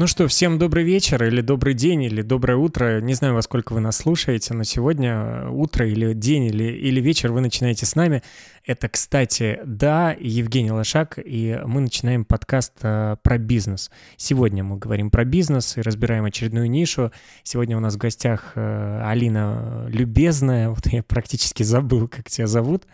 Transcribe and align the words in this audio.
Ну 0.00 0.06
что, 0.06 0.26
всем 0.28 0.58
добрый 0.58 0.82
вечер, 0.82 1.22
или 1.22 1.42
добрый 1.42 1.74
день, 1.74 2.04
или 2.04 2.22
доброе 2.22 2.56
утро. 2.56 3.02
Не 3.02 3.12
знаю, 3.12 3.34
во 3.34 3.42
сколько 3.42 3.74
вы 3.74 3.80
нас 3.80 3.98
слушаете, 3.98 4.54
но 4.54 4.64
сегодня 4.64 5.12
э, 5.12 5.48
утро 5.50 5.86
или 5.86 6.14
день, 6.14 6.44
или, 6.44 6.64
или 6.64 7.02
вечер 7.02 7.30
вы 7.32 7.42
начинаете 7.42 7.84
с 7.84 7.94
нами. 7.94 8.22
Это, 8.64 8.88
кстати, 8.88 9.60
да, 9.62 10.16
Евгений 10.18 10.72
Лошак, 10.72 11.18
и 11.22 11.60
мы 11.66 11.82
начинаем 11.82 12.24
подкаст 12.24 12.72
э, 12.80 13.16
про 13.22 13.36
бизнес. 13.36 13.90
Сегодня 14.16 14.64
мы 14.64 14.78
говорим 14.78 15.10
про 15.10 15.26
бизнес 15.26 15.76
и 15.76 15.82
разбираем 15.82 16.24
очередную 16.24 16.70
нишу. 16.70 17.12
Сегодня 17.42 17.76
у 17.76 17.80
нас 17.80 17.96
в 17.96 17.98
гостях 17.98 18.52
э, 18.54 19.02
Алина 19.04 19.86
Любезная, 19.90 20.70
вот 20.70 20.86
я 20.86 21.02
практически 21.02 21.62
забыл, 21.62 22.08
как 22.08 22.30
тебя 22.30 22.46
зовут. 22.46 22.86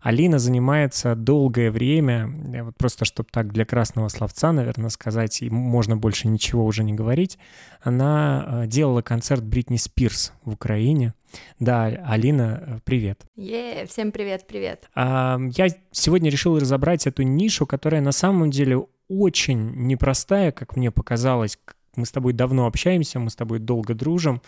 Алина 0.00 0.38
занимается 0.38 1.14
долгое 1.14 1.70
время, 1.70 2.30
э, 2.52 2.62
вот 2.62 2.76
просто 2.76 3.04
чтобы 3.04 3.28
так 3.30 3.52
для 3.52 3.64
красного 3.64 4.08
словца, 4.08 4.52
наверное, 4.52 4.90
сказать, 4.90 5.42
и 5.42 5.50
можно 5.50 5.96
больше 5.96 6.28
ничего 6.28 6.64
уже 6.64 6.84
не 6.84 6.92
говорить, 6.92 7.38
она 7.80 8.44
э, 8.46 8.66
делала 8.66 9.02
концерт 9.02 9.42
Бритни 9.42 9.76
Спирс 9.76 10.32
в 10.44 10.52
Украине. 10.52 11.14
Да, 11.58 11.84
Алина, 11.84 12.62
э, 12.66 12.78
привет. 12.84 13.22
Е, 13.36 13.86
всем 13.86 14.12
привет, 14.12 14.46
привет. 14.46 14.88
А, 14.94 15.38
я 15.56 15.68
сегодня 15.90 16.30
решил 16.30 16.58
разобрать 16.58 17.06
эту 17.06 17.22
нишу, 17.22 17.66
которая 17.66 18.00
на 18.00 18.12
самом 18.12 18.50
деле 18.50 18.86
очень 19.08 19.86
непростая, 19.86 20.52
как 20.52 20.76
мне 20.76 20.90
показалось. 20.90 21.58
Мы 21.96 22.06
с 22.06 22.12
тобой 22.12 22.32
давно 22.32 22.66
общаемся, 22.66 23.18
мы 23.18 23.30
с 23.30 23.36
тобой 23.36 23.58
долго 23.58 23.94
дружим 23.94 24.40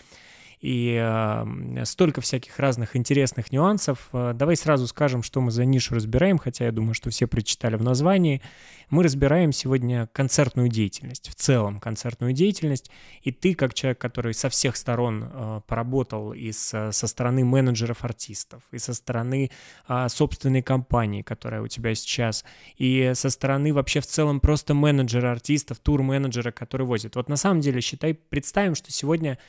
и 0.61 0.95
э, 1.01 1.85
столько 1.85 2.21
всяких 2.21 2.59
разных 2.59 2.95
интересных 2.95 3.51
нюансов. 3.51 4.09
Э, 4.13 4.33
давай 4.35 4.55
сразу 4.55 4.85
скажем, 4.85 5.23
что 5.23 5.41
мы 5.41 5.49
за 5.49 5.65
нишу 5.65 5.95
разбираем, 5.95 6.37
хотя 6.37 6.65
я 6.65 6.71
думаю, 6.71 6.93
что 6.93 7.09
все 7.09 7.25
прочитали 7.25 7.75
в 7.75 7.83
названии. 7.83 8.41
Мы 8.91 9.03
разбираем 9.03 9.53
сегодня 9.53 10.07
концертную 10.13 10.69
деятельность, 10.69 11.29
в 11.29 11.35
целом 11.35 11.79
концертную 11.79 12.33
деятельность, 12.33 12.91
и 13.23 13.31
ты, 13.31 13.55
как 13.55 13.73
человек, 13.73 13.99
который 13.99 14.35
со 14.35 14.49
всех 14.49 14.75
сторон 14.77 15.31
э, 15.33 15.61
поработал 15.65 16.31
и 16.31 16.51
с, 16.51 16.91
со 16.91 17.07
стороны 17.07 17.43
менеджеров 17.43 18.03
артистов, 18.03 18.61
и 18.71 18.77
со 18.77 18.93
стороны 18.93 19.49
э, 19.87 20.09
собственной 20.09 20.61
компании, 20.61 21.23
которая 21.23 21.63
у 21.63 21.67
тебя 21.67 21.95
сейчас, 21.95 22.45
и 22.77 23.13
со 23.15 23.31
стороны 23.31 23.73
вообще 23.73 23.99
в 23.99 24.05
целом 24.05 24.39
просто 24.39 24.75
менеджера 24.75 25.31
артистов, 25.31 25.79
тур-менеджера, 25.79 26.51
который 26.51 26.85
возит. 26.85 27.15
Вот 27.15 27.29
на 27.29 27.35
самом 27.35 27.61
деле, 27.61 27.81
считай, 27.81 28.13
представим, 28.13 28.75
что 28.75 28.91
сегодня 28.91 29.39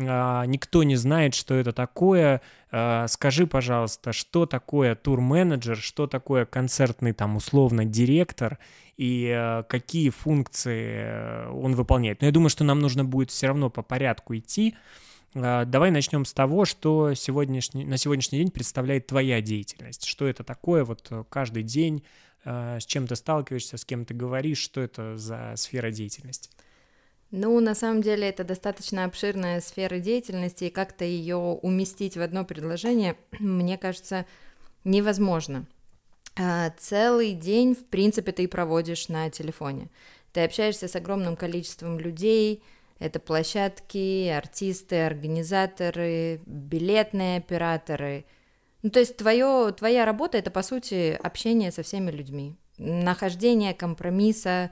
никто 0.00 0.82
не 0.82 0.96
знает, 0.96 1.34
что 1.34 1.54
это 1.54 1.72
такое. 1.72 2.40
А, 2.70 3.06
скажи, 3.08 3.46
пожалуйста, 3.46 4.12
что 4.12 4.46
такое 4.46 4.94
тур-менеджер, 4.94 5.76
что 5.76 6.06
такое 6.06 6.44
концертный 6.46 7.12
там 7.12 7.36
условно 7.36 7.84
директор 7.84 8.58
и 8.96 9.30
а, 9.34 9.62
какие 9.64 10.10
функции 10.10 11.02
э, 11.02 11.50
он 11.50 11.74
выполняет. 11.74 12.20
Но 12.20 12.26
я 12.26 12.32
думаю, 12.32 12.50
что 12.50 12.64
нам 12.64 12.78
нужно 12.80 13.04
будет 13.04 13.30
все 13.30 13.48
равно 13.48 13.70
по 13.70 13.82
порядку 13.82 14.36
идти. 14.36 14.76
Давай 15.32 15.92
начнем 15.92 16.24
с 16.24 16.32
того, 16.32 16.64
что 16.64 17.14
сегодняшний, 17.14 17.84
на 17.84 17.98
сегодняшний 17.98 18.38
день 18.38 18.50
представляет 18.50 19.06
твоя 19.06 19.40
деятельность. 19.40 20.04
Что 20.04 20.26
это 20.26 20.42
такое 20.42 20.84
вот 20.84 21.06
э, 21.10 21.24
каждый 21.28 21.62
день, 21.62 22.02
с 22.42 22.86
чем 22.86 23.06
ты 23.06 23.16
сталкиваешься, 23.16 23.76
с 23.76 23.84
кем 23.84 24.06
ты 24.06 24.14
говоришь, 24.14 24.58
что 24.58 24.80
это 24.80 25.18
за 25.18 25.52
сфера 25.56 25.90
деятельности? 25.90 26.48
Ну, 27.30 27.60
на 27.60 27.74
самом 27.74 28.02
деле, 28.02 28.28
это 28.28 28.42
достаточно 28.42 29.04
обширная 29.04 29.60
сфера 29.60 29.98
деятельности, 29.98 30.64
и 30.64 30.70
как-то 30.70 31.04
ее 31.04 31.36
уместить 31.36 32.16
в 32.16 32.20
одно 32.20 32.44
предложение, 32.44 33.16
мне 33.38 33.78
кажется, 33.78 34.26
невозможно. 34.84 35.66
А, 36.36 36.70
целый 36.78 37.34
день, 37.34 37.74
в 37.74 37.86
принципе, 37.86 38.32
ты 38.32 38.48
проводишь 38.48 39.08
на 39.08 39.30
телефоне. 39.30 39.90
Ты 40.32 40.44
общаешься 40.44 40.88
с 40.88 40.96
огромным 40.96 41.36
количеством 41.36 41.98
людей, 41.98 42.62
это 42.98 43.18
площадки, 43.18 44.28
артисты, 44.28 45.02
организаторы, 45.02 46.40
билетные 46.46 47.38
операторы. 47.38 48.26
Ну, 48.82 48.90
то 48.90 49.00
есть 49.00 49.16
твое, 49.16 49.72
твоя 49.72 50.04
работа 50.04 50.36
это, 50.38 50.50
по 50.50 50.62
сути, 50.62 51.18
общение 51.22 51.72
со 51.72 51.82
всеми 51.82 52.10
людьми, 52.10 52.56
нахождение 52.76 53.74
компромисса 53.74 54.70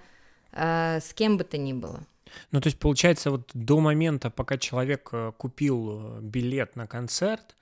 э, 0.53 1.01
с 1.01 1.15
кем 1.15 1.39
бы 1.39 1.45
то 1.45 1.57
ни 1.57 1.73
было. 1.73 2.07
Ну, 2.51 2.61
то 2.61 2.69
есть, 2.69 2.79
получается, 2.79 3.31
вот 3.31 3.51
до 3.55 3.81
момента, 3.81 4.31
пока 4.31 4.57
человек 4.57 5.11
э, 5.13 5.33
купил 5.37 6.19
э, 6.19 6.21
билет 6.21 6.77
на 6.77 6.87
концерт, 6.87 7.57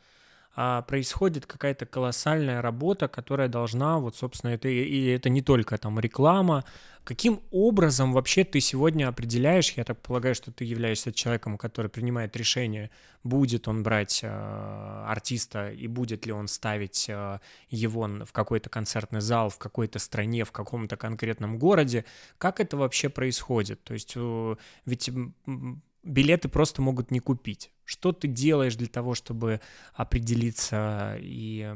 происходит 0.57 1.45
какая-то 1.45 1.85
колоссальная 1.85 2.63
работа, 2.63 3.09
которая 3.09 3.49
должна, 3.49 3.99
вот, 3.99 4.17
собственно, 4.17 4.53
это 4.53 4.69
и 4.69 5.07
это 5.07 5.29
не 5.29 5.43
только 5.43 5.77
там 5.77 6.01
реклама. 6.01 6.65
Каким 7.05 7.41
образом 7.53 8.13
вообще 8.13 8.43
ты 8.43 8.59
сегодня 8.59 9.07
определяешь, 9.07 9.71
я 9.77 9.85
так 9.85 10.01
полагаю, 10.03 10.35
что 10.35 10.51
ты 10.51 10.65
являешься 10.65 11.13
человеком, 11.13 11.57
который 11.57 11.89
принимает 11.89 12.37
решение, 12.37 12.91
будет 13.23 13.69
он 13.69 13.85
брать 13.85 14.21
э, 14.25 15.05
артиста 15.07 15.71
и 15.71 15.87
будет 15.87 16.27
ли 16.27 16.33
он 16.33 16.49
ставить 16.49 17.07
э, 17.09 17.39
его 17.71 18.09
в 18.25 18.33
какой-то 18.33 18.71
концертный 18.71 19.21
зал, 19.21 19.51
в 19.51 19.59
какой-то 19.59 20.01
стране, 20.01 20.45
в 20.45 20.51
каком-то 20.51 20.97
конкретном 20.97 21.59
городе. 21.59 22.05
Как 22.39 22.59
это 22.59 22.77
вообще 22.77 23.09
происходит? 23.09 23.85
То 23.85 23.95
есть 23.95 24.15
э, 24.17 24.57
ведь 24.85 25.09
билеты 26.07 26.49
просто 26.49 26.81
могут 26.81 27.11
не 27.11 27.21
купить. 27.21 27.71
Что 27.85 28.13
ты 28.13 28.29
делаешь 28.29 28.77
для 28.77 28.89
того, 28.89 29.15
чтобы 29.15 29.61
определиться 29.95 31.17
и 31.21 31.73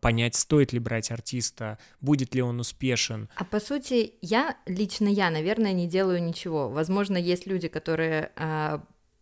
понять, 0.00 0.34
стоит 0.34 0.72
ли 0.72 0.78
брать 0.78 1.10
артиста, 1.10 1.78
будет 2.00 2.34
ли 2.34 2.42
он 2.42 2.58
успешен? 2.60 3.28
А 3.36 3.44
по 3.44 3.60
сути, 3.60 4.14
я, 4.22 4.56
лично 4.66 5.08
я, 5.08 5.30
наверное, 5.30 5.72
не 5.72 5.86
делаю 5.86 6.22
ничего. 6.22 6.68
Возможно, 6.68 7.16
есть 7.16 7.46
люди, 7.46 7.68
которые 7.68 8.32
э, 8.36 8.78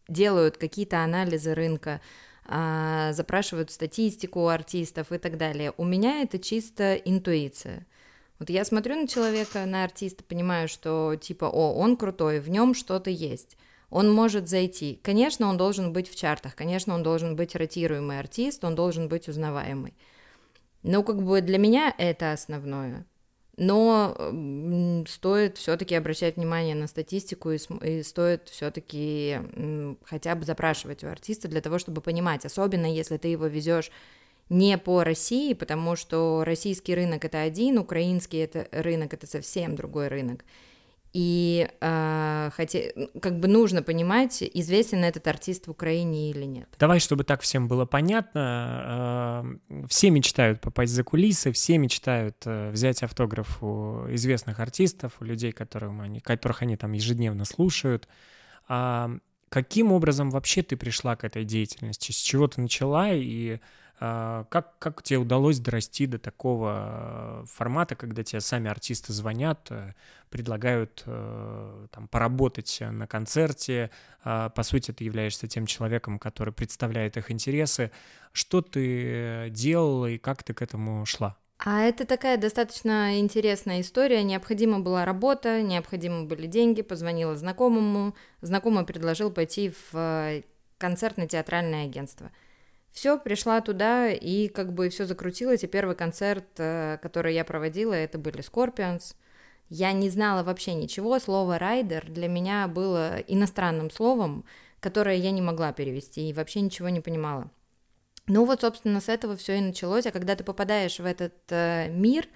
делают 0.08 0.56
какие-то 0.56 1.02
анализы 1.02 1.54
рынка, 1.54 2.00
э, 2.46 3.10
запрашивают 3.12 3.70
статистику 3.70 4.40
у 4.40 4.46
артистов 4.46 5.12
и 5.12 5.18
так 5.18 5.36
далее. 5.36 5.72
У 5.76 5.84
меня 5.84 6.22
это 6.22 6.38
чисто 6.38 6.94
интуиция. 6.94 7.86
Вот 8.38 8.50
я 8.50 8.64
смотрю 8.64 8.96
на 8.96 9.08
человека, 9.08 9.64
на 9.66 9.84
артиста, 9.84 10.24
понимаю, 10.24 10.68
что 10.68 11.16
типа, 11.16 11.44
о, 11.44 11.74
он 11.74 11.96
крутой, 11.96 12.40
в 12.40 12.48
нем 12.48 12.74
что-то 12.74 13.10
есть 13.10 13.56
он 13.90 14.12
может 14.12 14.48
зайти. 14.48 15.00
Конечно, 15.02 15.48
он 15.48 15.56
должен 15.56 15.92
быть 15.92 16.08
в 16.08 16.16
чартах, 16.16 16.54
конечно, 16.54 16.94
он 16.94 17.02
должен 17.02 17.36
быть 17.36 17.54
ротируемый 17.54 18.18
артист, 18.18 18.64
он 18.64 18.74
должен 18.74 19.08
быть 19.08 19.28
узнаваемый. 19.28 19.94
Но 20.82 21.02
как 21.02 21.22
бы 21.22 21.40
для 21.40 21.58
меня 21.58 21.94
это 21.96 22.32
основное. 22.32 23.06
Но 23.56 24.16
стоит 25.08 25.58
все-таки 25.58 25.94
обращать 25.94 26.36
внимание 26.36 26.74
на 26.74 26.88
статистику 26.88 27.52
и, 27.52 27.58
и 27.82 28.02
стоит 28.02 28.48
все-таки 28.48 29.38
хотя 30.04 30.34
бы 30.34 30.44
запрашивать 30.44 31.04
у 31.04 31.08
артиста 31.08 31.46
для 31.46 31.60
того, 31.60 31.78
чтобы 31.78 32.00
понимать, 32.00 32.44
особенно 32.44 32.92
если 32.92 33.16
ты 33.16 33.28
его 33.28 33.46
везешь 33.46 33.92
не 34.48 34.76
по 34.76 35.04
России, 35.04 35.54
потому 35.54 35.96
что 35.96 36.42
российский 36.44 36.94
рынок 36.94 37.24
это 37.24 37.40
один, 37.40 37.78
украинский 37.78 38.40
это 38.40 38.68
рынок 38.72 39.14
это 39.14 39.26
совсем 39.26 39.76
другой 39.76 40.08
рынок. 40.08 40.44
И 41.14 41.70
э, 41.80 42.50
хотя, 42.54 42.80
как 43.22 43.38
бы 43.38 43.46
нужно 43.46 43.84
понимать, 43.84 44.42
известен 44.42 45.04
этот 45.04 45.28
артист 45.28 45.68
в 45.68 45.70
Украине 45.70 46.30
или 46.30 46.44
нет. 46.44 46.68
Давай, 46.76 46.98
чтобы 46.98 47.22
так 47.22 47.40
всем 47.42 47.68
было 47.68 47.86
понятно. 47.86 49.54
Э, 49.70 49.86
все 49.86 50.10
мечтают 50.10 50.60
попасть 50.60 50.92
за 50.92 51.04
кулисы, 51.04 51.52
все 51.52 51.78
мечтают 51.78 52.38
э, 52.46 52.70
взять 52.72 53.04
автограф 53.04 53.62
у 53.62 54.06
известных 54.08 54.58
артистов, 54.58 55.12
у 55.20 55.24
людей, 55.24 55.52
которым 55.52 56.00
они, 56.00 56.18
которых 56.18 56.62
они 56.62 56.76
там 56.76 56.90
ежедневно 56.90 57.44
слушают. 57.44 58.08
А 58.66 59.12
каким 59.50 59.92
образом 59.92 60.30
вообще 60.30 60.62
ты 60.62 60.76
пришла 60.76 61.14
к 61.14 61.22
этой 61.22 61.44
деятельности? 61.44 62.10
С 62.10 62.16
чего 62.16 62.48
ты 62.48 62.60
начала 62.60 63.12
и 63.12 63.60
как, 63.98 64.78
как 64.78 65.02
тебе 65.02 65.18
удалось 65.18 65.60
дорасти 65.60 66.06
до 66.06 66.18
такого 66.18 67.42
э, 67.42 67.46
формата, 67.46 67.94
когда 67.94 68.24
тебе 68.24 68.40
сами 68.40 68.68
артисты 68.68 69.12
звонят, 69.12 69.68
э, 69.70 69.94
предлагают 70.30 71.04
э, 71.06 71.86
там, 71.92 72.08
поработать 72.08 72.78
на 72.80 73.06
концерте, 73.06 73.90
а, 74.24 74.48
по 74.48 74.62
сути, 74.64 74.90
ты 74.90 75.04
являешься 75.04 75.46
тем 75.46 75.66
человеком, 75.66 76.18
который 76.18 76.52
представляет 76.52 77.16
их 77.16 77.30
интересы. 77.30 77.92
Что 78.32 78.62
ты 78.62 79.48
делала 79.50 80.06
и 80.06 80.18
как 80.18 80.42
ты 80.42 80.54
к 80.54 80.62
этому 80.62 81.06
шла? 81.06 81.36
А 81.58 81.82
это 81.82 82.04
такая 82.04 82.36
достаточно 82.36 83.20
интересная 83.20 83.80
история. 83.80 84.24
Необходима 84.24 84.80
была 84.80 85.04
работа, 85.04 85.62
необходимы 85.62 86.26
были 86.26 86.46
деньги. 86.46 86.82
Позвонила 86.82 87.36
знакомому. 87.36 88.16
Знакомый 88.40 88.84
предложил 88.84 89.30
пойти 89.30 89.72
в 89.92 90.42
концертно-театральное 90.78 91.84
агентство– 91.84 92.32
все, 92.94 93.18
пришла 93.18 93.60
туда, 93.60 94.08
и 94.08 94.46
как 94.46 94.72
бы 94.72 94.88
все 94.88 95.04
закрутилось, 95.04 95.64
и 95.64 95.66
первый 95.66 95.96
концерт, 95.96 96.46
э, 96.58 96.96
который 97.02 97.34
я 97.34 97.44
проводила, 97.44 97.92
это 97.92 98.18
были 98.18 98.38
Scorpions. 98.38 99.16
Я 99.68 99.92
не 99.92 100.08
знала 100.08 100.44
вообще 100.44 100.74
ничего, 100.74 101.18
слово 101.18 101.58
«райдер» 101.58 102.08
для 102.08 102.28
меня 102.28 102.68
было 102.68 103.18
иностранным 103.26 103.90
словом, 103.90 104.44
которое 104.78 105.16
я 105.16 105.32
не 105.32 105.42
могла 105.42 105.72
перевести, 105.72 106.28
и 106.28 106.32
вообще 106.32 106.60
ничего 106.60 106.88
не 106.88 107.00
понимала. 107.00 107.50
Ну 108.28 108.44
вот, 108.44 108.60
собственно, 108.60 109.00
с 109.00 109.08
этого 109.08 109.36
все 109.36 109.58
и 109.58 109.60
началось, 109.60 110.06
а 110.06 110.12
когда 110.12 110.36
ты 110.36 110.44
попадаешь 110.44 111.00
в 111.00 111.04
этот 111.04 111.34
э, 111.50 111.88
мир, 111.90 112.28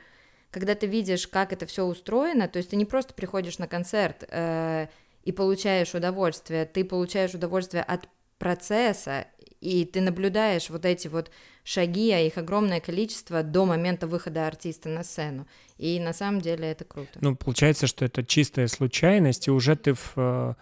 когда 0.50 0.74
ты 0.74 0.88
видишь, 0.88 1.28
как 1.28 1.52
это 1.52 1.66
все 1.66 1.84
устроено, 1.84 2.48
то 2.48 2.56
есть 2.56 2.70
ты 2.70 2.76
не 2.76 2.84
просто 2.84 3.14
приходишь 3.14 3.58
на 3.58 3.68
концерт, 3.68 4.24
э, 4.28 4.88
и 5.22 5.30
получаешь 5.30 5.94
удовольствие, 5.94 6.66
ты 6.66 6.84
получаешь 6.84 7.34
удовольствие 7.34 7.84
от 7.84 8.08
процесса, 8.38 9.26
и 9.60 9.84
ты 9.84 10.00
наблюдаешь 10.00 10.70
вот 10.70 10.84
эти 10.84 11.08
вот 11.08 11.30
шаги, 11.64 12.10
а 12.12 12.20
их 12.20 12.38
огромное 12.38 12.80
количество 12.80 13.42
до 13.42 13.66
момента 13.66 14.06
выхода 14.06 14.46
артиста 14.46 14.88
на 14.88 15.04
сцену. 15.04 15.46
И 15.76 16.00
на 16.00 16.12
самом 16.12 16.40
деле 16.40 16.70
это 16.70 16.84
круто. 16.84 17.18
Ну, 17.20 17.36
получается, 17.36 17.86
что 17.86 18.04
это 18.04 18.24
чистая 18.24 18.68
случайность, 18.68 19.48
и 19.48 19.50
уже 19.50 19.76
ты 19.76 19.94
в 19.94 20.12
э, 20.16 20.54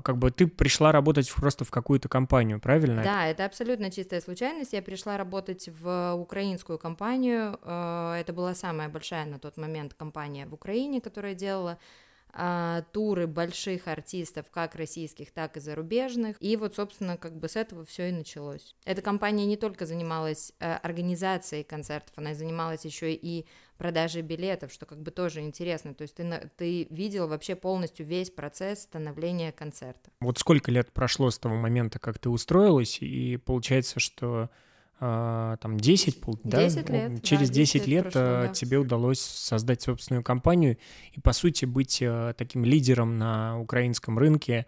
как 0.00 0.18
бы 0.18 0.30
ты 0.30 0.46
пришла 0.46 0.92
работать 0.92 1.30
просто 1.32 1.64
в 1.64 1.70
какую-то 1.70 2.08
компанию, 2.08 2.60
правильно? 2.60 3.02
Да, 3.02 3.26
это 3.26 3.44
абсолютно 3.44 3.90
чистая 3.90 4.20
случайность. 4.20 4.72
Я 4.72 4.82
пришла 4.82 5.16
работать 5.16 5.68
в 5.68 6.14
украинскую 6.14 6.78
компанию. 6.78 7.58
Э, 7.62 8.16
это 8.20 8.32
была 8.32 8.54
самая 8.54 8.88
большая 8.88 9.26
на 9.26 9.38
тот 9.38 9.56
момент 9.56 9.94
компания 9.94 10.46
в 10.46 10.54
Украине, 10.54 11.00
которая 11.00 11.34
делала 11.34 11.78
а, 12.32 12.82
туры 12.92 13.26
больших 13.26 13.88
артистов, 13.88 14.46
как 14.50 14.74
российских, 14.74 15.32
так 15.32 15.56
и 15.56 15.60
зарубежных. 15.60 16.36
И 16.40 16.56
вот, 16.56 16.74
собственно, 16.74 17.16
как 17.16 17.38
бы 17.38 17.48
с 17.48 17.56
этого 17.56 17.84
все 17.84 18.08
и 18.08 18.12
началось. 18.12 18.74
Эта 18.84 19.02
компания 19.02 19.44
не 19.44 19.56
только 19.56 19.84
занималась 19.84 20.52
а, 20.58 20.78
организацией 20.78 21.62
концертов, 21.62 22.12
она 22.16 22.34
занималась 22.34 22.84
еще 22.84 23.12
и 23.12 23.46
продажей 23.76 24.22
билетов, 24.22 24.72
что 24.72 24.86
как 24.86 25.02
бы 25.02 25.10
тоже 25.10 25.40
интересно. 25.40 25.94
То 25.94 26.02
есть 26.02 26.14
ты, 26.14 26.50
ты 26.56 26.86
видел 26.90 27.28
вообще 27.28 27.56
полностью 27.56 28.06
весь 28.06 28.30
процесс 28.30 28.82
становления 28.82 29.52
концерта. 29.52 30.10
Вот 30.20 30.38
сколько 30.38 30.70
лет 30.70 30.92
прошло 30.92 31.30
с 31.30 31.38
того 31.38 31.56
момента, 31.56 31.98
как 31.98 32.18
ты 32.18 32.30
устроилась, 32.30 32.98
и 33.00 33.36
получается, 33.36 34.00
что 34.00 34.50
там 34.98 35.78
10, 35.78 36.20
10 36.44 36.44
да? 36.44 36.92
лет. 36.92 37.22
Через 37.24 37.48
да, 37.48 37.54
10, 37.54 37.72
10 37.74 37.86
лет 37.88 38.02
прошло, 38.04 38.20
а, 38.22 38.46
да. 38.46 38.52
тебе 38.52 38.78
удалось 38.78 39.20
создать 39.20 39.82
собственную 39.82 40.22
компанию 40.22 40.78
и, 41.12 41.20
по 41.20 41.32
сути, 41.32 41.64
быть 41.64 42.00
а, 42.02 42.32
таким 42.34 42.64
лидером 42.64 43.18
на 43.18 43.58
украинском 43.58 44.18
рынке, 44.18 44.66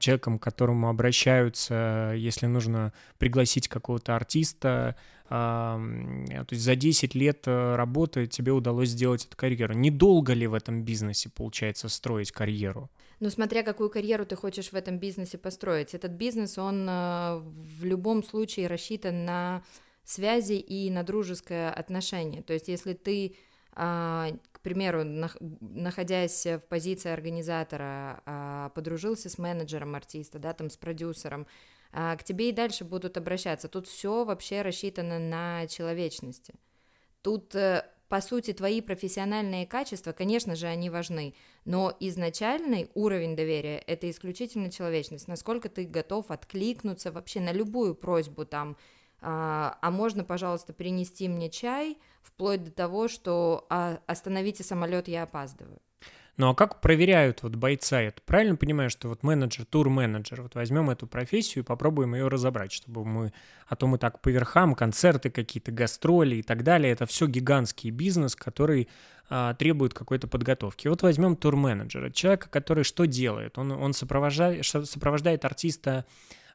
человеком, 0.00 0.38
к 0.38 0.42
которому 0.42 0.88
обращаются, 0.88 2.14
если 2.16 2.46
нужно 2.46 2.94
пригласить 3.18 3.68
какого-то 3.68 4.16
артиста. 4.16 4.96
То 5.28 5.78
есть 6.50 6.62
за 6.62 6.76
10 6.76 7.14
лет 7.14 7.42
работы 7.46 8.26
тебе 8.26 8.52
удалось 8.52 8.88
сделать 8.88 9.26
эту 9.26 9.36
карьеру. 9.36 9.74
Недолго 9.74 10.32
ли 10.32 10.46
в 10.46 10.54
этом 10.54 10.82
бизнесе, 10.82 11.28
получается, 11.28 11.90
строить 11.90 12.32
карьеру? 12.32 12.90
Ну, 13.18 13.30
смотря 13.30 13.62
какую 13.62 13.88
карьеру 13.88 14.26
ты 14.26 14.36
хочешь 14.36 14.72
в 14.72 14.74
этом 14.74 14.98
бизнесе 14.98 15.38
построить. 15.38 15.94
Этот 15.94 16.12
бизнес, 16.12 16.58
он 16.58 16.86
э, 16.88 17.38
в 17.38 17.84
любом 17.84 18.22
случае 18.22 18.66
рассчитан 18.66 19.24
на 19.24 19.62
связи 20.06 20.54
и 20.54 20.90
на 20.90 21.02
дружеское 21.02 21.70
отношение. 21.70 22.42
То 22.42 22.52
есть, 22.52 22.68
если 22.68 22.92
ты, 22.92 23.36
а, 23.72 24.28
к 24.52 24.60
примеру, 24.60 25.02
находясь 25.04 26.46
в 26.46 26.60
позиции 26.68 27.10
организатора, 27.10 28.22
а, 28.24 28.68
подружился 28.70 29.28
с 29.28 29.36
менеджером 29.36 29.94
артиста, 29.94 30.38
да, 30.38 30.52
там, 30.52 30.70
с 30.70 30.76
продюсером, 30.76 31.46
а, 31.92 32.16
к 32.16 32.22
тебе 32.22 32.50
и 32.50 32.52
дальше 32.52 32.84
будут 32.84 33.16
обращаться. 33.16 33.68
Тут 33.68 33.88
все 33.88 34.24
вообще 34.24 34.62
рассчитано 34.62 35.18
на 35.18 35.66
человечности. 35.66 36.54
Тут 37.22 37.54
э, 37.56 37.84
по 38.08 38.20
сути, 38.20 38.52
твои 38.52 38.80
профессиональные 38.80 39.66
качества, 39.66 40.12
конечно 40.12 40.54
же, 40.54 40.66
они 40.66 40.90
важны, 40.90 41.34
но 41.64 41.96
изначальный 41.98 42.90
уровень 42.94 43.34
доверия– 43.34 43.78
это 43.86 44.08
исключительно 44.10 44.70
человечность, 44.70 45.26
насколько 45.26 45.68
ты 45.68 45.84
готов 45.84 46.30
откликнуться 46.30 47.10
вообще 47.10 47.40
на 47.40 47.52
любую 47.52 47.94
просьбу 47.94 48.44
там, 48.44 48.76
а, 49.20 49.78
а 49.80 49.90
можно, 49.90 50.24
пожалуйста, 50.24 50.72
принести 50.72 51.28
мне 51.28 51.50
чай, 51.50 51.98
вплоть 52.22 52.62
до 52.62 52.70
того, 52.70 53.08
что 53.08 53.66
а, 53.70 54.00
остановите 54.06 54.62
самолет, 54.62 55.08
я 55.08 55.24
опаздываю. 55.24 55.80
Ну 56.36 56.50
а 56.50 56.54
как 56.54 56.82
проверяют 56.82 57.42
вот 57.42 57.56
бойца? 57.56 58.00
Я 58.00 58.12
правильно 58.26 58.56
понимаю, 58.56 58.90
что 58.90 59.08
вот 59.08 59.22
менеджер, 59.22 59.64
тур-менеджер, 59.64 60.42
вот 60.42 60.54
возьмем 60.54 60.90
эту 60.90 61.06
профессию 61.06 61.64
и 61.64 61.66
попробуем 61.66 62.14
ее 62.14 62.28
разобрать, 62.28 62.72
чтобы 62.72 63.06
мы, 63.06 63.32
а 63.66 63.74
то 63.74 63.86
мы 63.86 63.96
так 63.96 64.20
по 64.20 64.28
верхам, 64.28 64.74
концерты 64.74 65.30
какие-то, 65.30 65.72
гастроли 65.72 66.36
и 66.36 66.42
так 66.42 66.62
далее, 66.62 66.92
это 66.92 67.06
все 67.06 67.26
гигантский 67.26 67.88
бизнес, 67.88 68.36
который 68.36 68.88
а, 69.30 69.54
требует 69.54 69.94
какой-то 69.94 70.28
подготовки. 70.28 70.88
Вот 70.88 71.02
возьмем 71.02 71.36
тур-менеджера, 71.36 72.10
человека, 72.10 72.50
который 72.50 72.84
что 72.84 73.06
делает? 73.06 73.56
Он, 73.56 73.72
он 73.72 73.94
сопровождает, 73.94 74.64
сопровождает 74.66 75.46
артиста 75.46 76.04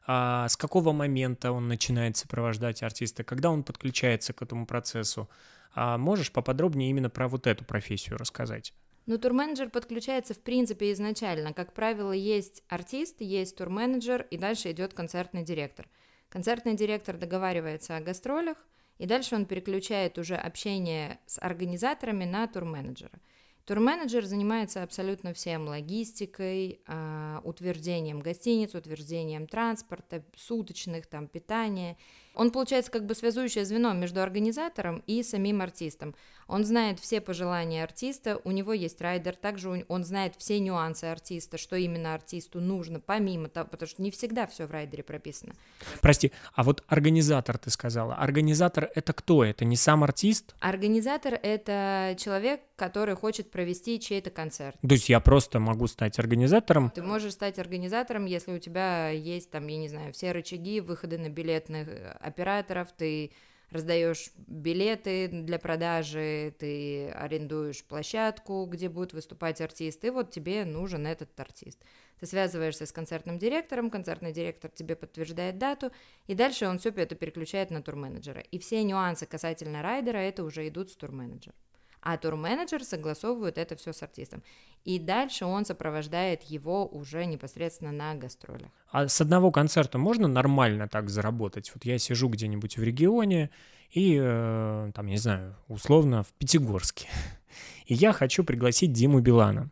а, 0.06 0.48
с 0.48 0.56
какого 0.56 0.92
момента 0.92 1.50
он 1.50 1.66
начинает 1.66 2.16
сопровождать 2.16 2.84
артиста, 2.84 3.24
когда 3.24 3.50
он 3.50 3.64
подключается 3.64 4.32
к 4.32 4.42
этому 4.42 4.66
процессу. 4.66 5.28
А 5.74 5.98
можешь 5.98 6.30
поподробнее 6.30 6.90
именно 6.90 7.10
про 7.10 7.28
вот 7.28 7.46
эту 7.46 7.64
профессию 7.64 8.16
рассказать? 8.16 8.74
Ну, 9.06 9.18
турменеджер 9.18 9.68
подключается 9.70 10.32
в 10.34 10.38
принципе 10.38 10.92
изначально. 10.92 11.52
Как 11.52 11.72
правило, 11.72 12.12
есть 12.12 12.62
артист, 12.68 13.20
есть 13.20 13.56
турменеджер, 13.56 14.26
и 14.30 14.36
дальше 14.36 14.70
идет 14.70 14.94
концертный 14.94 15.42
директор. 15.42 15.88
Концертный 16.28 16.74
директор 16.74 17.16
договаривается 17.16 17.96
о 17.96 18.00
гастролях, 18.00 18.56
и 18.98 19.06
дальше 19.06 19.34
он 19.34 19.46
переключает 19.46 20.18
уже 20.18 20.36
общение 20.36 21.18
с 21.26 21.40
организаторами 21.40 22.24
на 22.24 22.46
турменеджера. 22.46 23.18
Турменеджер 23.64 24.24
занимается 24.24 24.82
абсолютно 24.82 25.34
всем, 25.34 25.66
логистикой, 25.66 26.80
э, 26.86 27.40
утверждением 27.44 28.20
гостиниц, 28.20 28.74
утверждением 28.74 29.46
транспорта, 29.46 30.24
суточных, 30.36 31.06
там, 31.06 31.26
питания– 31.26 31.96
он 32.34 32.50
получается 32.50 32.90
как 32.90 33.06
бы 33.06 33.14
связующее 33.14 33.64
звено 33.64 33.92
между 33.92 34.22
организатором 34.22 35.02
и 35.06 35.22
самим 35.22 35.60
артистом. 35.60 36.14
Он 36.48 36.64
знает 36.64 36.98
все 36.98 37.20
пожелания 37.20 37.82
артиста, 37.82 38.40
у 38.44 38.50
него 38.50 38.72
есть 38.72 39.00
райдер, 39.00 39.36
также 39.36 39.84
он 39.88 40.04
знает 40.04 40.34
все 40.36 40.58
нюансы 40.60 41.04
артиста, 41.04 41.56
что 41.56 41.76
именно 41.76 42.14
артисту 42.14 42.60
нужно, 42.60 43.00
помимо 43.00 43.48
того, 43.48 43.68
потому 43.68 43.88
что 43.88 44.02
не 44.02 44.10
всегда 44.10 44.46
все 44.46 44.66
в 44.66 44.70
райдере 44.70 45.02
прописано. 45.02 45.54
Прости, 46.00 46.32
а 46.54 46.62
вот 46.62 46.84
организатор 46.88 47.58
ты 47.58 47.70
сказала. 47.70 48.14
Организатор 48.16 48.90
это 48.94 49.12
кто? 49.12 49.44
Это 49.44 49.64
не 49.64 49.76
сам 49.76 50.04
артист? 50.04 50.54
Организатор 50.60 51.38
это 51.42 52.16
человек, 52.18 52.60
который 52.76 53.14
хочет 53.14 53.50
провести 53.50 54.00
чей-то 54.00 54.30
концерт. 54.30 54.76
То 54.80 54.92
есть 54.92 55.08
я 55.08 55.20
просто 55.20 55.60
могу 55.60 55.86
стать 55.86 56.18
организатором? 56.18 56.90
Ты 56.90 57.02
можешь 57.02 57.32
стать 57.32 57.58
организатором, 57.58 58.26
если 58.26 58.52
у 58.52 58.58
тебя 58.58 59.08
есть 59.08 59.50
там, 59.50 59.66
я 59.68 59.78
не 59.78 59.88
знаю, 59.88 60.12
все 60.12 60.32
рычаги, 60.32 60.80
выходы 60.80 61.16
на 61.16 61.28
билетных 61.28 61.88
операторов, 62.22 62.92
ты 62.92 63.32
раздаешь 63.70 64.30
билеты 64.36 65.28
для 65.28 65.58
продажи, 65.58 66.54
ты 66.58 67.08
арендуешь 67.10 67.84
площадку, 67.84 68.66
где 68.66 68.88
будет 68.88 69.12
выступать 69.12 69.60
артист, 69.60 70.04
и 70.04 70.10
вот 70.10 70.30
тебе 70.30 70.64
нужен 70.64 71.06
этот 71.06 71.38
артист. 71.40 71.78
Ты 72.20 72.26
связываешься 72.26 72.86
с 72.86 72.92
концертным 72.92 73.38
директором, 73.38 73.90
концертный 73.90 74.32
директор 74.32 74.70
тебе 74.70 74.94
подтверждает 74.94 75.58
дату, 75.58 75.90
и 76.26 76.34
дальше 76.34 76.66
он 76.68 76.78
все 76.78 76.90
это 76.90 77.14
переключает 77.14 77.70
на 77.70 77.82
турменеджера. 77.82 78.40
И 78.40 78.58
все 78.58 78.82
нюансы 78.84 79.26
касательно 79.26 79.82
райдера, 79.82 80.18
это 80.18 80.44
уже 80.44 80.68
идут 80.68 80.90
с 80.90 80.96
турменеджера 80.96 81.54
а 82.02 82.16
турменеджер 82.16 82.84
согласовывает 82.84 83.58
это 83.58 83.76
все 83.76 83.92
с 83.92 84.02
артистом. 84.02 84.42
И 84.84 84.98
дальше 84.98 85.44
он 85.44 85.64
сопровождает 85.64 86.42
его 86.42 86.86
уже 86.86 87.24
непосредственно 87.24 87.92
на 87.92 88.14
гастролях. 88.14 88.70
А 88.90 89.06
с 89.06 89.20
одного 89.20 89.52
концерта 89.52 89.98
можно 89.98 90.26
нормально 90.26 90.88
так 90.88 91.08
заработать? 91.08 91.70
Вот 91.74 91.84
я 91.84 91.98
сижу 91.98 92.28
где-нибудь 92.28 92.76
в 92.76 92.82
регионе 92.82 93.50
и, 93.90 94.18
э, 94.20 94.90
там, 94.94 95.06
не 95.06 95.18
знаю, 95.18 95.56
условно 95.68 96.24
в 96.24 96.32
Пятигорске, 96.32 97.08
и 97.86 97.94
я 97.94 98.12
хочу 98.12 98.42
пригласить 98.42 98.92
Диму 98.92 99.20
Билана. 99.20 99.70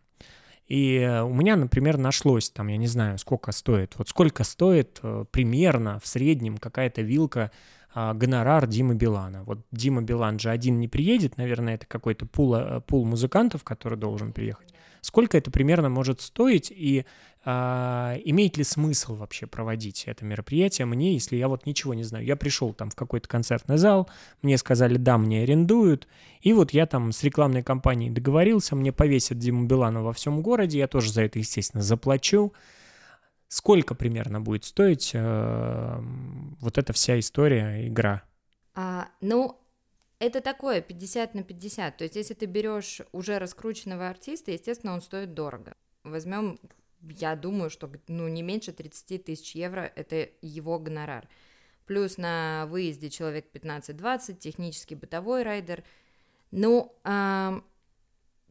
И 0.70 0.98
э, 0.98 1.22
у 1.22 1.34
меня, 1.34 1.56
например, 1.56 1.98
нашлось, 1.98 2.48
там, 2.48 2.68
я 2.68 2.76
не 2.76 2.86
знаю, 2.86 3.18
сколько 3.18 3.50
стоит. 3.50 3.96
Вот 3.98 4.08
сколько 4.08 4.44
стоит 4.44 5.00
э, 5.02 5.24
примерно 5.32 5.98
в 5.98 6.06
среднем 6.06 6.58
какая-то 6.58 7.02
вилка 7.02 7.50
гонорар 7.94 8.66
Димы 8.66 8.94
Билана. 8.94 9.44
Вот 9.44 9.60
Дима 9.72 10.02
Билан 10.02 10.38
же 10.38 10.50
один 10.50 10.78
не 10.78 10.88
приедет, 10.88 11.36
наверное, 11.36 11.74
это 11.74 11.86
какой-то 11.86 12.26
пул, 12.26 12.54
э, 12.54 12.80
пул 12.80 13.04
музыкантов, 13.04 13.64
который 13.64 13.98
должен 13.98 14.32
приехать. 14.32 14.72
Сколько 15.00 15.38
это 15.38 15.50
примерно 15.50 15.88
может 15.88 16.20
стоить 16.20 16.70
и 16.70 17.06
а, 17.42 18.18
имеет 18.24 18.58
ли 18.58 18.64
смысл 18.64 19.14
вообще 19.14 19.46
проводить 19.46 20.04
это 20.06 20.26
мероприятие 20.26 20.84
мне, 20.84 21.14
если 21.14 21.36
я 21.36 21.48
вот 21.48 21.64
ничего 21.64 21.94
не 21.94 22.04
знаю. 22.04 22.24
Я 22.24 22.36
пришел 22.36 22.74
там 22.74 22.90
в 22.90 22.94
какой-то 22.94 23.28
концертный 23.28 23.78
зал, 23.78 24.10
мне 24.42 24.58
сказали, 24.58 24.96
да, 24.96 25.16
мне 25.16 25.42
арендуют, 25.42 26.06
и 26.42 26.52
вот 26.52 26.72
я 26.72 26.84
там 26.84 27.12
с 27.12 27.24
рекламной 27.24 27.62
компанией 27.62 28.10
договорился, 28.10 28.76
мне 28.76 28.92
повесят 28.92 29.38
Диму 29.38 29.64
Билана 29.64 30.02
во 30.02 30.12
всем 30.12 30.42
городе, 30.42 30.78
я 30.78 30.86
тоже 30.86 31.10
за 31.12 31.22
это, 31.22 31.38
естественно, 31.38 31.82
заплачу. 31.82 32.52
Сколько 33.50 33.96
примерно 33.96 34.40
будет 34.40 34.64
стоить 34.64 35.10
э, 35.12 36.00
вот 36.60 36.78
эта 36.78 36.92
вся 36.92 37.18
история, 37.18 37.84
игра? 37.88 38.22
А, 38.76 39.08
ну, 39.20 39.60
это 40.20 40.40
такое 40.40 40.80
50 40.80 41.34
на 41.34 41.42
50. 41.42 41.96
То 41.96 42.04
есть, 42.04 42.14
если 42.14 42.34
ты 42.34 42.46
берешь 42.46 43.00
уже 43.10 43.40
раскрученного 43.40 44.08
артиста, 44.08 44.52
естественно, 44.52 44.92
он 44.92 45.02
стоит 45.02 45.34
дорого. 45.34 45.74
Возьмем, 46.04 46.60
я 47.02 47.34
думаю, 47.34 47.70
что 47.70 47.90
ну, 48.06 48.28
не 48.28 48.42
меньше 48.42 48.72
30 48.72 49.24
тысяч 49.24 49.56
евро 49.56 49.90
это 49.96 50.28
его 50.42 50.78
гонорар. 50.78 51.28
Плюс 51.86 52.18
на 52.18 52.66
выезде 52.68 53.10
человек 53.10 53.46
15-20, 53.52 54.36
технический 54.36 54.94
бытовой 54.94 55.42
райдер. 55.42 55.82
Ну, 56.52 56.94
э, 57.02 57.60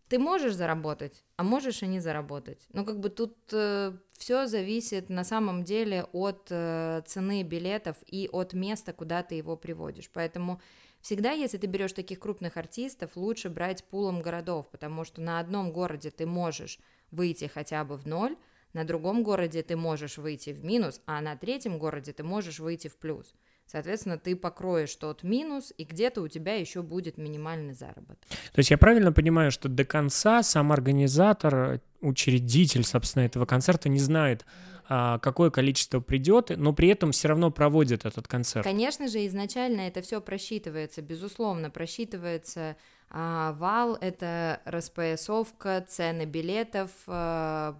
ты 0.09 0.17
можешь 0.17 0.55
заработать, 0.55 1.23
а 1.37 1.43
можешь 1.43 1.83
и 1.83 1.87
не 1.87 1.99
заработать. 1.99 2.67
Но 2.73 2.83
как 2.83 2.99
бы 2.99 3.09
тут 3.09 3.37
э, 3.51 3.93
все 4.17 4.47
зависит 4.47 5.09
на 5.09 5.23
самом 5.23 5.63
деле 5.63 6.05
от 6.11 6.47
э, 6.49 7.03
цены 7.05 7.43
билетов 7.43 7.95
и 8.07 8.27
от 8.31 8.53
места, 8.53 8.91
куда 8.91 9.21
ты 9.21 9.35
его 9.35 9.55
приводишь. 9.55 10.09
Поэтому 10.11 10.59
всегда, 10.99 11.31
если 11.31 11.59
ты 11.59 11.67
берешь 11.67 11.93
таких 11.93 12.19
крупных 12.19 12.57
артистов, 12.57 13.15
лучше 13.15 13.49
брать 13.49 13.83
пулом 13.83 14.21
городов, 14.21 14.69
потому 14.71 15.05
что 15.05 15.21
на 15.21 15.39
одном 15.39 15.71
городе 15.71 16.09
ты 16.09 16.25
можешь 16.25 16.79
выйти 17.11 17.45
хотя 17.45 17.83
бы 17.85 17.95
в 17.95 18.07
ноль, 18.07 18.35
на 18.73 18.83
другом 18.83 19.23
городе 19.23 19.61
ты 19.61 19.75
можешь 19.75 20.17
выйти 20.17 20.49
в 20.49 20.65
минус, 20.65 21.01
а 21.05 21.21
на 21.21 21.35
третьем 21.35 21.77
городе 21.77 22.13
ты 22.13 22.23
можешь 22.23 22.59
выйти 22.59 22.87
в 22.87 22.97
плюс. 22.97 23.33
Соответственно, 23.71 24.17
ты 24.17 24.35
покроешь 24.35 24.95
тот 24.95 25.21
минус, 25.21 25.71
и 25.77 25.83
где-то 25.83 26.21
у 26.23 26.27
тебя 26.27 26.55
еще 26.55 26.81
будет 26.81 27.19
минимальный 27.19 27.75
заработок. 27.75 28.17
То 28.27 28.57
есть 28.59 28.71
я 28.71 28.79
правильно 28.79 29.11
понимаю, 29.11 29.51
что 29.51 29.69
до 29.69 29.85
конца 29.85 30.41
сам 30.41 30.71
организатор, 30.71 31.79
учредитель, 32.01 32.83
собственно, 32.83 33.25
этого 33.25 33.45
концерта 33.45 33.87
не 33.87 33.99
знает, 33.99 34.43
а, 34.87 35.19
какое 35.19 35.51
количество 35.51 35.99
придет, 35.99 36.49
но 36.57 36.73
при 36.73 36.87
этом 36.87 37.11
все 37.11 37.27
равно 37.27 37.51
проводит 37.51 38.05
этот 38.05 38.27
концерт. 38.27 38.63
Конечно 38.63 39.07
же, 39.07 39.23
изначально 39.27 39.81
это 39.81 40.01
все 40.01 40.19
просчитывается, 40.19 41.03
безусловно, 41.03 41.69
просчитывается 41.69 42.75
а, 43.11 43.53
вал, 43.53 43.99
это 44.01 44.61
распоясовка, 44.65 45.85
цены 45.87 46.25
билетов, 46.25 46.89
а, 47.05 47.79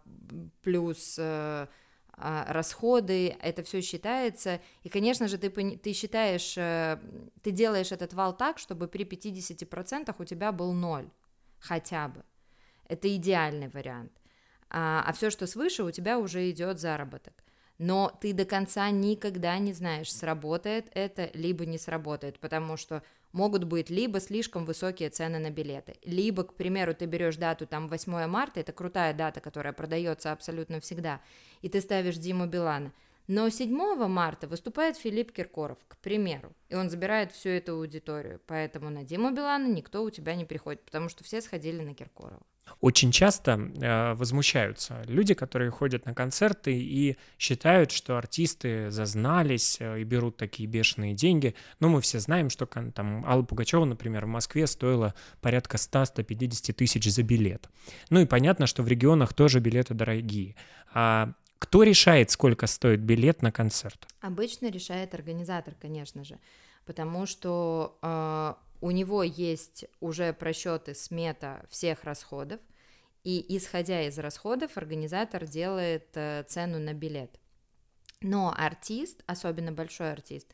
плюс 0.62 1.18
а, 1.20 1.24
а, 1.64 1.68
расходы, 2.20 3.36
это 3.42 3.64
все 3.64 3.82
считается, 3.82 4.60
и, 4.84 4.90
конечно 4.90 5.28
же, 5.28 5.38
ты, 5.38 5.50
ты 5.50 5.94
считаешь, 5.94 6.58
э, 6.58 7.00
ты 7.42 7.52
делаешь 7.52 7.92
этот 7.92 8.14
вал 8.14 8.36
так, 8.36 8.58
чтобы 8.58 8.88
при 8.88 9.06
50% 9.06 10.16
у 10.18 10.26
тебя 10.26 10.52
был 10.52 10.74
ноль, 10.74 11.10
хотя 11.60 12.08
бы. 12.08 12.24
Это 12.88 13.14
идеальный 13.16 13.70
вариант. 13.70 14.12
А, 14.70 15.04
а 15.06 15.14
все, 15.14 15.30
что 15.30 15.48
свыше, 15.48 15.84
у 15.84 15.92
тебя 15.92 16.20
уже 16.20 16.50
идет 16.50 16.80
заработок 16.80 17.34
но 17.80 18.16
ты 18.20 18.34
до 18.34 18.46
конца 18.46 18.90
никогда 18.92 19.58
не 19.58 19.74
знаешь, 19.74 20.14
сработает 20.14 20.88
это, 20.94 21.32
либо 21.34 21.66
не 21.66 21.78
сработает, 21.78 22.38
потому 22.40 22.78
что 22.78 23.02
могут 23.32 23.64
быть 23.64 23.90
либо 23.90 24.20
слишком 24.20 24.66
высокие 24.66 25.10
цены 25.10 25.40
на 25.40 25.50
билеты, 25.50 25.96
либо, 26.04 26.44
к 26.44 26.54
примеру, 26.56 26.94
ты 26.94 27.06
берешь 27.06 27.38
дату 27.38 27.68
там 27.68 27.88
8 27.88 28.28
марта, 28.28 28.60
это 28.60 28.72
крутая 28.72 29.14
дата, 29.14 29.42
которая 29.42 29.74
продается 29.74 30.32
абсолютно 30.32 30.80
всегда, 30.80 31.22
и 31.62 31.70
ты 31.70 31.82
ставишь 31.82 32.18
Диму 32.18 32.48
Билана, 32.48 32.94
но 33.28 33.50
7 33.50 34.08
марта 34.08 34.48
выступает 34.48 34.98
Филипп 34.98 35.32
Киркоров, 35.32 35.78
к 35.88 35.98
примеру, 35.98 36.54
и 36.70 36.76
он 36.76 36.90
забирает 36.90 37.32
всю 37.32 37.50
эту 37.50 37.74
аудиторию, 37.74 38.42
поэтому 38.48 38.90
на 38.90 39.04
Диму 39.04 39.32
Билана 39.32 39.68
никто 39.68 40.04
у 40.04 40.10
тебя 40.10 40.36
не 40.36 40.46
приходит, 40.46 40.84
потому 40.84 41.10
что 41.10 41.24
все 41.24 41.42
сходили 41.42 41.82
на 41.82 41.94
Киркорова. 41.94 42.42
Очень 42.82 43.12
часто 43.12 43.52
э, 43.52 44.14
возмущаются 44.14 45.04
люди, 45.06 45.34
которые 45.34 45.72
ходят 45.72 46.06
на 46.06 46.14
концерты 46.14 46.74
и 46.74 47.18
считают, 47.38 47.92
что 47.92 48.18
артисты 48.18 48.90
зазнались 48.92 49.78
э, 49.80 50.02
и 50.02 50.04
берут 50.04 50.38
такие 50.38 50.68
бешеные 50.68 51.14
деньги. 51.14 51.56
Но 51.80 51.90
мы 51.90 52.02
все 52.02 52.20
знаем, 52.20 52.50
что 52.50 52.66
там 52.66 53.26
Алла 53.26 53.44
Пугачева, 53.44 53.86
например, 53.86 54.26
в 54.26 54.30
Москве 54.30 54.68
стоила 54.68 55.14
порядка 55.42 55.78
100-150 55.78 56.74
тысяч 56.74 57.12
за 57.12 57.24
билет. 57.24 57.70
Ну 58.10 58.22
и 58.22 58.26
понятно, 58.26 58.68
что 58.68 58.84
в 58.84 58.88
регионах 58.88 59.34
тоже 59.34 59.60
билеты 59.60 59.94
дорогие. 59.94 60.56
А 60.94 61.34
кто 61.60 61.84
решает, 61.84 62.32
сколько 62.32 62.68
стоит 62.68 63.02
билет 63.02 63.42
на 63.42 63.52
концерт? 63.52 64.08
Обычно 64.22 64.72
решает 64.72 65.14
организатор, 65.14 65.76
конечно 65.80 66.24
же, 66.24 66.40
потому 66.86 67.26
что 67.26 68.00
э, 68.02 68.54
у 68.82 68.92
него 68.92 69.24
есть 69.24 69.86
уже 70.00 70.34
просчеты 70.34 70.96
смета 70.96 71.66
всех 71.70 72.04
расходов, 72.04 72.60
и 73.24 73.58
исходя 73.58 74.04
из 74.04 74.18
расходов 74.18 74.78
организатор 74.78 75.46
делает 75.46 76.08
э, 76.14 76.44
цену 76.48 76.80
на 76.80 76.94
билет. 76.94 77.40
Но 78.22 78.54
артист, 78.56 79.24
особенно 79.28 79.72
большой 79.72 80.12
артист, 80.12 80.48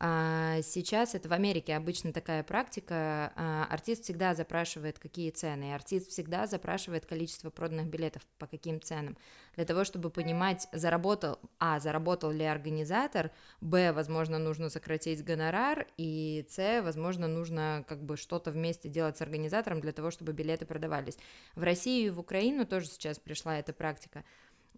сейчас 0.00 1.14
это 1.14 1.28
в 1.28 1.32
Америке 1.32 1.76
обычно 1.76 2.12
такая 2.12 2.42
практика. 2.42 3.32
А, 3.36 3.66
артист 3.70 4.04
всегда 4.04 4.34
запрашивает, 4.34 4.98
какие 4.98 5.30
цены. 5.30 5.74
Артист 5.74 6.10
всегда 6.10 6.46
запрашивает 6.46 7.06
количество 7.06 7.50
проданных 7.50 7.86
билетов, 7.86 8.22
по 8.38 8.46
каким 8.46 8.80
ценам. 8.80 9.16
Для 9.56 9.64
того, 9.64 9.84
чтобы 9.84 10.10
понимать, 10.10 10.68
заработал, 10.72 11.38
а, 11.58 11.78
заработал 11.80 12.30
ли 12.30 12.44
организатор, 12.44 13.30
б, 13.60 13.92
возможно, 13.92 14.38
нужно 14.38 14.68
сократить 14.68 15.24
гонорар, 15.24 15.86
и 15.96 16.44
с, 16.48 16.82
возможно, 16.82 17.28
нужно 17.28 17.84
как 17.88 18.02
бы 18.02 18.16
что-то 18.16 18.50
вместе 18.50 18.88
делать 18.88 19.16
с 19.16 19.22
организатором 19.22 19.80
для 19.80 19.92
того, 19.92 20.10
чтобы 20.10 20.32
билеты 20.32 20.66
продавались. 20.66 21.18
В 21.54 21.62
Россию 21.62 22.06
и 22.06 22.10
в 22.10 22.20
Украину 22.20 22.66
тоже 22.66 22.86
сейчас 22.86 23.18
пришла 23.18 23.58
эта 23.58 23.72
практика 23.72 24.24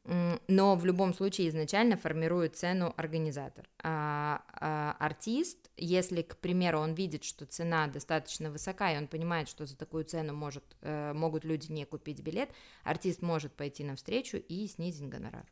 но 0.06 0.76
в 0.76 0.84
любом 0.84 1.14
случае 1.14 1.48
изначально 1.48 1.96
формирует 1.96 2.56
цену 2.56 2.94
организатор. 2.96 3.68
А, 3.82 4.42
а 4.52 4.96
артист, 4.98 5.70
если, 5.76 6.22
к 6.22 6.36
примеру, 6.36 6.78
он 6.78 6.94
видит, 6.94 7.24
что 7.24 7.44
цена 7.46 7.86
достаточно 7.88 8.50
высока, 8.50 8.92
и 8.92 8.96
он 8.96 9.08
понимает, 9.08 9.48
что 9.48 9.66
за 9.66 9.76
такую 9.76 10.04
цену 10.04 10.32
может, 10.32 10.64
э, 10.82 11.12
могут 11.12 11.44
люди 11.44 11.72
не 11.72 11.84
купить 11.84 12.20
билет, 12.20 12.50
артист 12.84 13.22
может 13.22 13.52
пойти 13.52 13.84
навстречу 13.84 14.36
и 14.36 14.66
снизить 14.68 15.08
гонорар 15.08 15.46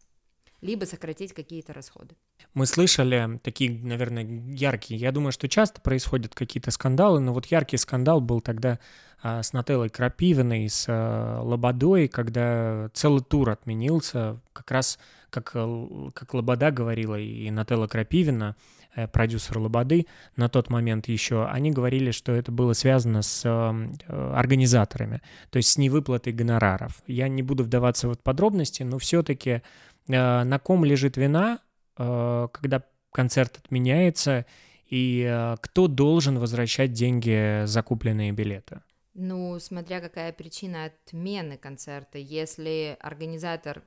либо 0.65 0.87
сократить 0.87 1.35
какие-то 1.35 1.75
расходы. 1.75 2.17
Мы 2.55 2.65
слышали 2.67 3.39
такие, 3.43 3.71
наверное, 3.71 4.25
яркие. 4.25 4.99
Я 4.99 5.13
думаю, 5.13 5.31
что 5.31 5.47
часто 5.47 5.81
происходят 5.81 6.35
какие-то 6.35 6.71
скандалы, 6.71 7.21
но 7.21 7.35
вот 7.35 7.47
яркий 7.47 7.77
скандал 7.77 8.23
был 8.23 8.41
тогда 8.41 8.79
а, 9.23 9.43
с 9.43 9.53
Нателлой 9.53 9.91
Крапивиной, 9.91 10.71
с 10.71 10.87
а, 10.89 11.43
Лободой, 11.43 12.09
когда 12.09 12.89
целый 12.95 13.23
тур 13.23 13.51
отменился, 13.51 14.41
как 14.55 14.71
раз 14.71 14.99
как, 15.35 15.51
э, 15.55 16.11
как 16.15 16.33
Лобода 16.33 16.71
говорила 16.71 17.19
и 17.19 17.51
Нателла 17.51 17.89
Крапивина, 17.89 18.57
э, 18.95 19.09
продюсер 19.09 19.59
Лободы 19.59 20.07
на 20.37 20.49
тот 20.49 20.71
момент 20.71 21.09
еще, 21.09 21.47
они 21.47 21.73
говорили, 21.73 22.13
что 22.13 22.33
это 22.33 22.53
было 22.53 22.73
связано 22.73 23.23
с 23.23 23.43
э, 23.45 24.33
организаторами, 24.33 25.23
то 25.51 25.57
есть 25.57 25.71
с 25.71 25.77
невыплатой 25.77 26.33
гонораров. 26.33 27.03
Я 27.09 27.29
не 27.29 27.43
буду 27.43 27.65
вдаваться 27.65 28.09
в 28.09 28.15
подробности, 28.17 28.85
но 28.85 28.99
все-таки 28.99 29.63
на 30.07 30.59
ком 30.59 30.85
лежит 30.85 31.17
вина, 31.17 31.61
э, 31.97 32.49
когда 32.53 32.83
концерт 33.13 33.59
отменяется, 33.59 34.47
и 34.87 35.25
э, 35.27 35.57
кто 35.61 35.89
должен 35.89 36.39
возвращать 36.39 36.93
деньги 36.93 37.65
за 37.65 37.83
купленные 37.83 38.33
билеты? 38.33 38.83
Ну, 39.15 39.59
смотря 39.61 40.01
какая 40.01 40.33
причина 40.33 40.87
отмены 40.87 41.57
концерта. 41.57 42.19
Если 42.19 42.97
организатор 43.01 43.83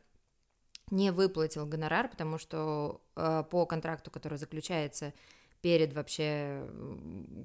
не 0.90 1.12
выплатил 1.12 1.66
гонорар, 1.66 2.10
потому 2.10 2.38
что 2.38 3.02
э, 3.16 3.44
по 3.50 3.66
контракту, 3.66 4.10
который 4.10 4.38
заключается 4.38 5.14
перед 5.62 5.94
вообще 5.94 6.66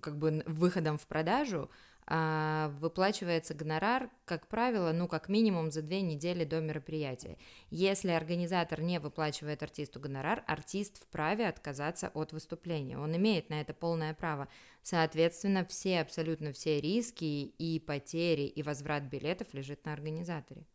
как 0.01 0.17
бы 0.17 0.45
выходом 0.47 0.97
в 0.97 1.07
продажу, 1.07 1.71
выплачивается 2.07 3.55
гонорар, 3.55 4.11
как 4.25 4.49
правило, 4.49 4.93
ну, 4.93 5.07
как 5.07 5.29
минимум 5.29 5.71
за 5.71 5.83
две 5.83 6.03
недели 6.03 6.45
до 6.45 6.61
мероприятия. 6.61 7.39
Если 7.71 8.11
организатор 8.11 8.81
не 8.81 8.99
выплачивает 8.99 9.63
артисту 9.63 10.01
гонорар, 10.01 10.43
артист 10.47 11.03
вправе 11.03 11.49
отказаться 11.49 12.09
от 12.09 12.33
выступления. 12.33 12.99
Он 12.99 13.17
имеет 13.17 13.51
на 13.51 13.61
это 13.61 13.73
полное 13.73 14.15
право. 14.15 14.49
Соответственно, 14.83 15.65
все, 15.65 16.01
абсолютно 16.01 16.53
все 16.53 16.81
риски 16.81 17.25
и 17.25 17.79
потери, 17.79 18.43
и 18.43 18.63
возврат 18.63 19.05
билетов 19.05 19.55
лежит 19.55 19.85
на 19.85 19.93
организаторе. 19.93 20.67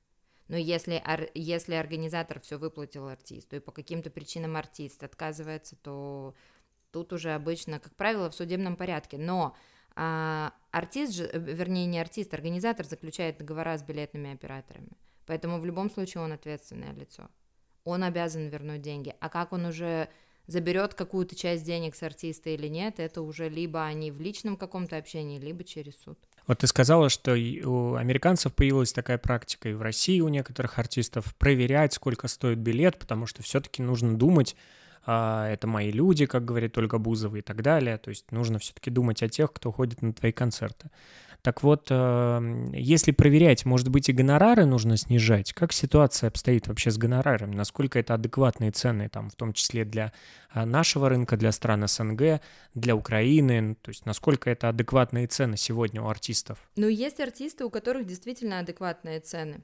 Но 0.47 0.55
если, 0.55 1.03
если 1.33 1.73
организатор 1.73 2.39
все 2.39 2.57
выплатил 2.57 3.07
артисту, 3.09 3.57
и 3.57 3.59
по 3.59 3.73
каким-то 3.73 4.09
причинам 4.09 4.55
артист 4.55 5.03
отказывается, 5.03 5.75
то 5.75 6.35
тут 6.91 7.11
уже 7.11 7.33
обычно, 7.33 7.79
как 7.79 7.95
правило, 7.95 8.29
в 8.29 8.35
судебном 8.35 8.77
порядке. 8.77 9.17
Но 9.17 9.55
а 9.99 10.53
артист 10.71 11.19
э, 11.19 11.39
вернее, 11.39 11.87
не 11.87 11.99
артист, 11.99 12.33
организатор 12.35 12.85
заключает 12.85 13.39
договора 13.39 13.75
с 13.75 13.81
билетными 13.81 14.31
операторами. 14.31 14.91
Поэтому 15.25 15.59
в 15.59 15.65
любом 15.65 15.89
случае 15.89 16.23
он 16.23 16.31
ответственное 16.31 16.93
лицо. 16.93 17.29
Он 17.83 18.03
обязан 18.03 18.47
вернуть 18.47 18.81
деньги. 18.81 19.15
А 19.19 19.29
как 19.29 19.53
он 19.53 19.65
уже 19.65 20.07
заберет 20.45 20.93
какую-то 20.93 21.35
часть 21.35 21.65
денег 21.65 21.95
с 21.95 22.03
артиста 22.03 22.51
или 22.51 22.67
нет, 22.67 22.99
это 22.99 23.23
уже 23.23 23.49
либо 23.49 23.83
они 23.83 24.11
в 24.11 24.21
личном 24.21 24.55
каком-то 24.55 24.97
общении, 24.97 25.39
либо 25.39 25.63
через 25.63 25.99
суд. 25.99 26.17
Вот 26.45 26.59
ты 26.59 26.67
сказала, 26.67 27.09
что 27.09 27.33
у 27.33 27.95
американцев 27.95 28.53
появилась 28.53 28.93
такая 28.93 29.17
практика, 29.17 29.67
и 29.67 29.73
в 29.73 29.81
России 29.81 30.21
у 30.21 30.29
некоторых 30.29 30.77
артистов 30.77 31.35
проверять, 31.35 31.93
сколько 31.93 32.27
стоит 32.27 32.59
билет, 32.59 32.99
потому 32.99 33.25
что 33.25 33.41
все-таки 33.41 33.81
нужно 33.81 34.15
думать 34.15 34.55
это 35.07 35.67
мои 35.67 35.91
люди, 35.91 36.25
как 36.25 36.43
говорит 36.45 36.77
Ольга 36.77 36.97
Бузова 36.97 37.37
и 37.37 37.41
так 37.41 37.61
далее. 37.61 37.97
То 37.97 38.09
есть 38.09 38.31
нужно 38.31 38.59
все-таки 38.59 38.89
думать 38.89 39.23
о 39.23 39.29
тех, 39.29 39.53
кто 39.53 39.71
ходит 39.71 40.01
на 40.01 40.13
твои 40.13 40.31
концерты. 40.31 40.89
Так 41.41 41.63
вот, 41.63 41.87
э, 41.89 42.69
если 42.73 43.11
проверять, 43.11 43.63
может 43.63 43.87
быть, 43.89 44.09
и 44.09 44.11
гонорары 44.11 44.65
нужно 44.65 44.97
снижать, 44.97 45.53
как 45.53 45.71
ситуация 45.71 46.27
обстоит 46.27 46.67
вообще 46.67 46.91
с 46.91 46.97
гонорарами, 46.97 47.55
насколько 47.55 47.99
это 47.99 48.15
адекватные 48.15 48.71
цены, 48.71 49.07
там, 49.07 49.29
в 49.29 49.35
том 49.35 49.53
числе 49.53 49.85
для 49.85 50.11
э, 50.53 50.65
нашего 50.65 51.07
рынка, 51.07 51.37
для 51.37 51.51
стран 51.51 51.87
СНГ, 51.87 52.41
для 52.73 52.95
Украины, 52.95 53.75
то 53.81 53.89
есть 53.89 54.05
насколько 54.05 54.49
это 54.49 54.67
адекватные 54.69 55.27
цены 55.27 55.57
сегодня 55.57 56.01
у 56.01 56.09
артистов? 56.09 56.57
Ну, 56.75 56.87
есть 56.87 57.19
артисты, 57.19 57.63
у 57.63 57.69
которых 57.69 58.05
действительно 58.05 58.59
адекватные 58.59 59.19
цены 59.21 59.63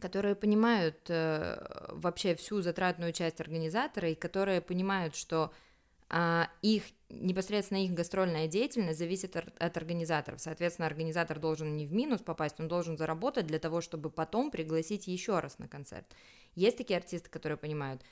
которые 0.00 0.34
понимают 0.34 0.98
э, 1.08 1.88
вообще 1.90 2.34
всю 2.34 2.62
затратную 2.62 3.12
часть 3.12 3.40
организатора 3.40 4.10
и 4.10 4.14
которые 4.14 4.60
понимают, 4.60 5.14
что 5.14 5.52
э, 6.08 6.42
их 6.62 6.84
непосредственно 7.08 7.84
их 7.84 7.92
гастрольная 7.92 8.46
деятельность 8.46 8.98
зависит 8.98 9.36
от, 9.36 9.76
организаторов. 9.76 10.40
Соответственно, 10.40 10.86
организатор 10.86 11.38
должен 11.38 11.76
не 11.76 11.86
в 11.86 11.92
минус 11.92 12.20
попасть, 12.20 12.58
он 12.60 12.68
должен 12.68 12.96
заработать 12.96 13.46
для 13.46 13.58
того, 13.58 13.80
чтобы 13.80 14.10
потом 14.10 14.50
пригласить 14.50 15.06
еще 15.06 15.38
раз 15.40 15.58
на 15.58 15.68
концерт. 15.68 16.06
Есть 16.54 16.78
такие 16.78 16.98
артисты, 16.98 17.30
которые 17.30 17.58
понимают. 17.58 18.02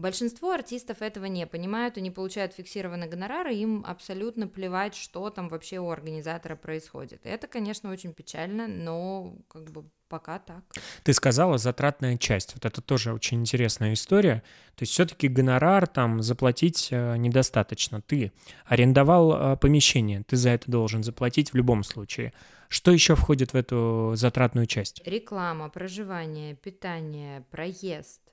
Большинство 0.00 0.52
артистов 0.52 1.02
этого 1.02 1.26
не 1.26 1.46
понимают, 1.46 1.98
они 1.98 2.10
получают 2.10 2.54
фиксированный 2.54 3.06
гонорар, 3.06 3.48
и 3.48 3.56
им 3.56 3.84
абсолютно 3.86 4.48
плевать, 4.48 4.94
что 4.94 5.28
там 5.28 5.50
вообще 5.50 5.78
у 5.78 5.90
организатора 5.90 6.56
происходит. 6.56 7.20
Это, 7.24 7.46
конечно, 7.46 7.90
очень 7.90 8.14
печально, 8.14 8.66
но 8.66 9.34
как 9.48 9.70
бы 9.70 9.84
пока 10.08 10.38
так. 10.38 10.64
Ты 11.04 11.12
сказала 11.12 11.58
затратная 11.58 12.16
часть. 12.16 12.54
Вот 12.54 12.64
это 12.64 12.80
тоже 12.80 13.12
очень 13.12 13.40
интересная 13.40 13.92
история. 13.92 14.42
То 14.74 14.84
есть 14.84 14.92
все-таки 14.92 15.28
гонорар 15.28 15.86
там 15.86 16.22
заплатить 16.22 16.88
э, 16.90 17.16
недостаточно. 17.18 18.00
Ты 18.00 18.32
арендовал 18.64 19.34
э, 19.52 19.56
помещение, 19.58 20.24
ты 20.26 20.36
за 20.36 20.48
это 20.48 20.70
должен 20.70 21.02
заплатить 21.02 21.52
в 21.52 21.56
любом 21.56 21.82
случае. 21.82 22.32
Что 22.70 22.90
еще 22.90 23.16
входит 23.16 23.52
в 23.52 23.56
эту 23.56 24.12
затратную 24.14 24.66
часть? 24.66 25.02
Реклама, 25.04 25.68
проживание, 25.68 26.54
питание, 26.54 27.44
проезд 27.50 28.29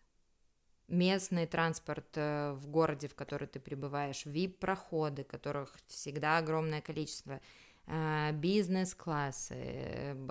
местный 0.88 1.46
транспорт 1.46 2.08
э, 2.16 2.54
в 2.54 2.68
городе, 2.68 3.08
в 3.08 3.16
который 3.16 3.48
ты 3.48 3.60
прибываешь, 3.60 4.26
VIP-проходы, 4.26 5.24
которых 5.24 5.76
всегда 5.88 6.38
огромное 6.38 6.82
количество, 6.82 7.40
а, 7.90 8.34
бизнес-классы, 8.34 9.56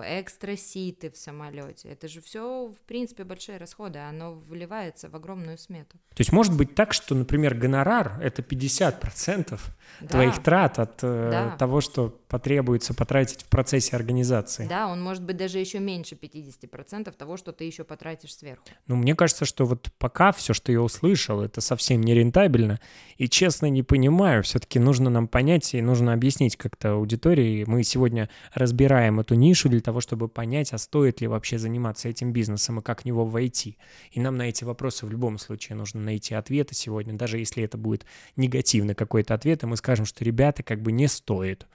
экстра-ситы 0.03 1.09
в 1.09 1.17
самолете. 1.17 1.89
Это 1.89 2.07
же 2.07 2.21
все, 2.21 2.67
в 2.67 2.77
принципе, 2.85 3.23
большие 3.23 3.57
расходы, 3.57 3.97
оно 3.97 4.35
вливается 4.35 5.09
в 5.09 5.15
огромную 5.15 5.57
смету. 5.57 5.97
То 6.09 6.21
есть 6.21 6.31
может 6.31 6.55
быть 6.55 6.75
так, 6.75 6.93
что, 6.93 7.15
например, 7.15 7.55
гонорар— 7.55 8.19
это 8.21 8.43
50% 8.43 9.59
да. 10.01 10.07
твоих 10.07 10.43
трат 10.43 10.77
от 10.77 10.99
э, 11.01 11.29
да. 11.31 11.57
того, 11.57 11.81
что 11.81 12.09
потребуется 12.27 12.93
потратить 12.93 13.43
в 13.43 13.45
процессе 13.45 13.95
организации. 13.95 14.67
Да, 14.67 14.87
он 14.87 15.01
может 15.01 15.23
быть 15.23 15.37
даже 15.37 15.59
еще 15.59 15.79
меньше 15.79 16.15
50% 16.15 17.11
того, 17.13 17.37
что 17.37 17.51
ты 17.51 17.63
еще 17.63 17.83
потратишь 17.83 18.35
сверху. 18.35 18.63
Ну, 18.87 18.95
мне 18.95 19.15
кажется, 19.15 19.45
что 19.45 19.65
вот 19.65 19.89
пока 19.97 20.31
все, 20.31 20.53
что 20.53 20.71
я 20.71 20.81
услышал, 20.81 21.41
это 21.41 21.61
совсем 21.61 22.01
не 22.01 22.13
рентабельно, 22.13 22.79
и 23.17 23.29
честно 23.29 23.67
не 23.67 23.83
понимаю, 23.83 24.43
все-таки 24.43 24.79
нужно 24.79 25.09
нам 25.09 25.27
понять 25.27 25.73
и 25.73 25.81
нужно 25.81 26.13
объяснить 26.13 26.57
как-то 26.57 26.93
аудитории, 26.93 27.63
мы 27.65 27.83
сегодня 27.83 28.29
разбираем 28.53 29.19
эту 29.19 29.35
нишу 29.35 29.69
для 29.69 29.81
того, 29.81 30.01
чтобы 30.01 30.27
понять, 30.27 30.73
а 30.73 30.77
стоит 30.77 31.21
ли 31.21 31.27
вообще 31.27 31.57
заниматься 31.57 32.09
этим 32.09 32.33
бизнесом 32.33 32.79
и 32.79 32.83
как 32.83 33.01
в 33.01 33.05
него 33.05 33.25
войти. 33.25 33.77
И 34.11 34.19
нам 34.19 34.37
на 34.37 34.43
эти 34.43 34.63
вопросы 34.63 35.05
в 35.05 35.11
любом 35.11 35.37
случае 35.37 35.75
нужно 35.75 36.01
найти 36.01 36.33
ответы 36.35 36.75
сегодня, 36.75 37.13
даже 37.13 37.37
если 37.37 37.63
это 37.63 37.77
будет 37.77 38.05
негативный 38.35 38.95
какой-то 38.95 39.33
ответ, 39.33 39.63
и 39.63 39.67
мы 39.67 39.77
скажем, 39.77 40.05
что 40.05 40.23
ребята 40.23 40.63
как 40.63 40.81
бы 40.81 40.91
не 40.91 41.07
стоит. 41.07 41.67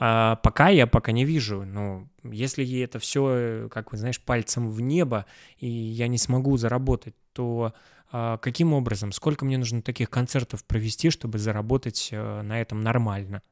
А 0.00 0.36
пока 0.36 0.68
я 0.68 0.86
пока 0.86 1.10
не 1.12 1.24
вижу, 1.24 1.64
ну, 1.64 2.08
если 2.22 2.80
это 2.80 2.98
все, 2.98 3.68
как 3.70 3.92
вы 3.92 3.98
знаешь, 3.98 4.20
пальцем 4.20 4.70
в 4.70 4.80
небо, 4.80 5.26
и 5.58 5.68
я 5.68 6.06
не 6.06 6.18
смогу 6.18 6.56
заработать, 6.56 7.14
то 7.32 7.74
а, 8.10 8.38
каким 8.38 8.72
образом, 8.72 9.12
сколько 9.12 9.44
мне 9.44 9.58
нужно 9.58 9.82
таких 9.82 10.08
концертов 10.08 10.64
провести, 10.64 11.10
чтобы 11.10 11.38
заработать 11.38 12.08
э, 12.12 12.42
на 12.42 12.60
этом 12.60 12.80
нормально? 12.80 13.42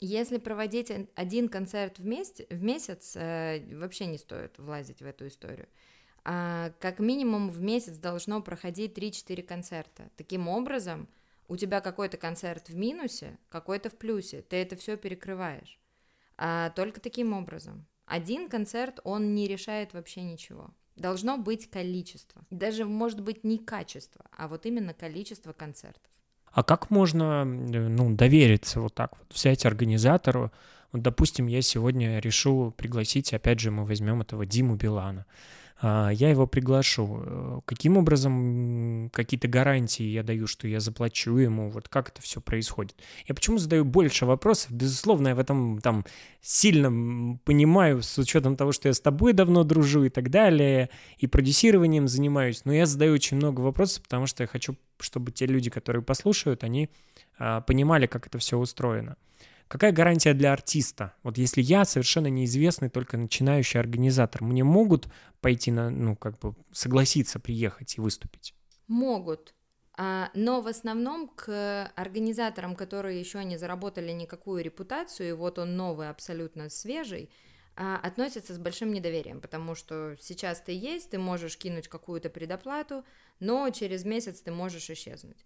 Если 0.00 0.38
проводить 0.38 0.92
один 1.16 1.48
концерт 1.48 1.98
в, 1.98 2.06
месяц, 2.06 2.46
в 2.48 2.62
месяц, 2.62 3.16
э, 3.16 3.60
вообще 3.74 4.06
не 4.06 4.18
стоит 4.18 4.56
влазить 4.58 5.00
в 5.00 5.06
эту 5.06 5.26
историю. 5.26 5.68
А, 6.24 6.70
как 6.78 7.00
минимум 7.00 7.50
в 7.50 7.60
месяц 7.60 7.96
должно 7.96 8.40
проходить 8.40 8.96
3-4 8.96 9.42
концерта. 9.42 10.10
Таким 10.16 10.46
образом, 10.46 11.08
у 11.48 11.56
тебя 11.56 11.80
какой-то 11.80 12.16
концерт 12.16 12.68
в 12.68 12.76
минусе, 12.76 13.38
какой-то 13.48 13.90
в 13.90 13.96
плюсе, 13.96 14.42
ты 14.42 14.56
это 14.56 14.76
все 14.76 14.96
перекрываешь. 14.96 15.77
А, 16.38 16.70
только 16.70 17.00
таким 17.00 17.32
образом. 17.32 17.86
Один 18.06 18.48
концерт, 18.48 19.00
он 19.04 19.34
не 19.34 19.46
решает 19.48 19.92
вообще 19.92 20.22
ничего. 20.22 20.70
Должно 20.96 21.36
быть 21.36 21.68
количество. 21.68 22.42
Даже, 22.50 22.84
может 22.84 23.20
быть, 23.20 23.44
не 23.44 23.58
качество, 23.58 24.24
а 24.36 24.48
вот 24.48 24.64
именно 24.64 24.94
количество 24.94 25.52
концертов. 25.52 26.10
А 26.50 26.62
как 26.62 26.90
можно 26.90 27.44
ну, 27.44 28.14
довериться 28.14 28.80
вот 28.80 28.94
так 28.94 29.16
вот, 29.18 29.32
взять 29.32 29.66
организатору? 29.66 30.50
Вот, 30.92 31.02
допустим, 31.02 31.46
я 31.46 31.60
сегодня 31.60 32.18
решу 32.18 32.72
пригласить, 32.76 33.34
опять 33.34 33.60
же, 33.60 33.70
мы 33.70 33.84
возьмем 33.84 34.22
этого 34.22 34.46
Диму 34.46 34.76
Билана. 34.76 35.26
А, 35.80 36.10
я 36.10 36.30
его 36.30 36.46
приглашу. 36.46 37.22
Э, 37.24 37.60
каким 37.64 37.96
образом 37.96 39.10
какие-то 39.12 39.46
гарантии 39.46 40.02
я 40.02 40.24
даю, 40.24 40.48
что 40.48 40.66
я 40.66 40.80
заплачу 40.80 41.36
ему? 41.36 41.70
Вот 41.70 41.88
как 41.88 42.08
это 42.08 42.20
все 42.20 42.40
происходит? 42.40 42.96
Я 43.26 43.34
почему 43.34 43.58
задаю 43.58 43.84
больше 43.84 44.26
вопросов? 44.26 44.72
Безусловно, 44.72 45.28
я 45.28 45.34
в 45.36 45.38
этом 45.38 45.80
там 45.80 46.04
сильно 46.40 47.38
понимаю, 47.44 48.02
с 48.02 48.18
учетом 48.18 48.56
того, 48.56 48.72
что 48.72 48.88
я 48.88 48.94
с 48.94 49.00
тобой 49.00 49.32
давно 49.34 49.62
дружу 49.62 50.04
и 50.04 50.08
так 50.08 50.30
далее, 50.30 50.90
и 51.18 51.28
продюсированием 51.28 52.08
занимаюсь, 52.08 52.64
но 52.64 52.72
я 52.72 52.84
задаю 52.86 53.14
очень 53.14 53.36
много 53.36 53.60
вопросов, 53.60 54.02
потому 54.02 54.26
что 54.26 54.42
я 54.42 54.48
хочу, 54.48 54.76
чтобы 54.98 55.30
те 55.30 55.46
люди, 55.46 55.70
которые 55.70 56.02
послушают, 56.02 56.64
они 56.64 56.90
а, 57.38 57.60
понимали, 57.60 58.06
как 58.06 58.26
это 58.26 58.38
все 58.38 58.58
устроено. 58.58 59.16
Какая 59.68 59.92
гарантия 59.92 60.32
для 60.32 60.52
артиста? 60.52 61.14
Вот 61.22 61.36
если 61.36 61.60
я 61.60 61.84
совершенно 61.84 62.28
неизвестный, 62.28 62.88
только 62.88 63.18
начинающий 63.18 63.78
организатор, 63.78 64.42
мне 64.42 64.64
могут 64.64 65.08
пойти 65.40 65.70
на, 65.70 65.90
ну, 65.90 66.16
как 66.16 66.38
бы 66.38 66.54
согласиться 66.72 67.38
приехать 67.38 67.98
и 67.98 68.00
выступить? 68.00 68.54
Могут. 68.86 69.54
А, 70.00 70.30
но 70.32 70.62
в 70.62 70.68
основном 70.68 71.28
к 71.28 71.92
организаторам, 71.96 72.76
которые 72.76 73.20
еще 73.20 73.44
не 73.44 73.58
заработали 73.58 74.12
никакую 74.12 74.64
репутацию, 74.64 75.28
и 75.28 75.32
вот 75.32 75.58
он 75.58 75.76
новый, 75.76 76.08
абсолютно 76.08 76.70
свежий, 76.70 77.30
а, 77.76 77.96
относятся 77.96 78.54
с 78.54 78.58
большим 78.58 78.92
недоверием, 78.92 79.40
потому 79.40 79.74
что 79.74 80.16
сейчас 80.20 80.60
ты 80.60 80.72
есть, 80.72 81.10
ты 81.10 81.18
можешь 81.18 81.58
кинуть 81.58 81.88
какую-то 81.88 82.30
предоплату, 82.30 83.04
но 83.38 83.68
через 83.70 84.04
месяц 84.04 84.40
ты 84.40 84.50
можешь 84.50 84.88
исчезнуть. 84.88 85.44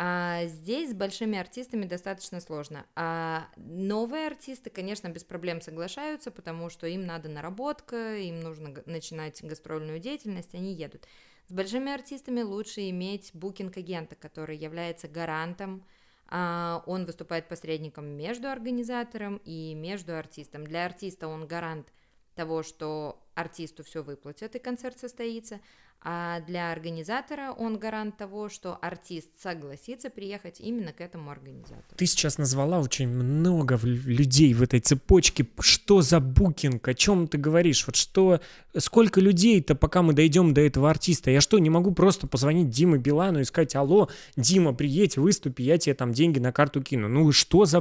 А 0.00 0.44
здесь 0.44 0.92
с 0.92 0.94
большими 0.94 1.36
артистами 1.36 1.84
достаточно 1.84 2.40
сложно. 2.40 2.86
А 2.94 3.48
новые 3.56 4.28
артисты, 4.28 4.70
конечно, 4.70 5.08
без 5.08 5.24
проблем 5.24 5.60
соглашаются, 5.60 6.30
потому 6.30 6.70
что 6.70 6.86
им 6.86 7.04
надо 7.04 7.28
наработка, 7.28 8.16
им 8.16 8.38
нужно 8.38 8.80
начинать 8.86 9.42
гастрольную 9.42 9.98
деятельность, 9.98 10.54
они 10.54 10.72
едут. 10.72 11.08
С 11.48 11.52
большими 11.52 11.92
артистами 11.92 12.42
лучше 12.42 12.88
иметь 12.90 13.32
букинг-агента, 13.34 14.14
который 14.14 14.56
является 14.56 15.08
гарантом, 15.08 15.84
а 16.28 16.84
он 16.86 17.04
выступает 17.04 17.48
посредником 17.48 18.06
между 18.06 18.50
организатором 18.50 19.40
и 19.44 19.74
между 19.74 20.16
артистом. 20.16 20.64
Для 20.64 20.86
артиста 20.86 21.26
он 21.26 21.48
гарант 21.48 21.92
того, 22.36 22.62
что 22.62 23.20
артисту 23.34 23.82
все 23.82 24.04
выплатят 24.04 24.54
и 24.54 24.60
концерт 24.60 24.96
состоится, 25.00 25.58
а 26.00 26.40
для 26.40 26.70
организатора 26.70 27.52
он 27.52 27.76
гарант 27.78 28.16
того, 28.16 28.48
что 28.48 28.78
артист 28.80 29.28
согласится 29.40 30.10
приехать 30.10 30.60
именно 30.60 30.92
к 30.92 31.00
этому 31.00 31.30
организатору. 31.30 31.96
Ты 31.96 32.06
сейчас 32.06 32.38
назвала 32.38 32.78
очень 32.78 33.08
много 33.08 33.78
людей 33.82 34.54
в 34.54 34.62
этой 34.62 34.78
цепочке. 34.80 35.46
Что 35.58 36.00
за 36.00 36.20
букинг? 36.20 36.86
О 36.86 36.94
чем 36.94 37.26
ты 37.26 37.36
говоришь? 37.36 37.84
Вот 37.86 37.96
что, 37.96 38.40
сколько 38.76 39.20
людей-то, 39.20 39.74
пока 39.74 40.02
мы 40.02 40.12
дойдем 40.12 40.54
до 40.54 40.60
этого 40.60 40.88
артиста? 40.88 41.32
Я 41.32 41.40
что, 41.40 41.58
не 41.58 41.68
могу 41.68 41.92
просто 41.92 42.28
позвонить 42.28 42.70
Диме 42.70 42.98
Билану 42.98 43.40
и 43.40 43.44
сказать, 43.44 43.74
алло, 43.74 44.08
Дима, 44.36 44.74
приедь, 44.74 45.18
выступи, 45.18 45.62
я 45.62 45.78
тебе 45.78 45.94
там 45.94 46.12
деньги 46.12 46.38
на 46.38 46.52
карту 46.52 46.80
кину. 46.80 47.08
Ну 47.08 47.32
что 47.32 47.64
за... 47.64 47.80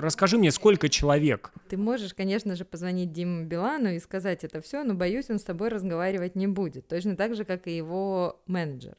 Расскажи 0.00 0.38
мне, 0.38 0.50
сколько 0.50 0.88
человек? 0.88 1.52
Ты 1.68 1.76
можешь, 1.76 2.14
конечно 2.14 2.56
же, 2.56 2.64
позвонить 2.64 3.12
Диме 3.12 3.44
Билану 3.44 3.90
и 3.90 3.98
сказать 3.98 4.44
это 4.44 4.62
все, 4.62 4.82
но 4.82 4.94
боюсь, 4.94 5.28
он 5.28 5.38
с 5.38 5.44
тобой 5.44 5.68
разговаривать 5.68 6.36
не 6.36 6.46
будет. 6.46 6.88
Точно 6.88 7.16
так 7.16 7.36
же, 7.36 7.44
как 7.50 7.66
и 7.66 7.76
его 7.76 8.40
менеджер. 8.46 8.96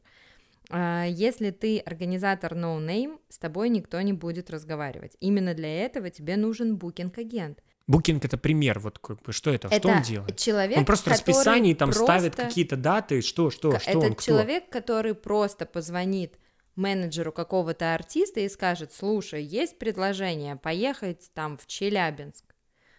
А, 0.68 1.06
если 1.06 1.50
ты 1.50 1.78
организатор 1.78 2.52
no 2.52 2.78
name, 2.78 3.18
с 3.30 3.38
тобой 3.38 3.70
никто 3.70 3.98
не 4.02 4.12
будет 4.12 4.50
разговаривать. 4.50 5.16
Именно 5.20 5.54
для 5.54 5.86
этого 5.86 6.10
тебе 6.10 6.36
нужен 6.36 6.76
букинг-агент. 6.76 7.62
Букинг 7.86 8.26
это 8.26 8.36
пример, 8.36 8.78
вот 8.78 8.98
как 8.98 9.22
бы, 9.22 9.32
что 9.32 9.50
это, 9.50 9.68
это 9.68 9.78
что 9.78 9.88
он 9.88 10.02
делает? 10.02 10.36
Человек, 10.36 10.76
он 10.76 10.84
просто 10.84 11.08
расписание 11.08 11.74
там 11.74 11.88
просто... 11.88 12.04
ставит 12.04 12.36
какие-то 12.36 12.76
даты, 12.76 13.22
что, 13.22 13.50
что, 13.50 13.78
что 13.78 13.90
Это 13.90 13.98
он, 13.98 14.16
человек, 14.16 14.68
который 14.68 15.14
просто 15.14 15.64
позвонит 15.64 16.34
менеджеру 16.76 17.32
какого-то 17.32 17.94
артиста 17.94 18.40
и 18.40 18.50
скажет, 18.50 18.92
слушай, 18.92 19.42
есть 19.42 19.78
предложение 19.78 20.56
поехать 20.56 21.30
там 21.32 21.56
в 21.56 21.66
Челябинск, 21.66 22.54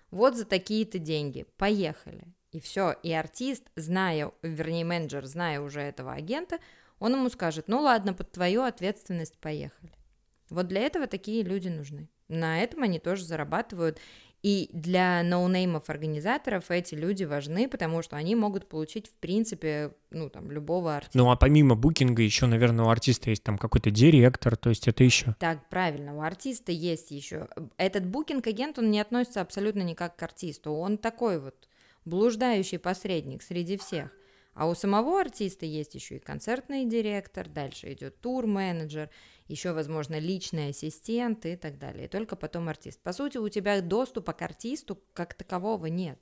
вот 0.10 0.36
за 0.36 0.46
такие-то 0.46 0.98
деньги, 0.98 1.46
поехали. 1.58 2.26
И 2.54 2.60
все, 2.60 2.96
и 3.02 3.12
артист, 3.12 3.64
зная, 3.76 4.32
вернее, 4.44 4.86
менеджер, 4.86 5.26
зная 5.26 5.60
уже 5.60 5.82
этого 5.82 6.14
агента, 6.14 6.60
он 7.00 7.14
ему 7.14 7.30
скажет, 7.30 7.68
ну 7.68 7.82
ладно, 7.82 8.14
под 8.14 8.32
твою 8.32 8.62
ответственность 8.62 9.38
поехали. 9.40 9.92
Вот 10.52 10.68
для 10.68 10.82
этого 10.82 11.08
такие 11.08 11.44
люди 11.44 11.68
нужны. 11.68 12.10
На 12.28 12.62
этом 12.62 12.84
они 12.84 13.00
тоже 13.00 13.26
зарабатывают. 13.26 14.00
И 14.44 14.70
для 14.74 15.24
ноунеймов 15.24 15.90
организаторов 15.90 16.70
эти 16.70 16.96
люди 16.96 17.24
важны, 17.24 17.70
потому 17.70 18.02
что 18.04 18.18
они 18.18 18.36
могут 18.36 18.68
получить, 18.68 19.08
в 19.08 19.14
принципе, 19.14 19.94
ну, 20.12 20.30
там, 20.30 20.52
любого 20.52 20.98
артиста. 20.98 21.18
Ну, 21.18 21.32
а 21.32 21.38
помимо 21.38 21.76
букинга 21.76 22.22
еще, 22.22 22.46
наверное, 22.46 22.86
у 22.86 22.90
артиста 22.90 23.30
есть 23.30 23.44
там 23.44 23.58
какой-то 23.58 23.90
директор, 23.90 24.58
то 24.58 24.70
есть 24.70 24.88
это 24.88 25.04
еще. 25.04 25.36
Так, 25.40 25.70
правильно, 25.70 26.16
у 26.16 26.22
артиста 26.22 26.74
есть 26.74 27.10
еще. 27.12 27.48
Этот 27.78 28.06
букинг-агент, 28.06 28.78
он 28.78 28.92
не 28.92 29.00
относится 29.00 29.40
абсолютно 29.40 29.82
никак 29.82 30.18
к 30.18 30.24
артисту. 30.24 30.74
Он 30.74 30.98
такой 30.98 31.40
вот 31.40 31.56
блуждающий 32.06 32.80
посредник 32.80 33.42
среди 33.42 33.78
всех. 33.78 34.12
А 34.54 34.68
у 34.68 34.76
самого 34.76 35.20
артиста 35.20 35.66
есть 35.66 35.96
еще 35.96 36.18
и 36.18 36.20
концертный 36.20 36.86
директор, 36.86 37.50
дальше 37.50 37.94
идет 37.94 38.22
тур-менеджер, 38.22 39.10
еще, 39.48 39.74
возможно, 39.74 40.20
личный 40.20 40.70
ассистент 40.70 41.46
и 41.46 41.56
так 41.56 41.80
далее. 41.80 42.06
И 42.06 42.08
только 42.08 42.36
потом 42.36 42.70
артист. 42.70 43.02
По 43.02 43.14
сути, 43.14 43.38
у 43.38 43.50
тебя 43.50 43.82
доступа 43.82 44.34
к 44.34 44.42
артисту 44.44 45.00
как 45.14 45.34
такового 45.34 45.88
нет. 45.88 46.20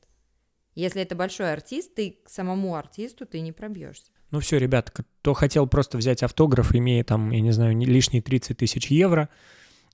Если 0.76 1.02
это 1.02 1.15
большой 1.15 1.52
артист, 1.52 1.94
ты 1.96 2.20
к 2.24 2.30
самому 2.30 2.76
артисту 2.76 3.26
ты 3.26 3.41
не 3.41 3.52
пробьешься. 3.52 4.12
Ну 4.32 4.39
все, 4.39 4.58
ребят, 4.58 4.89
кто 4.91 5.34
хотел 5.34 5.67
просто 5.67 5.98
взять 5.98 6.24
автограф, 6.24 6.74
имея 6.74 7.04
там, 7.04 7.32
я 7.32 7.41
не 7.41 7.52
знаю, 7.52 7.78
лишние 7.78 8.22
30 8.22 8.58
тысяч 8.58 8.88
евро, 8.88 9.28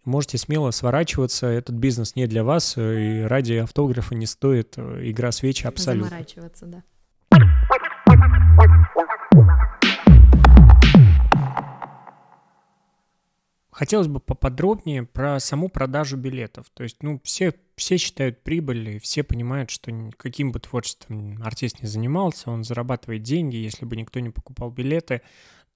можете 0.07 0.37
смело 0.37 0.71
сворачиваться. 0.71 1.47
Этот 1.47 1.75
бизнес 1.75 2.15
не 2.15 2.25
для 2.25 2.43
вас, 2.43 2.77
и 2.77 3.21
ради 3.21 3.53
автографа 3.53 4.15
не 4.15 4.25
стоит 4.25 4.73
э, 4.77 5.01
игра 5.03 5.31
свечи 5.31 5.67
абсолютно. 5.67 6.09
Заморачиваться, 6.09 6.65
да. 6.65 6.83
Хотелось 13.77 14.07
бы 14.07 14.19
поподробнее 14.19 15.03
про 15.03 15.39
саму 15.39 15.69
продажу 15.69 16.17
билетов. 16.17 16.65
То 16.73 16.81
есть, 16.81 17.03
ну, 17.03 17.21
все, 17.23 17.53
все 17.75 17.97
считают 17.97 18.41
прибыль, 18.41 18.89
и 18.89 18.99
все 18.99 19.21
понимают, 19.21 19.69
что 19.69 19.91
каким 20.17 20.51
бы 20.51 20.59
творчеством 20.59 21.39
артист 21.43 21.83
не 21.83 21.87
занимался, 21.87 22.49
он 22.49 22.63
зарабатывает 22.63 23.21
деньги. 23.21 23.57
Если 23.57 23.85
бы 23.85 23.95
никто 23.95 24.19
не 24.19 24.31
покупал 24.31 24.71
билеты, 24.71 25.21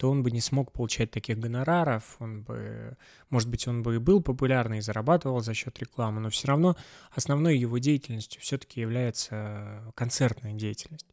то 0.02 0.10
он 0.10 0.24
бы 0.24 0.32
не 0.32 0.42
смог 0.42 0.72
получать 0.72 1.12
таких 1.12 1.38
гонораров. 1.38 2.16
Он 2.18 2.42
бы, 2.42 2.98
может 3.30 3.48
быть, 3.48 3.68
он 3.68 3.84
бы 3.84 3.94
и 3.94 4.00
был 4.00 4.20
популярный 4.20 4.80
и 4.80 4.82
зарабатывал 4.82 5.42
за 5.42 5.54
счет 5.54 5.78
рекламы, 5.78 6.22
но 6.22 6.32
все 6.32 6.48
равно 6.48 6.76
основной 7.12 7.56
его 7.56 7.78
деятельностью 7.78 8.42
все-таки 8.42 8.82
является 8.82 9.94
концертная 9.94 10.54
деятельность. 10.54 11.06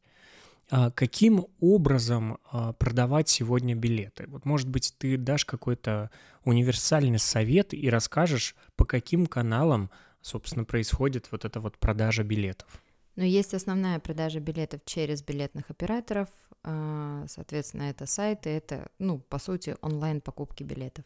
А 0.70 0.90
каким 0.90 1.48
образом 1.60 2.38
а, 2.50 2.72
продавать 2.72 3.28
сегодня 3.28 3.74
билеты? 3.74 4.24
Вот, 4.26 4.46
может 4.46 4.70
быть, 4.70 4.94
ты 4.96 5.18
дашь 5.18 5.44
какой-то 5.44 6.10
универсальный 6.44 7.18
совет 7.18 7.74
и 7.74 7.90
расскажешь, 7.90 8.56
по 8.74 8.86
каким 8.86 9.26
каналам, 9.26 9.90
собственно, 10.22 10.64
происходит 10.64 11.28
вот 11.30 11.44
эта 11.44 11.60
вот 11.60 11.76
продажа 11.76 12.22
билетов? 12.22 12.82
Ну, 13.16 13.24
есть 13.24 13.52
основная 13.52 13.98
продажа 13.98 14.40
билетов 14.40 14.80
через 14.86 15.22
билетных 15.22 15.68
операторов, 15.68 16.30
соответственно, 16.62 17.84
это 17.84 18.06
сайты, 18.06 18.50
это, 18.50 18.90
ну, 18.98 19.18
по 19.18 19.38
сути, 19.38 19.76
онлайн 19.80 20.20
покупки 20.20 20.62
билетов. 20.62 21.04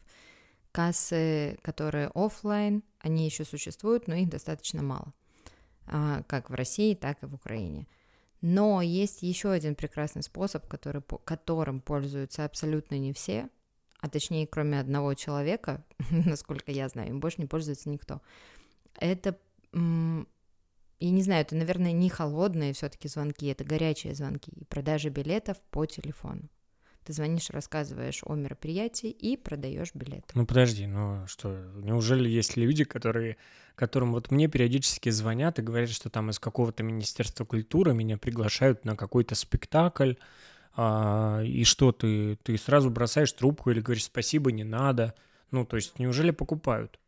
Кассы, 0.72 1.58
которые 1.62 2.10
офлайн, 2.14 2.82
они 3.00 3.26
еще 3.26 3.44
существуют, 3.44 4.08
но 4.08 4.14
их 4.14 4.28
достаточно 4.28 4.82
мало, 4.82 5.12
как 6.26 6.50
в 6.50 6.54
России, 6.54 6.94
так 6.94 7.22
и 7.22 7.26
в 7.26 7.34
Украине– 7.34 7.86
но 8.42 8.82
есть 8.82 9.22
еще 9.22 9.52
один 9.52 9.76
прекрасный 9.76 10.22
способ, 10.24 10.66
который, 10.66 11.00
которым 11.24 11.80
пользуются 11.80 12.44
абсолютно 12.44 12.98
не 12.98 13.12
все, 13.12 13.48
а 14.00 14.08
точнее, 14.08 14.48
кроме 14.48 14.80
одного 14.80 15.14
человека, 15.14 15.84
насколько 16.10 16.72
я 16.72 16.88
знаю, 16.88 17.10
им 17.10 17.20
больше 17.20 17.40
не 17.40 17.46
пользуется 17.46 17.88
никто. 17.88 18.20
Это, 18.98 19.38
я 21.00 21.10
не 21.10 21.22
знаю, 21.22 21.42
это, 21.42 21.54
наверное, 21.56 21.92
не 21.92 22.08
холодные 22.08 22.72
все-таки 22.72 23.08
звонки, 23.08 23.46
это 23.46 23.64
горячие 23.64 24.14
звонки 24.14 24.50
и 24.54 24.64
продажи 24.64 25.08
билетов 25.08 25.58
по 25.70 25.86
телефону. 25.86 26.48
Ты 27.04 27.12
звонишь, 27.12 27.50
рассказываешь 27.50 28.20
о 28.24 28.34
мероприятии 28.34 29.10
и 29.10 29.36
продаешь 29.36 29.92
билет. 29.92 30.30
Ну 30.34 30.46
подожди, 30.46 30.86
ну 30.86 31.26
что, 31.26 31.52
неужели 31.74 32.28
есть 32.28 32.56
люди, 32.56 32.84
которые, 32.84 33.38
которым 33.74 34.12
вот 34.12 34.30
мне 34.30 34.46
периодически 34.46 35.10
звонят 35.10 35.58
и 35.58 35.62
говорят, 35.62 35.90
что 35.90 36.10
там 36.10 36.30
из 36.30 36.38
какого-то 36.38 36.84
Министерства 36.84 37.44
культуры 37.44 37.92
меня 37.92 38.18
приглашают 38.18 38.84
на 38.84 38.94
какой-то 38.96 39.34
спектакль, 39.34 40.14
а, 40.74 41.42
и 41.44 41.64
что 41.64 41.90
ты, 41.90 42.36
ты 42.36 42.56
сразу 42.56 42.88
бросаешь 42.88 43.32
трубку 43.32 43.70
или 43.70 43.80
говоришь 43.80 44.04
спасибо, 44.04 44.52
не 44.52 44.64
надо. 44.64 45.14
Ну, 45.50 45.66
то 45.66 45.76
есть 45.76 45.98
неужели 45.98 46.30
покупают? 46.30 47.00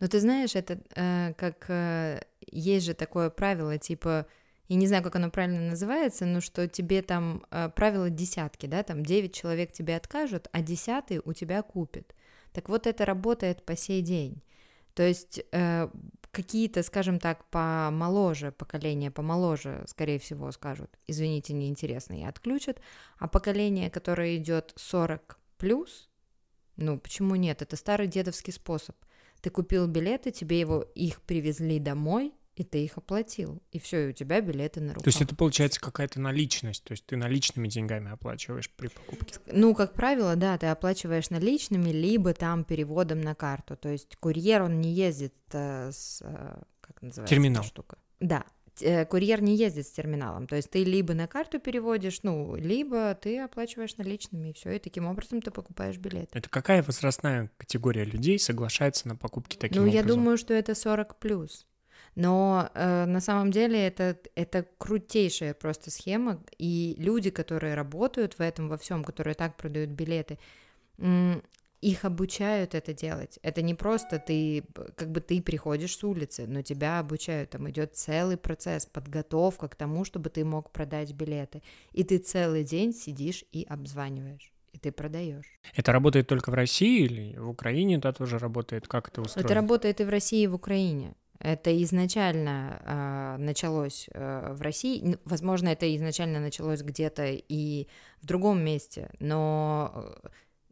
Ну, 0.00 0.08
ты 0.08 0.20
знаешь, 0.20 0.54
это 0.54 0.78
э, 0.94 1.34
как 1.36 1.66
э, 1.68 2.20
есть 2.50 2.86
же 2.86 2.94
такое 2.94 3.30
правило, 3.30 3.78
типа 3.78 4.26
я 4.68 4.76
не 4.76 4.86
знаю, 4.86 5.02
как 5.02 5.16
оно 5.16 5.30
правильно 5.30 5.70
называется, 5.70 6.26
но 6.26 6.40
что 6.40 6.68
тебе 6.68 7.00
там 7.02 7.44
э, 7.50 7.70
правило 7.70 8.10
десятки, 8.10 8.66
да, 8.66 8.82
там 8.82 9.02
9 9.02 9.34
человек 9.34 9.72
тебе 9.72 9.96
откажут, 9.96 10.48
а 10.52 10.60
десятый 10.60 11.20
у 11.24 11.32
тебя 11.32 11.62
купит. 11.62 12.14
Так 12.52 12.68
вот 12.68 12.86
это 12.86 13.06
работает 13.06 13.64
по 13.64 13.76
сей 13.76 14.02
день. 14.02 14.42
То 14.94 15.02
есть 15.02 15.40
э, 15.52 15.88
какие-то, 16.30 16.82
скажем 16.82 17.18
так, 17.18 17.48
помоложе 17.50 18.52
поколения, 18.52 19.10
помоложе, 19.10 19.84
скорее 19.86 20.18
всего, 20.18 20.52
скажут, 20.52 20.90
извините, 21.06 21.54
неинтересно, 21.54 22.20
и 22.20 22.24
отключат, 22.24 22.80
а 23.18 23.26
поколение, 23.26 23.90
которое 23.90 24.36
идет 24.36 24.74
40 24.76 25.38
плюс, 25.56 26.10
ну 26.76 26.98
почему 26.98 27.36
нет? 27.36 27.62
Это 27.62 27.76
старый 27.76 28.06
дедовский 28.06 28.52
способ. 28.52 28.96
Ты 29.40 29.50
купил 29.50 29.86
билеты, 29.86 30.30
тебе 30.30 30.60
его 30.60 30.82
их 30.94 31.20
привезли 31.22 31.78
домой, 31.78 32.34
и 32.58 32.64
ты 32.64 32.84
их 32.84 32.96
оплатил, 32.96 33.62
и 33.70 33.78
все, 33.78 34.06
и 34.06 34.10
у 34.10 34.12
тебя 34.12 34.40
билеты 34.40 34.80
на 34.80 34.88
руках. 34.88 35.04
То 35.04 35.08
есть 35.08 35.22
это 35.22 35.36
получается 35.36 35.80
какая-то 35.80 36.18
наличность, 36.20 36.82
то 36.82 36.92
есть 36.92 37.06
ты 37.06 37.16
наличными 37.16 37.68
деньгами 37.68 38.10
оплачиваешь 38.10 38.68
при 38.70 38.88
покупке? 38.88 39.38
Ну, 39.52 39.74
как 39.76 39.94
правило, 39.94 40.34
да, 40.34 40.58
ты 40.58 40.66
оплачиваешь 40.66 41.30
наличными, 41.30 41.90
либо 41.90 42.34
там 42.34 42.64
переводом 42.64 43.20
на 43.20 43.36
карту, 43.36 43.76
то 43.76 43.88
есть 43.88 44.16
курьер, 44.16 44.62
он 44.62 44.80
не 44.80 44.92
ездит 44.92 45.34
э, 45.52 45.92
с, 45.92 46.20
э, 46.20 46.60
как 46.80 47.00
называется 47.00 47.32
Терминал. 47.32 47.62
штука? 47.62 47.96
Да, 48.18 48.44
курьер 49.08 49.42
не 49.42 49.56
ездит 49.56 49.86
с 49.86 49.90
терминалом, 49.90 50.46
то 50.46 50.56
есть 50.56 50.70
ты 50.70 50.84
либо 50.84 51.14
на 51.14 51.26
карту 51.26 51.58
переводишь, 51.58 52.20
ну, 52.22 52.56
либо 52.56 53.14
ты 53.14 53.38
оплачиваешь 53.40 53.96
наличными, 53.96 54.50
и 54.50 54.52
все, 54.52 54.72
и 54.72 54.78
таким 54.78 55.06
образом 55.06 55.42
ты 55.42 55.50
покупаешь 55.50 55.96
билет. 55.98 56.30
Это 56.32 56.48
какая 56.48 56.82
возрастная 56.82 57.50
категория 57.56 58.04
людей 58.04 58.38
соглашается 58.38 59.08
на 59.08 59.16
покупки 59.16 59.56
таким 59.56 59.82
ну, 59.82 59.88
образом? 59.88 60.06
Ну, 60.06 60.10
я 60.10 60.16
думаю, 60.16 60.38
что 60.38 60.54
это 60.54 60.74
40 60.74 61.16
плюс. 61.16 61.66
Но 62.14 62.68
э, 62.74 63.04
на 63.04 63.20
самом 63.20 63.50
деле 63.52 63.86
это, 63.86 64.18
это 64.34 64.66
крутейшая 64.78 65.54
просто 65.54 65.90
схема, 65.90 66.42
и 66.58 66.96
люди, 66.98 67.30
которые 67.30 67.74
работают 67.74 68.34
в 68.34 68.40
этом 68.40 68.68
во 68.68 68.76
всем, 68.76 69.04
которые 69.04 69.34
так 69.34 69.56
продают 69.56 69.90
билеты, 69.90 70.38
их 71.80 72.04
обучают 72.04 72.74
это 72.74 72.92
делать. 72.92 73.38
Это 73.42 73.62
не 73.62 73.74
просто 73.74 74.18
ты, 74.18 74.64
как 74.96 75.10
бы 75.10 75.20
ты 75.20 75.40
приходишь 75.40 75.96
с 75.96 76.04
улицы, 76.04 76.46
но 76.46 76.62
тебя 76.62 76.98
обучают. 76.98 77.50
Там 77.50 77.68
идет 77.70 77.96
целый 77.96 78.36
процесс, 78.36 78.86
подготовка 78.86 79.68
к 79.68 79.76
тому, 79.76 80.04
чтобы 80.04 80.30
ты 80.30 80.44
мог 80.44 80.70
продать 80.70 81.12
билеты. 81.12 81.62
И 81.92 82.04
ты 82.04 82.18
целый 82.18 82.64
день 82.64 82.92
сидишь 82.92 83.44
и 83.52 83.64
обзваниваешь 83.68 84.52
и 84.72 84.78
ты 84.78 84.92
продаешь. 84.92 85.46
Это 85.74 85.92
работает 85.92 86.26
только 86.26 86.50
в 86.50 86.54
России 86.54 87.04
или 87.04 87.38
в 87.38 87.48
Украине 87.48 87.96
это 87.96 88.12
тоже 88.12 88.38
работает? 88.38 88.86
Как 88.86 89.08
это 89.08 89.22
устроено? 89.22 89.46
Это 89.46 89.54
работает 89.54 90.00
и 90.00 90.04
в 90.04 90.10
России, 90.10 90.42
и 90.42 90.46
в 90.46 90.54
Украине. 90.54 91.14
Это 91.40 91.70
изначально 91.84 92.82
э, 92.84 93.42
началось 93.42 94.08
э, 94.12 94.52
в 94.54 94.60
России, 94.60 95.16
возможно, 95.24 95.68
это 95.68 95.94
изначально 95.96 96.40
началось 96.40 96.82
где-то 96.82 97.26
и 97.26 97.86
в 98.20 98.26
другом 98.26 98.60
месте, 98.60 99.10
но 99.20 99.92
э, 100.24 100.28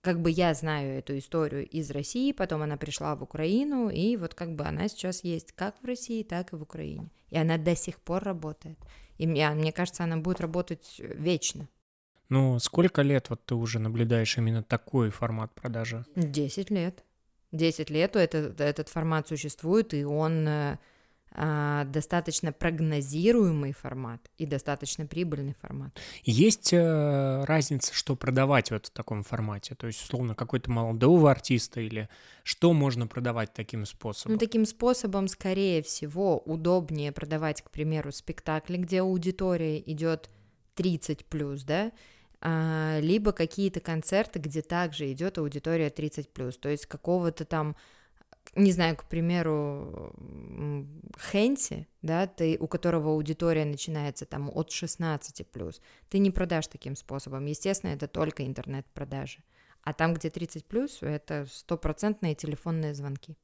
как 0.06 0.20
бы 0.20 0.30
я 0.30 0.54
знаю 0.54 0.98
эту 0.98 1.18
историю 1.18 1.66
из 1.66 1.90
России, 1.90 2.30
потом 2.30 2.62
она 2.62 2.76
пришла 2.76 3.16
в 3.16 3.24
Украину, 3.24 3.90
и 3.90 4.16
вот 4.16 4.34
как 4.34 4.54
бы 4.54 4.64
она 4.64 4.86
сейчас 4.86 5.24
есть 5.24 5.50
как 5.50 5.74
в 5.82 5.84
России, 5.84 6.22
так 6.22 6.52
и 6.52 6.56
в 6.56 6.62
Украине. 6.62 7.10
И 7.30 7.36
она 7.36 7.58
до 7.58 7.74
сих 7.74 7.98
пор 7.98 8.22
работает. 8.22 8.78
И 9.18 9.26
мне, 9.26 9.50
мне 9.50 9.72
кажется, 9.72 10.04
она 10.04 10.16
будет 10.18 10.40
работать 10.40 11.00
вечно. 11.00 11.68
Ну, 12.28 12.60
сколько 12.60 13.02
лет 13.02 13.30
вот 13.30 13.44
ты 13.44 13.56
уже 13.56 13.80
наблюдаешь 13.80 14.38
именно 14.38 14.62
такой 14.62 15.10
формат 15.10 15.52
продажи? 15.56 16.04
Десять 16.14 16.70
лет. 16.70 17.02
10 17.52 17.90
лет 17.90 18.16
этот, 18.16 18.60
этот 18.60 18.88
формат 18.88 19.28
существует, 19.28 19.94
и 19.94 20.04
он, 20.04 20.46
э, 20.46 20.50
а, 20.50 20.78
достаточно 21.32 22.50
прогнозируемый 22.50 23.72
формат 23.72 24.20
и 24.38 24.46
достаточно 24.46 25.06
прибыльный 25.06 25.54
формат. 25.60 25.98
Есть 26.24 26.72
э, 26.72 27.44
разница, 27.44 27.92
что 27.92 28.16
продавать 28.16 28.70
вот 28.70 28.86
в 28.86 28.90
таком 28.90 29.22
формате? 29.22 29.74
То 29.74 29.86
есть, 29.86 30.02
условно, 30.02 30.34
какой-то 30.34 30.70
молодого 30.70 31.30
артиста 31.30 31.80
или 31.80 32.08
что 32.42 32.72
можно 32.72 33.06
продавать 33.06 33.52
таким 33.52 33.84
способом? 33.84 34.34
Ну, 34.34 34.38
таким 34.38 34.64
способом, 34.64 35.28
скорее 35.28 35.82
всего, 35.82 36.38
удобнее 36.38 37.12
продавать, 37.12 37.60
к 37.60 37.70
примеру, 37.70 38.12
спектакли, 38.12 38.78
где 38.78 39.02
аудитория 39.02 39.78
идет 39.78 40.30
30 40.76 41.26
плюс, 41.26 41.64
да, 41.64 41.92
а, 42.40 42.98
либо 43.00 43.32
какие-то 43.32 43.80
концерты, 43.80 44.38
где 44.38 44.62
также 44.62 45.10
идет 45.12 45.38
аудитория 45.38 45.90
30 45.90 46.28
плюс, 46.32 46.56
то 46.56 46.68
есть 46.68 46.86
какого-то 46.86 47.44
там 47.44 47.76
не 48.54 48.72
знаю, 48.72 48.96
к 48.96 49.04
примеру, 49.04 50.12
Хенси, 51.30 51.86
да, 52.02 52.26
ты, 52.26 52.56
у 52.60 52.66
которого 52.66 53.10
аудитория 53.10 53.64
начинается 53.64 54.26
там 54.26 54.50
от 54.54 54.70
16 54.70 55.46
плюс, 55.48 55.80
ты 56.08 56.18
не 56.18 56.30
продашь 56.30 56.68
таким 56.68 56.96
способом. 56.96 57.46
Естественно, 57.46 57.90
это 57.90 58.08
только 58.08 58.46
интернет-продажи. 58.46 59.38
А 59.82 59.92
там, 59.92 60.14
где 60.14 60.30
30 60.30 60.64
плюс, 60.64 60.98
это 61.00 61.46
стопроцентные 61.50 62.34
телефонные 62.34 62.94
звонки. 62.94 63.36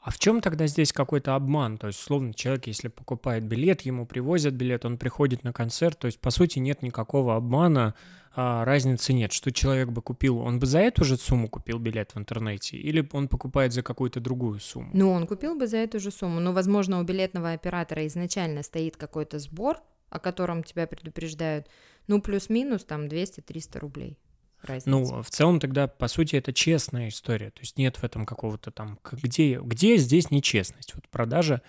А 0.00 0.10
в 0.10 0.18
чем 0.18 0.42
тогда 0.42 0.66
здесь 0.66 0.92
какой-то 0.92 1.34
обман? 1.34 1.78
То 1.78 1.86
есть, 1.86 1.98
словно 1.98 2.34
человек, 2.34 2.66
если 2.66 2.88
покупает 2.88 3.44
билет, 3.44 3.82
ему 3.82 4.04
привозят 4.04 4.52
билет, 4.52 4.84
он 4.84 4.98
приходит 4.98 5.44
на 5.44 5.52
концерт, 5.54 5.98
то 5.98 6.06
есть, 6.06 6.20
по 6.20 6.30
сути, 6.30 6.58
нет 6.58 6.82
никакого 6.82 7.36
обмана, 7.36 7.94
а, 8.36 8.64
разницы 8.64 9.12
нет. 9.12 9.32
Что 9.32 9.52
человек 9.52 9.88
бы 9.88 10.02
купил? 10.02 10.38
Он 10.38 10.58
бы 10.58 10.66
за 10.66 10.80
эту 10.80 11.04
же 11.04 11.16
сумму 11.16 11.48
купил 11.48 11.78
билет 11.78 12.14
в 12.14 12.18
интернете? 12.18 12.76
Или 12.76 13.08
он 13.12 13.28
покупает 13.28 13.72
за 13.72 13.82
какую-то 13.82 14.20
другую 14.20 14.60
сумму? 14.60 14.90
Ну, 14.92 15.12
он 15.12 15.26
купил 15.26 15.54
бы 15.54 15.66
за 15.66 15.78
эту 15.78 16.00
же 16.00 16.10
сумму. 16.10 16.40
Но, 16.40 16.52
возможно, 16.52 17.00
у 17.00 17.04
билетного 17.04 17.52
оператора 17.52 18.06
изначально 18.06 18.62
стоит 18.62 18.96
какой-то 18.96 19.38
сбор, 19.38 19.78
о 20.10 20.18
котором 20.18 20.64
тебя 20.64 20.86
предупреждают, 20.86 21.68
ну, 22.06 22.20
плюс-минус 22.20 22.84
там 22.84 23.06
200-300 23.06 23.78
рублей 23.78 24.18
разница. 24.62 24.90
Ну, 24.90 25.22
в 25.22 25.30
целом 25.30 25.60
тогда, 25.60 25.86
по 25.86 26.08
сути, 26.08 26.36
это 26.36 26.52
честная 26.52 27.08
история. 27.08 27.50
То 27.50 27.60
есть 27.60 27.78
нет 27.78 27.96
в 27.96 28.04
этом 28.04 28.26
какого-то 28.26 28.70
там... 28.70 28.98
Где, 29.12 29.60
где 29.60 29.96
здесь 29.96 30.30
нечестность? 30.30 30.94
Вот 30.94 31.08
продажа 31.08 31.62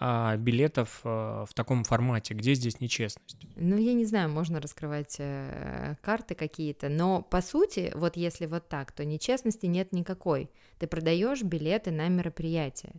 а, 0.00 0.36
билетов 0.36 1.00
а, 1.04 1.44
в 1.44 1.54
таком 1.54 1.84
формате, 1.84 2.34
где 2.34 2.54
здесь 2.54 2.80
нечестность? 2.80 3.38
Ну, 3.56 3.76
я 3.76 3.92
не 3.92 4.04
знаю, 4.04 4.30
можно 4.30 4.60
раскрывать 4.60 5.16
э, 5.18 5.96
карты 6.02 6.34
какие-то, 6.34 6.88
но 6.88 7.22
по 7.22 7.40
сути, 7.40 7.92
вот 7.94 8.16
если 8.16 8.46
вот 8.46 8.68
так, 8.68 8.92
то 8.92 9.04
нечестности 9.04 9.66
нет 9.66 9.92
никакой. 9.92 10.50
Ты 10.78 10.86
продаешь 10.86 11.42
билеты 11.42 11.90
на 11.90 12.08
мероприятие, 12.08 12.94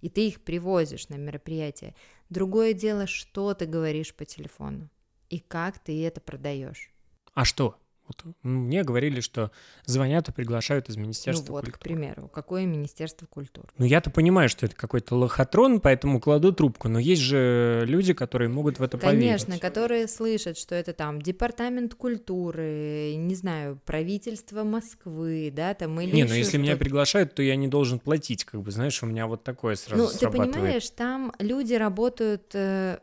и 0.00 0.08
ты 0.08 0.28
их 0.28 0.42
привозишь 0.42 1.08
на 1.08 1.16
мероприятие. 1.16 1.94
Другое 2.30 2.72
дело, 2.72 3.06
что 3.06 3.54
ты 3.54 3.66
говоришь 3.66 4.14
по 4.14 4.24
телефону 4.24 4.88
и 5.30 5.40
как 5.40 5.78
ты 5.78 6.04
это 6.04 6.20
продаешь. 6.20 6.92
А 7.34 7.44
что? 7.44 7.76
Вот 8.06 8.22
мне 8.42 8.82
говорили, 8.82 9.20
что 9.20 9.50
звонят 9.86 10.28
и 10.28 10.32
приглашают 10.32 10.90
из 10.90 10.96
Министерства 10.96 11.46
ну 11.46 11.52
вот, 11.52 11.64
культуры. 11.64 11.78
к 11.78 11.82
примеру, 11.82 12.28
какое 12.28 12.66
Министерство 12.66 13.26
культуры? 13.26 13.68
Ну 13.78 13.86
я-то 13.86 14.10
понимаю, 14.10 14.50
что 14.50 14.66
это 14.66 14.76
какой-то 14.76 15.14
лохотрон, 15.16 15.80
поэтому 15.80 16.20
кладу 16.20 16.52
трубку. 16.52 16.88
Но 16.88 16.98
есть 16.98 17.22
же 17.22 17.84
люди, 17.86 18.12
которые 18.12 18.50
могут 18.50 18.78
в 18.78 18.82
это 18.82 18.98
Конечно, 18.98 19.18
поверить. 19.18 19.44
Конечно, 19.44 19.58
которые 19.58 20.08
слышат, 20.08 20.58
что 20.58 20.74
это 20.74 20.92
там 20.92 21.22
Департамент 21.22 21.94
культуры, 21.94 23.14
не 23.16 23.34
знаю, 23.34 23.80
правительство 23.86 24.64
Москвы, 24.64 25.50
да, 25.54 25.72
там 25.72 25.98
или 25.98 26.14
Не, 26.14 26.24
но 26.24 26.34
если 26.34 26.58
меня 26.58 26.76
приглашают, 26.76 27.34
то 27.34 27.42
я 27.42 27.56
не 27.56 27.68
должен 27.68 27.98
платить, 27.98 28.44
как 28.44 28.60
бы, 28.60 28.70
знаешь, 28.70 29.02
у 29.02 29.06
меня 29.06 29.26
вот 29.26 29.44
такое 29.44 29.76
сразу 29.76 30.04
Ну, 30.04 30.10
ты 30.10 30.30
понимаешь, 30.30 30.90
там 30.90 31.32
люди 31.38 31.72
работают, 31.72 32.54
э, 32.54 32.98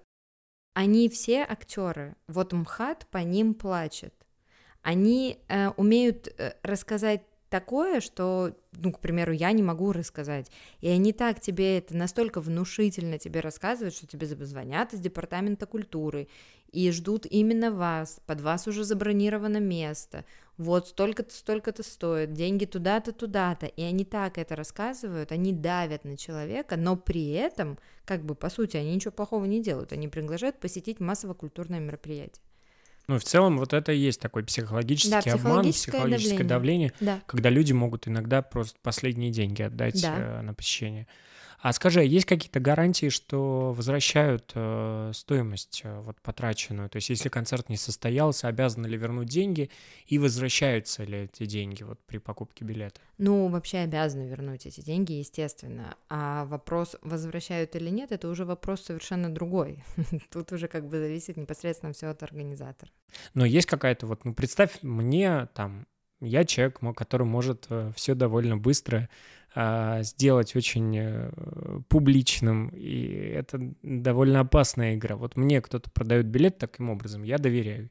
они 0.73 1.09
все 1.09 1.39
актеры. 1.41 2.15
Вот 2.27 2.53
МХАТ 2.53 3.07
по 3.09 3.17
ним 3.17 3.55
плачет 3.55 4.13
они 4.81 5.39
э, 5.47 5.69
умеют 5.69 6.27
э, 6.37 6.53
рассказать 6.63 7.21
такое, 7.51 7.99
что, 7.99 8.55
ну, 8.71 8.93
к 8.93 8.99
примеру, 8.99 9.33
я 9.33 9.51
не 9.51 9.61
могу 9.61 9.91
рассказать. 9.91 10.49
И 10.79 10.87
они 10.87 11.11
так 11.11 11.41
тебе 11.41 11.77
это 11.77 11.95
настолько 11.95 12.39
внушительно 12.39 13.19
тебе 13.19 13.41
рассказывают, 13.41 13.93
что 13.93 14.07
тебе 14.07 14.25
звонят 14.25 14.93
из 14.93 15.01
департамента 15.01 15.65
культуры 15.65 16.29
и 16.71 16.89
ждут 16.91 17.25
именно 17.29 17.69
вас, 17.69 18.21
под 18.25 18.39
вас 18.39 18.67
уже 18.67 18.85
забронировано 18.85 19.57
место, 19.57 20.23
вот 20.57 20.87
столько-то, 20.87 21.33
столько-то 21.33 21.83
стоит, 21.83 22.31
деньги 22.31 22.63
туда-то, 22.63 23.11
туда-то. 23.11 23.65
И 23.65 23.81
они 23.81 24.05
так 24.05 24.37
это 24.37 24.55
рассказывают, 24.55 25.33
они 25.33 25.51
давят 25.51 26.05
на 26.05 26.15
человека, 26.15 26.77
но 26.77 26.95
при 26.95 27.31
этом, 27.31 27.77
как 28.05 28.23
бы, 28.23 28.33
по 28.33 28.49
сути, 28.49 28.77
они 28.77 28.95
ничего 28.95 29.11
плохого 29.11 29.43
не 29.43 29.61
делают, 29.61 29.91
они 29.91 30.07
приглашают 30.07 30.59
посетить 30.59 31.01
массово-культурное 31.01 31.81
мероприятие. 31.81 32.41
Ну, 33.11 33.19
в 33.19 33.25
целом, 33.25 33.57
вот 33.57 33.73
это 33.73 33.91
и 33.91 33.97
есть 33.97 34.21
такой 34.21 34.41
психологический 34.41 35.09
да, 35.11 35.33
обман, 35.33 35.69
психологическое 35.69 36.45
давление, 36.45 36.93
давление 36.93 36.93
да. 37.01 37.21
когда 37.25 37.49
люди 37.49 37.73
могут 37.73 38.07
иногда 38.07 38.41
просто 38.41 38.79
последние 38.81 39.31
деньги 39.31 39.61
отдать 39.61 40.01
да. 40.01 40.15
э, 40.17 40.41
на 40.41 40.53
посещение. 40.53 41.07
А 41.61 41.73
скажи, 41.73 41.99
а 41.99 42.03
есть 42.03 42.25
какие-то 42.25 42.59
гарантии, 42.59 43.09
что 43.09 43.71
возвращают 43.73 44.51
э, 44.55 45.11
стоимость 45.13 45.81
э, 45.83 45.99
вот 46.01 46.19
потраченную? 46.19 46.89
То 46.89 46.95
есть, 46.95 47.09
если 47.09 47.29
концерт 47.29 47.69
не 47.69 47.77
состоялся, 47.77 48.47
обязаны 48.47 48.87
ли 48.87 48.97
вернуть 48.97 49.29
деньги 49.29 49.69
и 50.07 50.17
возвращаются 50.17 51.03
ли 51.03 51.25
эти 51.25 51.45
деньги 51.45 51.83
вот 51.83 51.99
при 52.07 52.17
покупке 52.17 52.65
билета? 52.65 52.99
Ну, 53.19 53.47
вообще 53.47 53.77
обязаны 53.79 54.27
вернуть 54.27 54.65
эти 54.65 54.81
деньги, 54.81 55.13
естественно. 55.13 55.95
А 56.09 56.45
вопрос, 56.45 56.95
возвращают 57.03 57.75
или 57.75 57.91
нет, 57.91 58.11
это 58.11 58.27
уже 58.27 58.43
вопрос 58.43 58.81
совершенно 58.81 59.31
другой. 59.31 59.83
Тут 60.31 60.51
уже 60.53 60.67
как 60.67 60.87
бы 60.87 60.97
зависит 60.97 61.37
непосредственно 61.37 61.93
все 61.93 62.07
от 62.07 62.23
организатора. 62.23 62.89
Но 63.35 63.45
есть 63.45 63.67
какая-то 63.67 64.07
вот, 64.07 64.25
ну, 64.25 64.33
представь 64.33 64.79
мне 64.81 65.47
там 65.53 65.85
я 66.21 66.45
человек, 66.45 66.79
который 66.95 67.25
может 67.25 67.65
э, 67.69 67.91
все 67.95 68.13
довольно 68.13 68.55
быстро 68.55 69.09
сделать 69.53 70.55
очень 70.55 70.97
э, 70.97 71.31
публичным, 71.89 72.69
и 72.69 73.03
это 73.35 73.59
довольно 73.83 74.39
опасная 74.39 74.95
игра. 74.95 75.17
Вот 75.17 75.35
мне 75.35 75.61
кто-то 75.61 75.89
продает 75.91 76.27
билет 76.27 76.57
таким 76.57 76.89
образом, 76.89 77.23
я 77.23 77.37
доверяю. 77.37 77.89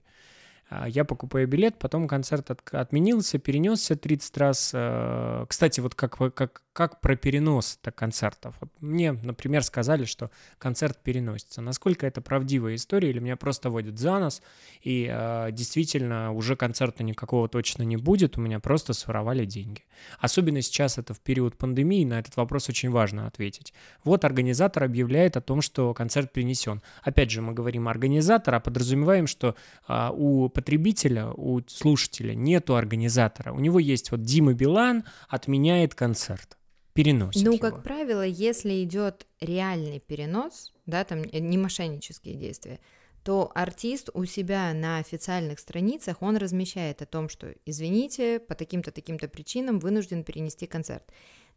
А, 0.70 0.88
я 0.88 1.05
покупаю 1.05 1.49
билет, 1.49 1.79
потом 1.79 2.09
концерт 2.09 2.51
от, 2.51 2.62
отменился, 2.73 3.38
перенесся 3.38 3.96
30 3.96 4.38
раз. 4.38 4.73
А, 4.75 5.44
кстати, 5.46 5.81
вот 5.81 5.94
как, 5.94 6.16
как, 6.35 6.62
как 6.81 7.03
про 7.03 7.14
перенос 7.14 7.79
концертов. 7.95 8.55
Вот 8.59 8.71
мне, 8.81 9.12
например, 9.12 9.62
сказали, 9.62 10.07
что 10.07 10.31
концерт 10.57 10.97
переносится. 11.03 11.61
Насколько 11.61 12.07
это 12.07 12.23
правдивая 12.23 12.77
история, 12.77 13.11
или 13.11 13.19
меня 13.19 13.37
просто 13.37 13.69
водят 13.69 13.99
за 13.99 14.19
нос, 14.19 14.40
и 14.81 15.07
э, 15.12 15.49
действительно 15.53 16.33
уже 16.33 16.57
концерта 16.57 17.05
никакого 17.05 17.51
точно 17.51 17.83
не 17.83 17.99
будет, 17.99 18.38
у 18.38 18.40
меня 18.40 18.61
просто 18.61 18.95
своровали 18.95 19.45
деньги. 19.45 19.83
Особенно 20.21 20.62
сейчас 20.62 20.97
это 20.97 21.12
в 21.12 21.21
период 21.21 21.59
пандемии, 21.59 22.07
на 22.07 22.19
этот 22.19 22.37
вопрос 22.37 22.71
очень 22.71 22.88
важно 22.88 23.27
ответить. 23.27 23.75
Вот 24.03 24.25
организатор 24.25 24.85
объявляет 24.85 25.37
о 25.37 25.43
том, 25.43 25.61
что 25.61 25.93
концерт 25.93 26.33
перенесен. 26.33 26.81
Опять 27.03 27.31
же, 27.31 27.43
мы 27.43 27.53
говорим 27.53 27.88
организатор, 27.88 28.55
а 28.55 28.61
подразумеваем, 28.61 29.27
что 29.27 29.55
э, 29.87 30.09
у 30.14 30.49
потребителя, 30.49 31.27
у 31.27 31.61
слушателя 31.66 32.35
нету 32.35 32.75
организатора. 32.75 33.53
У 33.53 33.61
него 33.61 33.79
есть 33.79 34.11
вот 34.12 34.23
Дима 34.23 34.55
Билан 34.55 35.05
отменяет 35.29 35.95
концерт 35.95 36.57
переносит 37.03 37.43
Ну, 37.43 37.53
его. 37.53 37.61
как 37.61 37.83
правило, 37.83 38.23
если 38.23 38.83
идет 38.85 39.27
реальный 39.41 40.01
перенос, 40.01 40.75
да, 40.85 41.05
там 41.05 41.23
э, 41.23 41.39
не 41.39 41.57
мошеннические 41.57 42.35
действия, 42.35 42.79
то 43.25 43.51
артист 43.55 44.11
у 44.13 44.25
себя 44.25 44.73
на 44.75 44.99
официальных 44.99 45.59
страницах, 45.59 46.21
он 46.21 46.37
размещает 46.37 47.03
о 47.03 47.07
том, 47.07 47.29
что, 47.29 47.55
извините, 47.65 48.39
по 48.39 48.55
таким-то, 48.55 48.91
таким-то 48.91 49.29
причинам 49.29 49.79
вынужден 49.79 50.25
перенести 50.25 50.67
концерт. 50.67 51.05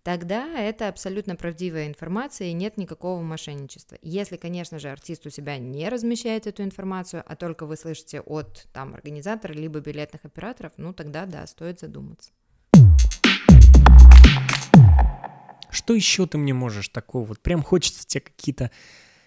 Тогда 0.03 0.60
это 0.60 0.89
абсолютно 0.89 1.38
правдивая 1.38 1.88
информация 1.88 2.47
и 2.47 2.53
нет 2.53 2.75
никакого 2.75 3.21
мошенничества. 3.21 3.97
Если, 4.01 4.36
конечно 4.36 4.77
же, 4.77 4.89
артист 4.89 5.25
у 5.25 5.29
себя 5.29 5.58
не 5.58 5.88
размещает 5.88 6.47
эту 6.47 6.63
информацию, 6.63 7.23
а 7.25 7.36
только 7.38 7.65
вы 7.65 7.77
слышите 7.77 8.19
от 8.19 8.67
там 8.73 8.93
организатора 8.93 9.53
либо 9.53 9.79
билетных 9.79 10.25
операторов, 10.25 10.73
ну 10.77 10.93
тогда 10.93 11.25
да, 11.25 11.47
стоит 11.47 11.79
задуматься. 11.79 12.32
Что 15.73 15.93
еще 15.93 16.25
ты 16.27 16.38
мне 16.38 16.53
можешь 16.53 16.89
такого? 16.89 17.25
Вот 17.25 17.39
прям 17.39 17.63
хочется 17.63 18.05
тебе 18.05 18.21
какие-то 18.21 18.71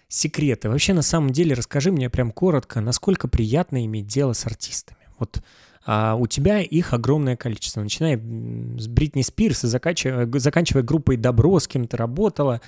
секреты. 0.07 0.69
Вообще, 0.69 0.93
на 0.93 1.01
самом 1.01 1.31
деле, 1.31 1.53
расскажи 1.53 1.91
мне 1.91 2.09
прям 2.09 2.31
коротко, 2.31 2.81
насколько 2.81 3.27
приятно 3.27 3.85
иметь 3.85 4.07
дело 4.07 4.33
с 4.33 4.45
артистами. 4.45 4.99
Вот 5.19 5.41
а 5.89 6.15
у 6.15 6.27
тебя 6.27 6.59
их 6.59 6.93
огромное 6.93 7.37
количество, 7.37 7.81
начиная 7.81 8.17
с 8.17 8.87
Бритни 8.89 9.21
Спирс 9.21 9.63
и 9.63 9.67
заканчивая, 9.67 10.29
заканчивая 10.37 10.83
группой 10.83 11.15
Добро, 11.15 11.57
с 11.61 11.67
кем 11.67 11.87
ты 11.87 11.95
работала. 11.95 12.59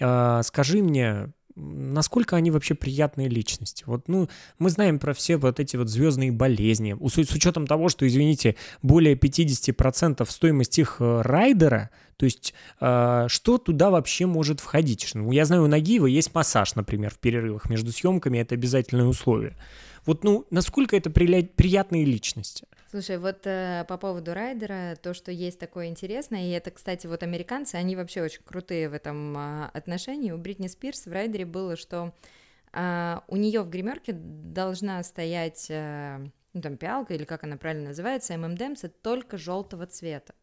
А, 0.00 0.40
скажи 0.44 0.80
мне, 0.80 1.32
насколько 1.60 2.36
они 2.36 2.50
вообще 2.50 2.74
приятные 2.74 3.28
личности. 3.28 3.84
Вот, 3.86 4.08
ну, 4.08 4.28
мы 4.58 4.70
знаем 4.70 4.98
про 4.98 5.12
все 5.14 5.36
вот 5.36 5.60
эти 5.60 5.76
вот 5.76 5.88
звездные 5.88 6.32
болезни, 6.32 6.96
с, 7.00 7.12
с 7.12 7.34
учетом 7.34 7.66
того, 7.66 7.88
что, 7.88 8.06
извините, 8.06 8.56
более 8.82 9.14
50% 9.14 10.28
стоимости 10.30 10.80
их 10.80 10.96
э, 11.00 11.20
райдера, 11.22 11.90
То 12.16 12.24
есть 12.24 12.54
э, 12.80 13.26
что 13.28 13.58
туда 13.58 13.90
вообще 13.90 14.26
может 14.26 14.60
входить? 14.60 15.10
Ну, 15.14 15.32
я 15.32 15.44
знаю, 15.44 15.64
у 15.64 15.66
Нагиева 15.66 16.06
есть 16.06 16.34
массаж, 16.34 16.74
например, 16.74 17.12
в 17.14 17.18
перерывах 17.18 17.68
между 17.68 17.92
съемками, 17.92 18.38
это 18.38 18.54
обязательное 18.54 19.06
условие. 19.06 19.56
Вот, 20.06 20.24
ну, 20.24 20.46
насколько 20.50 20.96
это 20.96 21.10
приятные 21.10 22.04
личности? 22.04 22.66
Слушай, 22.90 23.18
вот 23.18 23.46
э, 23.46 23.84
по 23.86 23.98
поводу 23.98 24.34
райдера, 24.34 24.96
то, 25.00 25.14
что 25.14 25.30
есть 25.30 25.60
такое 25.60 25.86
интересное, 25.86 26.48
и 26.48 26.50
это, 26.50 26.72
кстати, 26.72 27.06
вот 27.06 27.22
американцы, 27.22 27.76
они 27.76 27.94
вообще 27.94 28.20
очень 28.20 28.42
крутые 28.42 28.88
в 28.88 28.94
этом 28.94 29.38
э, 29.38 29.70
отношении. 29.72 30.32
У 30.32 30.38
Бритни 30.38 30.66
Спирс 30.66 31.06
в 31.06 31.12
райдере 31.12 31.44
было, 31.44 31.76
что 31.76 32.12
э, 32.72 33.20
у 33.28 33.36
нее 33.36 33.62
в 33.62 33.70
гримерке 33.70 34.12
должна 34.12 35.00
стоять, 35.04 35.66
э, 35.68 36.18
ну, 36.52 36.60
там, 36.60 36.76
пиалка, 36.76 37.14
или 37.14 37.22
как 37.22 37.44
она 37.44 37.56
правильно 37.58 37.90
называется, 37.90 38.36
M&M's, 38.36 38.86
только 39.02 39.38
желтого 39.38 39.86
цвета. 39.86 40.34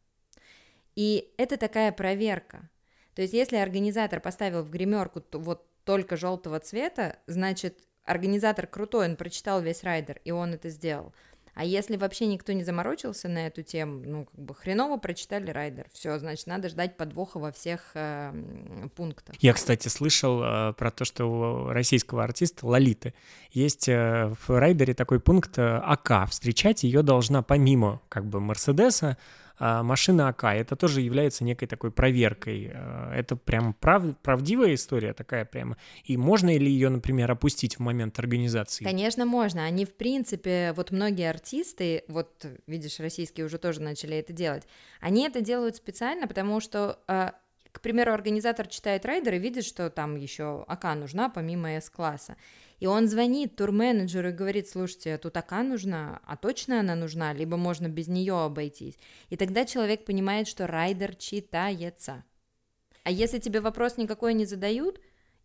И 0.96 1.34
это 1.36 1.58
такая 1.58 1.92
проверка. 1.92 2.70
То 3.14 3.24
есть, 3.24 3.34
если 3.34 3.58
организатор 3.58 4.22
поставил 4.22 4.64
в 4.64 4.70
гримерку 4.70 5.22
вот 5.34 5.68
только 5.84 6.16
желтого 6.16 6.62
цвета, 6.62 7.20
значит, 7.28 7.78
организатор 8.06 8.68
крутой, 8.68 9.10
он 9.10 9.18
прочитал 9.18 9.62
весь 9.62 9.84
райдер, 9.84 10.22
и 10.24 10.32
он 10.32 10.54
это 10.54 10.70
сделал. 10.70 11.14
А 11.58 11.66
если 11.66 11.98
вообще 11.98 12.28
никто 12.28 12.54
не 12.54 12.64
заморочился 12.64 13.28
на 13.28 13.48
эту 13.48 13.64
тему, 13.64 14.04
ну, 14.06 14.26
как 14.26 14.40
бы 14.40 14.54
хреново 14.54 14.98
прочитали 14.98 15.50
райдер, 15.50 15.88
все, 15.92 16.20
значит, 16.20 16.46
надо 16.46 16.70
ждать 16.70 16.98
подвоха 16.98 17.40
во 17.40 17.52
всех 17.52 17.82
э, 17.96 18.32
пунктах. 18.96 19.36
Я, 19.40 19.54
кстати, 19.54 19.88
слышал 19.88 20.40
э, 20.44 20.74
про 20.74 20.92
то, 20.92 21.04
что 21.04 21.26
у 21.26 21.70
российского 21.70 22.24
артиста 22.24 22.68
Лолиты 22.68 23.16
есть 23.50 23.90
э, 23.90 24.36
в 24.40 24.60
райдере 24.60 24.94
такой 24.94 25.20
пункт 25.20 25.58
э, 25.58 25.82
АК. 25.84 26.30
Встречать 26.30 26.84
ее 26.84 27.02
должна 27.02 27.42
помимо, 27.42 28.02
как 28.08 28.28
бы, 28.28 28.40
Мерседеса, 28.40 29.18
машина 29.60 30.30
АК. 30.30 30.46
Это 30.46 30.76
тоже 30.76 31.02
является 31.02 31.44
некой 31.44 31.68
такой 31.68 31.92
проверкой. 31.92 32.72
А, 32.74 33.14
это 33.14 33.36
прям 33.36 33.74
прав, 33.74 34.04
правдивая 34.22 34.74
история 34.76 35.14
такая 35.14 35.46
прямо. 35.46 35.78
И 36.06 36.18
можно 36.18 36.56
ли 36.56 36.72
ее, 36.72 36.90
например, 36.90 37.32
опустить 37.32 37.78
в 37.78 37.80
момент 37.80 38.20
организации? 38.20 38.84
Конечно, 38.84 39.26
можно. 39.26 39.66
Они, 39.66 39.86
в 39.86 39.96
принципе, 39.96 40.74
вот 40.76 40.92
многие 40.92 41.30
артисты, 41.30 42.04
вот 42.08 42.46
видишь, 42.68 43.00
российские 43.00 43.46
уже 43.46 43.58
тоже 43.58 43.82
начали 43.82 44.18
это 44.18 44.34
делать, 44.34 44.64
они 45.00 45.26
это 45.28 45.42
делают 45.42 45.76
специально, 45.76 46.28
потому 46.28 46.60
что 46.60 47.00
а, 47.08 47.34
к 47.78 47.82
примеру, 47.82 48.12
организатор 48.12 48.68
читает 48.68 49.06
райдер 49.06 49.36
и 49.36 49.38
видит, 49.38 49.64
что 49.64 49.92
там 49.92 50.16
еще 50.16 50.66
АК 50.68 50.96
нужна 50.96 51.30
помимо 51.30 51.70
С-класса. 51.70 52.36
И 52.80 52.88
он 52.88 53.08
звонит 53.08 53.56
турменеджеру 53.56 54.30
и 54.30 54.32
говорит, 54.32 54.68
слушайте, 54.68 55.16
тут 55.20 55.38
АК 55.38 55.62
нужна, 55.62 56.20
а 56.26 56.38
точно 56.38 56.80
она 56.80 56.96
нужна, 56.96 57.34
либо 57.34 57.56
можно 57.56 57.88
без 57.88 58.08
нее 58.08 58.34
обойтись. 58.34 58.98
И 59.30 59.38
тогда 59.38 59.64
человек 59.64 60.06
понимает, 60.06 60.48
что 60.48 60.66
райдер 60.66 61.16
читается. 61.16 62.24
А 63.04 63.12
если 63.12 63.38
тебе 63.38 63.62
вопрос 63.62 63.98
никакой 63.98 64.34
не 64.34 64.46
задают, 64.46 65.00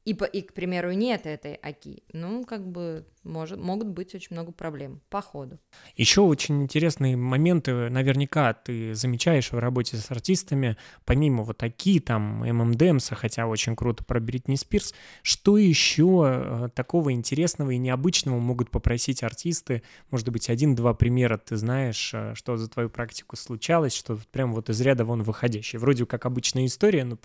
и, 0.06 0.14
по, 0.14 0.24
и, 0.24 0.40
к 0.40 0.54
примеру, 0.54 0.92
нет 0.92 1.26
этой 1.26 1.56
АКИ, 1.56 2.02
ну, 2.14 2.44
как 2.44 2.66
бы 2.66 3.06
может, 3.24 3.58
могут 3.58 3.88
быть 3.88 4.14
очень 4.14 4.28
много 4.30 4.52
проблем 4.52 5.00
по 5.08 5.22
ходу. 5.22 5.58
Еще 5.96 6.20
очень 6.20 6.62
интересные 6.62 7.16
моменты 7.16 7.88
наверняка 7.88 8.52
ты 8.52 8.94
замечаешь 8.94 9.52
в 9.52 9.58
работе 9.58 9.96
с 9.96 10.10
артистами, 10.10 10.76
помимо 11.04 11.44
вот 11.44 11.62
АКИ, 11.62 12.00
там, 12.00 12.40
ММДМСа, 12.44 13.14
хотя 13.14 13.46
очень 13.46 13.76
круто 13.76 14.04
про 14.04 14.20
Бритни 14.20 14.56
Спирс, 14.56 14.94
что 15.22 15.56
еще 15.56 16.22
э, 16.24 16.68
такого 16.74 17.12
интересного 17.12 17.70
и 17.70 17.78
необычного 17.78 18.38
могут 18.38 18.70
попросить 18.70 19.22
артисты? 19.22 19.82
Может 20.10 20.28
быть, 20.30 20.50
один-два 20.50 20.94
примера 20.94 21.38
ты 21.38 21.56
знаешь, 21.56 22.12
э, 22.14 22.34
что 22.34 22.56
за 22.56 22.68
твою 22.68 22.90
практику 22.90 23.36
случалось, 23.36 23.94
что 23.94 24.18
прям 24.32 24.52
вот 24.52 24.68
из 24.68 24.80
ряда 24.80 25.04
вон 25.04 25.22
выходящее. 25.22 25.78
Вроде 25.78 26.06
как 26.06 26.26
обычная 26.26 26.66
история, 26.66 27.04
но, 27.04 27.18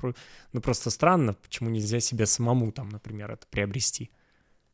но 0.54 0.62
просто 0.62 0.90
странно, 0.90 1.34
почему 1.34 1.70
нельзя 1.70 2.00
себе 2.00 2.26
самому 2.26 2.72
там, 2.72 2.90
например, 2.90 3.32
это 3.32 3.48
приобрести. 3.50 4.12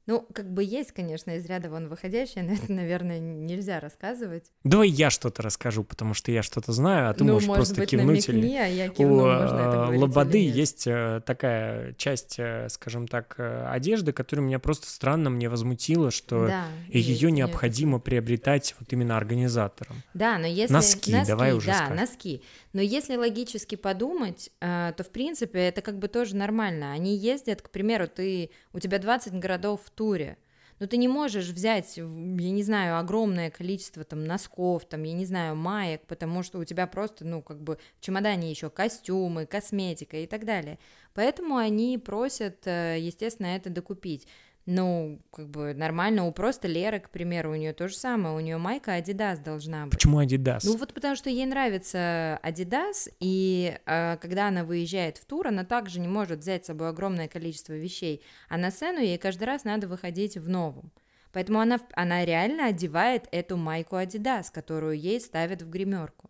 Ну, 0.05 0.27
как 0.33 0.51
бы 0.51 0.63
есть, 0.63 0.91
конечно, 0.91 1.31
из 1.31 1.45
ряда 1.45 1.69
вон 1.69 1.87
выходящее, 1.87 2.43
но 2.43 2.53
это, 2.53 2.71
наверное, 2.71 3.19
нельзя 3.19 3.79
рассказывать. 3.79 4.51
Давай 4.63 4.89
я 4.89 5.09
что-то 5.09 5.41
расскажу, 5.41 5.83
потому 5.83 6.13
что 6.13 6.31
я 6.31 6.43
что-то 6.43 6.73
знаю, 6.73 7.09
а 7.09 7.13
ты 7.13 7.23
ну, 7.23 7.33
можешь 7.33 7.47
может 7.47 7.59
просто 7.59 7.81
быть, 7.81 7.89
кивнуть. 7.89 8.27
Намекни, 8.27 8.49
или... 8.49 8.57
а 8.57 8.65
я 8.65 8.89
кивну, 8.89 9.23
У 9.23 9.27
можно 9.27 9.55
это 9.55 9.93
э, 9.93 9.97
Лободы 9.97 10.37
есть 10.39 10.87
э, 10.87 11.21
такая 11.25 11.93
часть, 11.93 12.35
э, 12.37 12.67
скажем 12.69 13.07
так, 13.07 13.35
одежды, 13.37 14.11
которая 14.11 14.45
меня 14.45 14.59
просто 14.59 14.89
странно 14.89 15.29
мне 15.29 15.47
возмутила, 15.47 16.11
что 16.11 16.47
да, 16.47 16.65
ее 16.89 17.31
необходимо 17.31 17.93
нет. 17.93 18.03
приобретать 18.03 18.75
вот 18.79 18.91
именно 18.91 19.15
организатором. 19.15 20.03
Да, 20.13 20.37
но 20.37 20.47
если... 20.47 20.73
Носки, 20.73 21.13
носки 21.13 21.27
давай 21.27 21.53
уже 21.53 21.67
Да, 21.67 21.77
скажем. 21.77 21.95
носки. 21.95 22.43
Но 22.73 22.81
если 22.81 23.15
логически 23.15 23.75
подумать, 23.75 24.51
то, 24.59 24.95
в 24.97 25.09
принципе, 25.11 25.59
это 25.59 25.81
как 25.81 25.99
бы 25.99 26.07
тоже 26.07 26.35
нормально. 26.35 26.91
Они 26.91 27.15
ездят, 27.15 27.61
к 27.61 27.69
примеру, 27.69 28.07
ты, 28.07 28.49
у 28.73 28.79
тебя 28.79 28.97
20 28.97 29.33
городов 29.33 29.81
в 29.85 29.91
туре, 29.91 30.37
но 30.79 30.87
ты 30.87 30.97
не 30.97 31.07
можешь 31.07 31.49
взять, 31.49 31.95
я 31.97 32.03
не 32.03 32.63
знаю, 32.63 32.97
огромное 32.97 33.51
количество 33.51 34.03
там 34.03 34.25
носков, 34.25 34.85
там, 34.85 35.03
я 35.03 35.13
не 35.13 35.25
знаю, 35.25 35.55
маек, 35.55 36.01
потому 36.07 36.43
что 36.43 36.59
у 36.59 36.65
тебя 36.65 36.87
просто, 36.87 37.25
ну, 37.25 37.41
как 37.41 37.61
бы 37.61 37.77
в 37.97 38.01
чемодане 38.01 38.49
еще 38.49 38.69
костюмы, 38.69 39.45
косметика 39.45 40.17
и 40.17 40.27
так 40.27 40.43
далее. 40.45 40.79
Поэтому 41.13 41.57
они 41.57 41.97
просят, 41.99 42.65
э, 42.65 42.97
естественно, 42.99 43.47
это 43.47 43.69
докупить. 43.69 44.27
Ну, 44.65 45.21
как 45.31 45.49
бы 45.49 45.73
нормально, 45.73 46.25
у 46.25 46.31
просто 46.31 46.69
Леры, 46.69 47.01
к 47.01 47.09
примеру, 47.09 47.51
у 47.51 47.55
нее 47.55 47.73
то 47.73 47.89
же 47.89 47.95
самое, 47.95 48.33
у 48.33 48.39
нее 48.39 48.57
майка 48.57 48.97
Adidas 48.97 49.43
должна 49.43 49.85
быть. 49.85 49.95
Почему 49.95 50.21
Adidas? 50.21 50.61
Ну 50.63 50.77
вот 50.77 50.93
потому 50.93 51.17
что 51.17 51.29
ей 51.29 51.45
нравится 51.45 52.39
Adidas, 52.41 53.11
и 53.19 53.77
э, 53.85 54.17
когда 54.21 54.47
она 54.47 54.63
выезжает 54.63 55.17
в 55.17 55.25
тур, 55.25 55.47
она 55.47 55.65
также 55.65 55.99
не 55.99 56.07
может 56.07 56.39
взять 56.39 56.63
с 56.63 56.67
собой 56.67 56.89
огромное 56.89 57.27
количество 57.27 57.73
вещей, 57.73 58.23
а 58.47 58.57
на 58.57 58.71
сцену 58.71 58.99
ей 58.99 59.17
каждый 59.17 59.43
раз 59.43 59.65
надо 59.65 59.89
выходить 59.89 60.37
в 60.37 60.47
новом. 60.47 60.93
Поэтому 61.33 61.59
она, 61.59 61.81
она 61.93 62.23
реально 62.23 62.67
одевает 62.67 63.27
эту 63.31 63.57
майку 63.57 63.97
Adidas, 63.97 64.45
которую 64.53 64.97
ей 64.97 65.19
ставят 65.19 65.61
в 65.61 65.69
гримерку. 65.69 66.29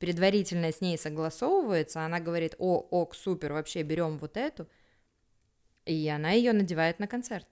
Предварительно 0.00 0.72
с 0.72 0.80
ней 0.80 0.98
согласовывается, 0.98 2.04
она 2.04 2.18
говорит, 2.18 2.56
о, 2.58 2.78
ок, 2.78 3.14
супер, 3.14 3.52
вообще 3.52 3.82
берем 3.82 4.18
вот 4.18 4.36
эту, 4.36 4.68
и 5.84 6.08
она 6.08 6.30
ее 6.30 6.52
надевает 6.52 6.98
на 6.98 7.06
концерт. 7.06 7.46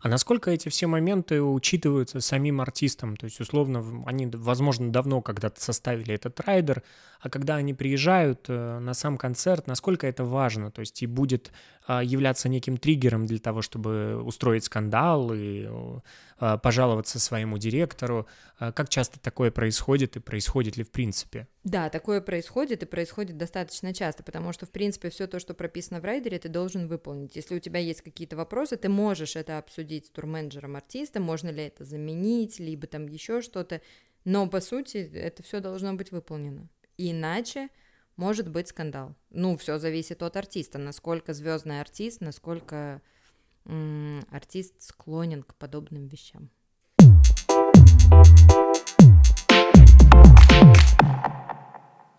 А 0.00 0.08
насколько 0.08 0.50
эти 0.50 0.68
все 0.68 0.86
моменты 0.86 1.42
учитываются 1.42 2.20
самим 2.20 2.60
артистом? 2.60 3.16
То 3.16 3.24
есть, 3.24 3.40
условно, 3.40 4.04
они, 4.06 4.26
возможно, 4.26 4.90
давно 4.90 5.22
когда-то 5.22 5.60
составили 5.60 6.14
этот 6.14 6.40
райдер, 6.40 6.82
а 7.20 7.28
когда 7.28 7.56
они 7.56 7.74
приезжают 7.74 8.46
э, 8.48 8.78
на 8.78 8.94
сам 8.94 9.18
концерт, 9.18 9.66
насколько 9.66 10.06
это 10.06 10.24
важно? 10.24 10.70
То 10.70 10.80
есть, 10.80 11.02
и 11.02 11.06
будет 11.06 11.52
а, 11.86 12.04
являться 12.04 12.48
неким 12.48 12.76
триггером 12.76 13.26
для 13.26 13.40
того, 13.40 13.62
чтобы 13.62 14.22
устроить 14.22 14.62
скандал 14.62 15.32
и 15.34 15.66
а, 16.38 16.56
пожаловаться 16.58 17.18
своему 17.18 17.58
директору. 17.58 18.28
А 18.58 18.70
как 18.70 18.88
часто 18.88 19.18
такое 19.18 19.50
происходит 19.50 20.14
и 20.16 20.20
происходит 20.20 20.76
ли 20.76 20.84
в 20.84 20.90
принципе? 20.92 21.48
Да, 21.64 21.88
такое 21.88 22.20
происходит 22.20 22.84
и 22.84 22.86
происходит 22.86 23.38
достаточно 23.38 23.92
часто, 23.92 24.22
потому 24.22 24.52
что, 24.52 24.66
в 24.66 24.70
принципе, 24.70 25.10
все 25.10 25.26
то, 25.26 25.40
что 25.40 25.52
прописано 25.52 26.00
в 26.00 26.04
райдере, 26.04 26.38
ты 26.38 26.48
должен 26.48 26.86
выполнить. 26.86 27.34
Если 27.34 27.56
у 27.56 27.60
тебя 27.60 27.80
есть 27.80 28.02
какие-то 28.02 28.36
вопросы, 28.36 28.76
ты 28.76 28.88
можешь 28.88 29.34
это 29.34 29.58
обсудить 29.60 30.06
с 30.06 30.10
турменеджером 30.10 30.74
артиста, 30.74 31.20
можно 31.20 31.50
ли 31.50 31.62
это 31.62 31.84
заменить, 31.84 32.58
либо 32.58 32.88
там 32.88 33.06
еще 33.06 33.40
что-то. 33.40 33.80
Но, 34.24 34.48
по 34.48 34.60
сути, 34.60 34.98
это 35.14 35.42
все 35.42 35.60
должно 35.60 35.94
быть 35.94 36.10
выполнено. 36.10 36.68
Иначе 36.98 37.68
может 38.16 38.50
быть 38.50 38.68
скандал. 38.68 39.14
Ну, 39.30 39.56
все 39.56 39.78
зависит 39.78 40.22
от 40.22 40.36
артиста, 40.36 40.78
насколько 40.78 41.32
звездный 41.32 41.80
артист, 41.80 42.20
насколько 42.20 43.00
артист 44.30 44.74
склонен 44.82 45.42
к 45.42 45.54
подобным 45.54 46.08
вещам. 46.08 46.50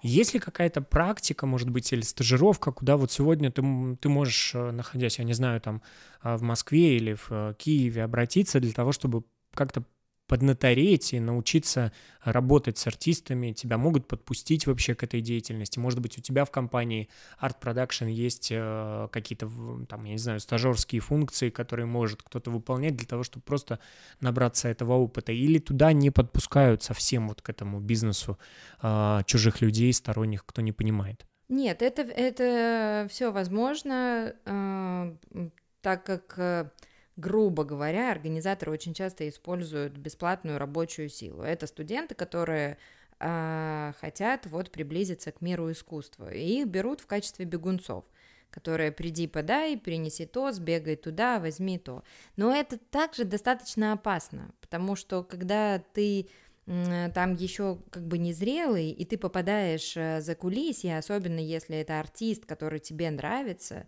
Есть 0.02 0.34
ли 0.34 0.40
какая-то 0.40 0.82
практика, 0.82 1.46
может 1.46 1.70
быть, 1.70 1.92
или 1.94 2.02
стажировка, 2.02 2.72
куда 2.72 2.98
вот 2.98 3.12
сегодня 3.12 3.52
ты, 3.52 3.62
ты 4.00 4.10
можешь, 4.10 4.52
э, 4.56 4.72
находясь, 4.72 5.20
я 5.20 5.26
не 5.26 5.34
знаю, 5.34 5.62
там 5.62 5.82
э, 6.24 6.36
в 6.36 6.42
Москве 6.42 6.96
или 6.96 7.14
в 7.14 7.28
э, 7.30 7.54
Киеве, 7.58 8.04
обратиться 8.04 8.60
для 8.60 8.74
того, 8.74 8.92
чтобы 8.92 9.24
как-то 9.54 9.84
поднатореть 10.32 11.12
и 11.12 11.20
научиться 11.20 11.92
работать 12.24 12.78
с 12.78 12.88
артистами, 12.88 13.52
тебя 13.52 13.78
могут 13.78 14.08
подпустить 14.08 14.66
вообще 14.66 14.96
к 14.96 15.04
этой 15.04 15.20
деятельности. 15.20 15.78
Может 15.78 16.00
быть, 16.00 16.18
у 16.18 16.22
тебя 16.22 16.46
в 16.46 16.52
компании 16.52 17.10
Art 17.42 17.56
Production 17.62 18.10
есть 18.10 18.48
э, 18.50 19.10
какие-то, 19.12 19.50
там, 19.90 20.06
я 20.06 20.14
не 20.14 20.18
знаю, 20.18 20.40
стажерские 20.40 21.02
функции, 21.02 21.50
которые 21.50 21.86
может 21.86 22.24
кто-то 22.24 22.50
выполнять 22.50 22.96
для 22.96 23.06
того, 23.06 23.24
чтобы 23.24 23.44
просто 23.44 23.80
набраться 24.22 24.70
этого 24.70 24.94
опыта. 24.94 25.34
Или 25.34 25.60
туда 25.60 25.92
не 25.92 26.12
подпускают 26.12 26.82
совсем 26.82 27.28
вот 27.28 27.42
к 27.42 27.50
этому 27.50 27.82
бизнесу 27.82 28.40
э, 28.82 29.24
чужих 29.26 29.60
людей, 29.60 29.92
сторонних, 29.92 30.46
кто 30.46 30.62
не 30.62 30.72
понимает. 30.72 31.26
Нет, 31.50 31.82
это, 31.82 32.04
это 32.04 33.06
все 33.10 33.34
возможно, 33.34 34.34
э, 34.46 35.52
так 35.82 36.06
как 36.06 36.36
э, 36.38 36.70
грубо 37.18 37.64
говоря, 37.64 38.12
организаторы 38.12 38.72
очень 38.72 38.94
часто 38.94 39.28
используют 39.28 39.98
бесплатную 39.98 40.58
рабочую 40.58 41.10
силу. 41.10 41.44
Это 41.44 41.68
студенты, 41.68 42.16
которые 42.16 42.78
а, 43.20 43.94
хотят 44.00 44.46
вот 44.48 44.72
приблизиться 44.72 45.32
к 45.32 45.42
миру 45.42 45.72
искусства. 45.72 46.34
И 46.34 46.62
их 46.62 46.68
берут 46.68 47.02
в 47.02 47.08
качестве 47.08 47.46
бегунцов 47.46 48.06
которые 48.52 48.92
приди, 48.92 49.28
подай, 49.28 49.78
принеси 49.78 50.26
то, 50.26 50.52
сбегай 50.52 50.98
туда, 50.98 51.40
возьми 51.40 51.80
то. 51.80 52.04
Но 52.36 52.54
это 52.54 52.78
также 52.78 53.24
достаточно 53.24 53.94
опасно, 53.94 54.52
потому 54.60 54.96
что 54.96 55.24
когда 55.24 55.80
ты 55.94 56.28
там 56.66 57.36
еще 57.36 57.80
как 57.90 58.06
бы 58.08 58.18
незрелый, 58.18 58.92
и 58.92 59.04
ты 59.04 59.18
попадаешь 59.18 59.98
э, 59.98 60.22
за 60.22 60.36
кулисье, 60.36 60.98
особенно 60.98 61.40
если 61.40 61.78
это 61.78 62.00
артист, 62.00 62.46
который 62.46 62.80
тебе 62.80 63.10
нравится, 63.10 63.88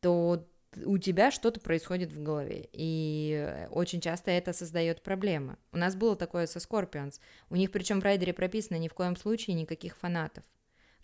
то 0.00 0.46
у 0.84 0.98
тебя 0.98 1.30
что-то 1.30 1.60
происходит 1.60 2.12
в 2.12 2.22
голове, 2.22 2.68
и 2.72 3.66
очень 3.70 4.00
часто 4.00 4.30
это 4.30 4.52
создает 4.52 5.02
проблемы. 5.02 5.56
У 5.72 5.76
нас 5.76 5.94
было 5.94 6.16
такое 6.16 6.46
со 6.46 6.58
Scorpions. 6.58 7.20
У 7.50 7.56
них 7.56 7.70
причем 7.70 8.00
в 8.00 8.04
райдере 8.04 8.32
прописано 8.32 8.76
ни 8.76 8.88
в 8.88 8.94
коем 8.94 9.16
случае 9.16 9.54
никаких 9.54 9.96
фанатов. 9.96 10.44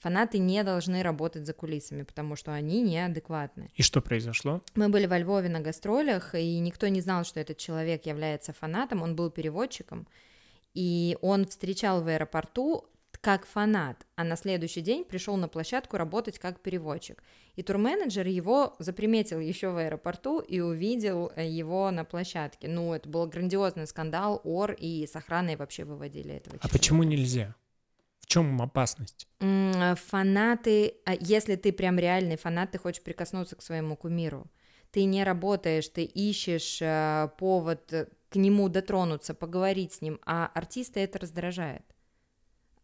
Фанаты 0.00 0.38
не 0.38 0.64
должны 0.64 1.02
работать 1.02 1.44
за 1.44 1.52
кулисами, 1.52 2.04
потому 2.04 2.34
что 2.34 2.52
они 2.54 2.80
неадекватны. 2.80 3.70
И 3.74 3.82
что 3.82 4.00
произошло? 4.00 4.62
Мы 4.74 4.88
были 4.88 5.04
во 5.06 5.18
Львове 5.18 5.50
на 5.50 5.60
гастролях, 5.60 6.34
и 6.34 6.58
никто 6.58 6.88
не 6.88 7.02
знал, 7.02 7.24
что 7.24 7.38
этот 7.38 7.58
человек 7.58 8.06
является 8.06 8.54
фанатом, 8.54 9.02
он 9.02 9.14
был 9.14 9.30
переводчиком, 9.30 10.08
и 10.72 11.18
он 11.20 11.46
встречал 11.46 12.02
в 12.02 12.08
аэропорту 12.08 12.86
как 13.20 13.46
фанат, 13.46 14.06
а 14.16 14.24
на 14.24 14.36
следующий 14.36 14.80
день 14.80 15.04
пришел 15.04 15.36
на 15.36 15.48
площадку 15.48 15.98
работать 15.98 16.38
как 16.38 16.60
переводчик. 16.60 17.22
И 17.54 17.62
турменеджер 17.62 18.26
его 18.26 18.74
заприметил 18.78 19.40
еще 19.40 19.70
в 19.70 19.76
аэропорту 19.76 20.40
и 20.40 20.60
увидел 20.60 21.30
э, 21.36 21.46
его 21.46 21.90
на 21.90 22.04
площадке. 22.04 22.68
Ну, 22.68 22.94
это 22.94 23.08
был 23.08 23.26
грандиозный 23.26 23.86
скандал, 23.86 24.40
ор, 24.44 24.72
и 24.72 25.06
с 25.06 25.14
охраной 25.16 25.56
вообще 25.56 25.84
выводили 25.84 26.34
этого 26.34 26.56
человека. 26.56 26.68
А 26.68 26.68
почему 26.68 27.02
нельзя? 27.02 27.54
В 28.20 28.26
чем 28.26 28.62
опасность? 28.62 29.28
Фанаты, 29.40 30.94
а 31.04 31.14
если 31.18 31.56
ты 31.56 31.72
прям 31.72 31.98
реальный 31.98 32.36
фанат, 32.36 32.70
ты 32.70 32.78
хочешь 32.78 33.02
прикоснуться 33.02 33.56
к 33.56 33.62
своему 33.62 33.96
кумиру. 33.96 34.46
Ты 34.92 35.04
не 35.04 35.24
работаешь, 35.24 35.88
ты 35.88 36.04
ищешь 36.04 36.78
э, 36.80 37.28
повод 37.38 37.92
э, 37.92 38.06
к 38.28 38.36
нему 38.36 38.68
дотронуться, 38.68 39.34
поговорить 39.34 39.92
с 39.92 40.00
ним, 40.00 40.20
а 40.24 40.50
артиста 40.54 41.00
это 41.00 41.18
раздражает. 41.18 41.84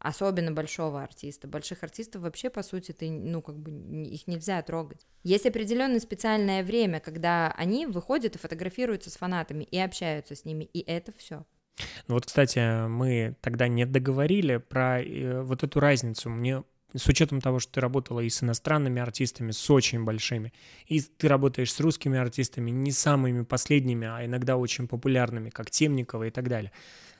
Особенно 0.06 0.52
большого 0.52 1.02
артиста. 1.02 1.48
Больших 1.48 1.82
артистов 1.82 2.22
вообще, 2.22 2.48
по 2.48 2.62
сути, 2.62 2.92
ты, 2.92 3.10
ну, 3.10 3.42
как 3.42 3.58
бы 3.58 3.72
их 4.04 4.28
нельзя 4.28 4.62
трогать. 4.62 5.04
Есть 5.24 5.46
определенное 5.46 5.98
специальное 5.98 6.62
время, 6.62 7.00
когда 7.00 7.52
они 7.56 7.86
выходят 7.86 8.36
и 8.36 8.38
фотографируются 8.38 9.10
с 9.10 9.16
фанатами 9.16 9.64
и 9.64 9.76
общаются 9.80 10.36
с 10.36 10.44
ними, 10.44 10.62
и 10.62 10.78
это 10.78 11.12
все. 11.18 11.44
Ну 12.06 12.14
вот, 12.14 12.24
кстати, 12.24 12.86
мы 12.86 13.34
тогда 13.40 13.66
не 13.66 13.84
договорили 13.84 14.58
про 14.58 15.02
э, 15.02 15.42
вот 15.42 15.64
эту 15.64 15.80
разницу. 15.80 16.30
Мне 16.30 16.62
с 16.94 17.08
учетом 17.08 17.40
того, 17.40 17.58
что 17.58 17.72
ты 17.72 17.80
работала 17.80 18.20
и 18.20 18.30
с 18.30 18.44
иностранными 18.44 19.02
артистами, 19.02 19.50
с 19.50 19.68
очень 19.68 20.04
большими, 20.04 20.52
и 20.86 21.00
ты 21.00 21.26
работаешь 21.26 21.72
с 21.72 21.80
русскими 21.80 22.16
артистами, 22.16 22.70
не 22.70 22.92
самыми 22.92 23.42
последними, 23.42 24.06
а 24.06 24.24
иногда 24.24 24.56
очень 24.56 24.86
популярными, 24.86 25.50
как 25.50 25.68
Темникова 25.68 26.28
и 26.28 26.30
так 26.30 26.48
далее. 26.48 26.70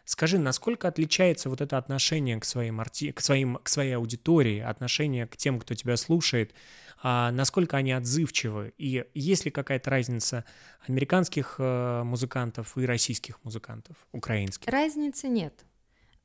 Скажи, 0.06 0.38
насколько 0.38 0.86
отличается 0.86 1.50
вот 1.50 1.60
это 1.60 1.76
отношение 1.76 2.38
к, 2.38 2.44
своим 2.44 2.80
к, 2.80 3.20
своим... 3.20 3.56
к 3.56 3.68
своей 3.68 3.96
аудитории, 3.96 4.60
отношение 4.60 5.26
к 5.26 5.36
тем, 5.36 5.58
кто 5.58 5.74
тебя 5.74 5.96
слушает, 5.96 6.54
а 7.02 7.32
насколько 7.32 7.76
они 7.76 7.90
отзывчивы, 7.90 8.72
и 8.78 9.04
есть 9.14 9.44
ли 9.44 9.50
какая-то 9.50 9.90
разница 9.90 10.44
американских 10.86 11.56
э, 11.58 12.02
музыкантов 12.04 12.78
и 12.78 12.86
российских 12.86 13.42
музыкантов, 13.42 13.96
украинских? 14.12 14.68
Разницы 14.68 15.28
нет. 15.28 15.64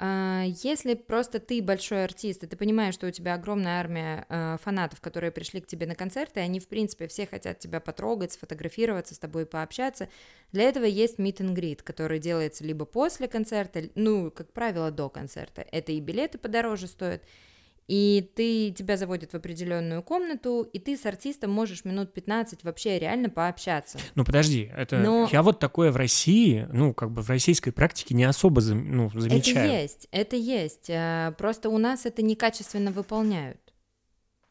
А, 0.04 0.46
если 0.64 0.96
просто 0.96 1.40
ты 1.40 1.62
большой 1.62 2.06
артист, 2.06 2.44
и 2.44 2.48
ты 2.48 2.58
понимаешь, 2.58 2.96
что 2.96 3.06
у 3.06 3.12
тебя 3.12 3.36
огромная 3.36 3.80
армия 3.80 4.26
э, 4.30 4.58
фанатов, 4.64 5.00
которые 5.00 5.32
пришли 5.32 5.62
к 5.62 5.68
тебе 5.68 5.86
на 5.86 5.94
концерты, 5.94 6.40
и 6.40 6.44
они, 6.44 6.60
в 6.60 6.68
принципе, 6.68 7.08
все 7.08 7.28
хотят 7.28 7.60
тебя 7.60 7.80
потрогать, 7.80 8.32
сфотографироваться 8.32 9.14
с 9.14 9.20
тобой, 9.20 9.46
пообщаться, 9.46 10.10
для 10.54 10.64
этого 10.64 10.86
есть 10.86 11.20
meet 11.20 11.38
and 11.38 11.54
greet, 11.54 11.84
который 11.84 12.18
делается 12.18 12.64
либо 12.64 12.86
после 12.86 13.28
концерта, 13.28 13.92
ну, 13.94 14.32
как 14.32 14.52
правило, 14.52 14.90
до 14.90 15.08
концерта. 15.08 15.64
Это 15.72 15.92
и 15.92 16.00
билеты 16.00 16.40
подороже 16.40 16.88
стоят, 16.88 17.22
и 17.88 18.30
ты, 18.36 18.72
тебя 18.72 18.96
заводят 18.96 19.32
в 19.32 19.36
определенную 19.36 20.02
комнату, 20.02 20.62
и 20.62 20.80
ты 20.80 20.96
с 20.96 21.06
артистом 21.06 21.52
можешь 21.52 21.84
минут 21.84 22.14
15 22.14 22.64
вообще 22.64 23.00
реально 23.00 23.30
пообщаться. 23.30 23.98
Ну 24.16 24.24
подожди, 24.24 24.72
это 24.76 25.00
Но... 25.00 25.28
я 25.32 25.44
вот 25.44 25.60
такое 25.60 25.92
в 25.92 25.98
России, 25.98 26.68
ну 26.72 26.94
как 26.94 27.12
бы 27.12 27.22
в 27.22 27.30
российской 27.30 27.72
практике 27.72 28.16
не 28.16 28.24
особо 28.24 28.62
ну, 28.62 29.10
замечаю. 29.14 29.66
Это 29.66 29.82
есть, 29.82 30.08
это 30.12 30.36
есть. 30.36 30.90
А, 30.90 31.32
просто 31.34 31.70
у 31.70 31.78
нас 31.78 32.06
это 32.06 32.22
некачественно 32.22 32.92
выполняют. 32.92 33.60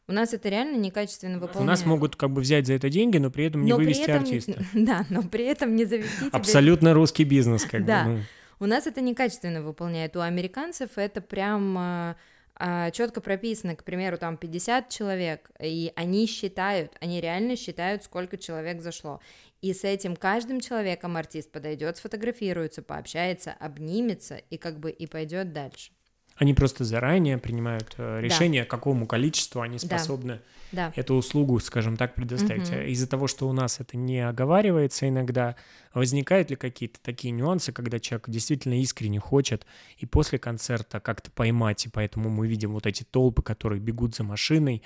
У 0.07 0.13
нас 0.13 0.33
это 0.33 0.49
реально 0.49 0.75
некачественно 0.75 1.39
выполняют. 1.39 1.63
У 1.63 1.65
нас 1.65 1.85
могут 1.85 2.17
как 2.17 2.31
бы 2.31 2.41
взять 2.41 2.67
за 2.67 2.73
это 2.73 2.89
деньги, 2.89 3.17
но 3.17 3.31
при 3.31 3.45
этом 3.45 3.63
не 3.63 3.71
но 3.71 3.77
вывести 3.77 4.03
этом, 4.03 4.23
артиста. 4.23 4.63
Да, 4.73 5.05
но 5.09 5.23
при 5.23 5.45
этом 5.45 5.75
не 5.75 5.85
завести 5.85 6.25
Абсолютно 6.31 6.93
русский 6.93 7.23
бизнес 7.23 7.63
как 7.63 7.85
да. 7.85 8.03
бы. 8.03 8.09
Ну. 8.09 8.19
У 8.59 8.65
нас 8.65 8.87
это 8.87 8.99
некачественно 9.01 9.61
выполняют. 9.61 10.15
У 10.17 10.19
американцев 10.19 10.91
это 10.97 11.21
прям 11.21 11.75
а, 11.77 12.15
четко 12.93 13.21
прописано, 13.21 13.75
к 13.75 13.83
примеру, 13.83 14.17
там 14.17 14.37
50 14.37 14.89
человек, 14.89 15.51
и 15.59 15.91
они 15.95 16.27
считают, 16.27 16.95
они 17.01 17.19
реально 17.19 17.55
считают, 17.55 18.03
сколько 18.03 18.37
человек 18.37 18.81
зашло. 18.81 19.19
И 19.61 19.73
с 19.73 19.83
этим 19.83 20.15
каждым 20.15 20.59
человеком 20.59 21.17
артист 21.17 21.51
подойдет, 21.51 21.97
сфотографируется, 21.97 22.81
пообщается, 22.81 23.51
обнимется 23.59 24.37
и 24.37 24.57
как 24.57 24.79
бы 24.79 24.91
и 24.91 25.07
пойдет 25.07 25.53
дальше. 25.53 25.91
Они 26.35 26.53
просто 26.53 26.83
заранее 26.83 27.37
принимают 27.37 27.93
э, 27.97 28.21
решение, 28.21 28.63
да. 28.63 28.69
какому 28.69 29.05
количеству 29.05 29.61
они 29.61 29.77
способны 29.77 30.39
да. 30.71 30.91
эту 30.95 31.15
услугу, 31.15 31.59
скажем 31.59 31.97
так, 31.97 32.15
предоставить. 32.15 32.69
Угу. 32.69 32.79
Из-за 32.79 33.07
того, 33.07 33.27
что 33.27 33.47
у 33.47 33.53
нас 33.53 33.79
это 33.79 33.97
не 33.97 34.27
оговаривается 34.27 35.07
иногда, 35.07 35.55
возникают 35.93 36.49
ли 36.49 36.55
какие-то 36.55 36.99
такие 37.01 37.31
нюансы, 37.31 37.71
когда 37.71 37.99
человек 37.99 38.29
действительно 38.29 38.79
искренне 38.79 39.19
хочет 39.19 39.65
и 39.97 40.05
после 40.05 40.39
концерта 40.39 40.99
как-то 40.99 41.31
поймать, 41.31 41.85
и 41.85 41.89
поэтому 41.89 42.29
мы 42.29 42.47
видим 42.47 42.71
вот 42.73 42.87
эти 42.87 43.03
толпы, 43.03 43.41
которые 43.41 43.79
бегут 43.79 44.15
за 44.15 44.23
машиной, 44.23 44.81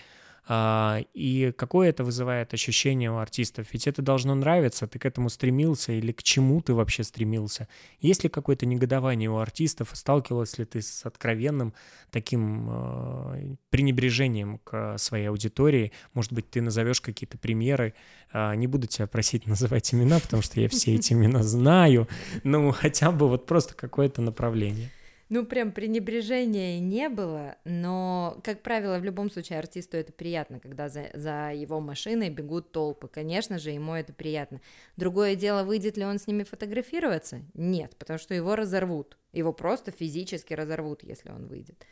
и 0.47 1.53
какое 1.57 1.89
это 1.89 2.03
вызывает 2.03 2.53
ощущение 2.53 3.11
у 3.11 3.17
артистов? 3.17 3.67
Ведь 3.73 3.87
это 3.87 4.01
должно 4.03 4.35
нравиться, 4.35 4.85
ты 4.85 4.99
к 4.99 5.05
этому 5.05 5.29
стремился 5.29 5.91
или 5.91 6.11
к 6.11 6.21
чему 6.21 6.61
ты 6.61 6.73
вообще 6.73 7.03
стремился? 7.03 7.67
Есть 7.99 8.23
ли 8.23 8.29
какое-то 8.29 8.67
негодование 8.67 9.29
у 9.29 9.37
артистов? 9.37 9.89
Сталкивалась 9.93 10.57
ли 10.59 10.65
ты 10.65 10.81
с 10.81 11.05
откровенным 11.05 11.73
таким 12.11 12.67
э, 12.69 13.55
пренебрежением 13.71 14.59
к 14.59 14.97
своей 14.99 15.29
аудитории? 15.29 15.91
Может 16.13 16.33
быть, 16.33 16.49
ты 16.49 16.61
назовешь 16.61 17.01
какие-то 17.01 17.39
примеры? 17.39 17.95
Э, 18.31 18.53
не 18.55 18.67
буду 18.67 18.85
тебя 18.85 19.07
просить 19.07 19.47
называть 19.47 19.93
имена, 19.95 20.19
потому 20.19 20.43
что 20.43 20.61
я 20.61 20.69
все 20.69 20.93
эти 20.93 21.13
имена 21.13 21.41
знаю. 21.41 22.07
Ну, 22.43 22.71
хотя 22.71 23.11
бы 23.11 23.27
вот 23.27 23.47
просто 23.47 23.73
какое-то 23.73 24.21
направление. 24.21 24.91
Ну, 25.30 25.43
прям 25.45 25.71
пренебрежения 25.71 26.80
не 26.80 27.09
было, 27.09 27.57
но, 27.65 28.39
как 28.43 28.61
правило, 28.61 28.99
в 28.99 29.03
любом 29.03 29.32
случае 29.32 29.57
артисту 29.57 29.97
это 29.97 30.13
приятно, 30.13 30.59
когда 30.59 30.88
за, 30.88 31.09
за 31.13 31.51
его 31.51 31.80
машиной 31.80 32.30
бегут 32.30 32.71
толпы. 32.71 33.07
Конечно 33.07 33.57
же, 33.57 33.71
ему 33.71 33.95
это 33.95 34.13
приятно. 34.13 34.61
Другое 34.97 35.36
дело, 35.36 35.63
выйдет 35.63 35.97
ли 35.97 36.05
он 36.05 36.19
с 36.19 36.28
ними 36.28 36.43
фотографироваться? 36.43 37.41
Нет, 37.55 37.95
потому 37.97 38.19
что 38.19 38.36
его 38.36 38.55
разорвут. 38.55 39.17
Его 39.34 39.51
просто 39.51 39.91
физически 39.91 40.53
разорвут, 40.53 41.03
если 41.03 41.32
он 41.32 41.47
выйдет. 41.47 41.84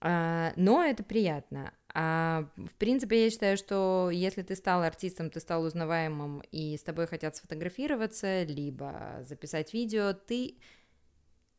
А, 0.00 0.52
но 0.56 0.84
это 0.84 1.04
приятно. 1.04 1.72
А, 1.94 2.48
в 2.56 2.74
принципе, 2.74 3.24
я 3.24 3.30
считаю, 3.30 3.56
что 3.56 4.10
если 4.12 4.42
ты 4.42 4.54
стал 4.56 4.82
артистом, 4.82 5.30
ты 5.30 5.40
стал 5.40 5.62
узнаваемым, 5.64 6.42
и 6.52 6.76
с 6.76 6.82
тобой 6.82 7.06
хотят 7.06 7.36
сфотографироваться, 7.36 8.42
либо 8.42 9.20
записать 9.22 9.72
видео, 9.72 10.12
ты 10.12 10.56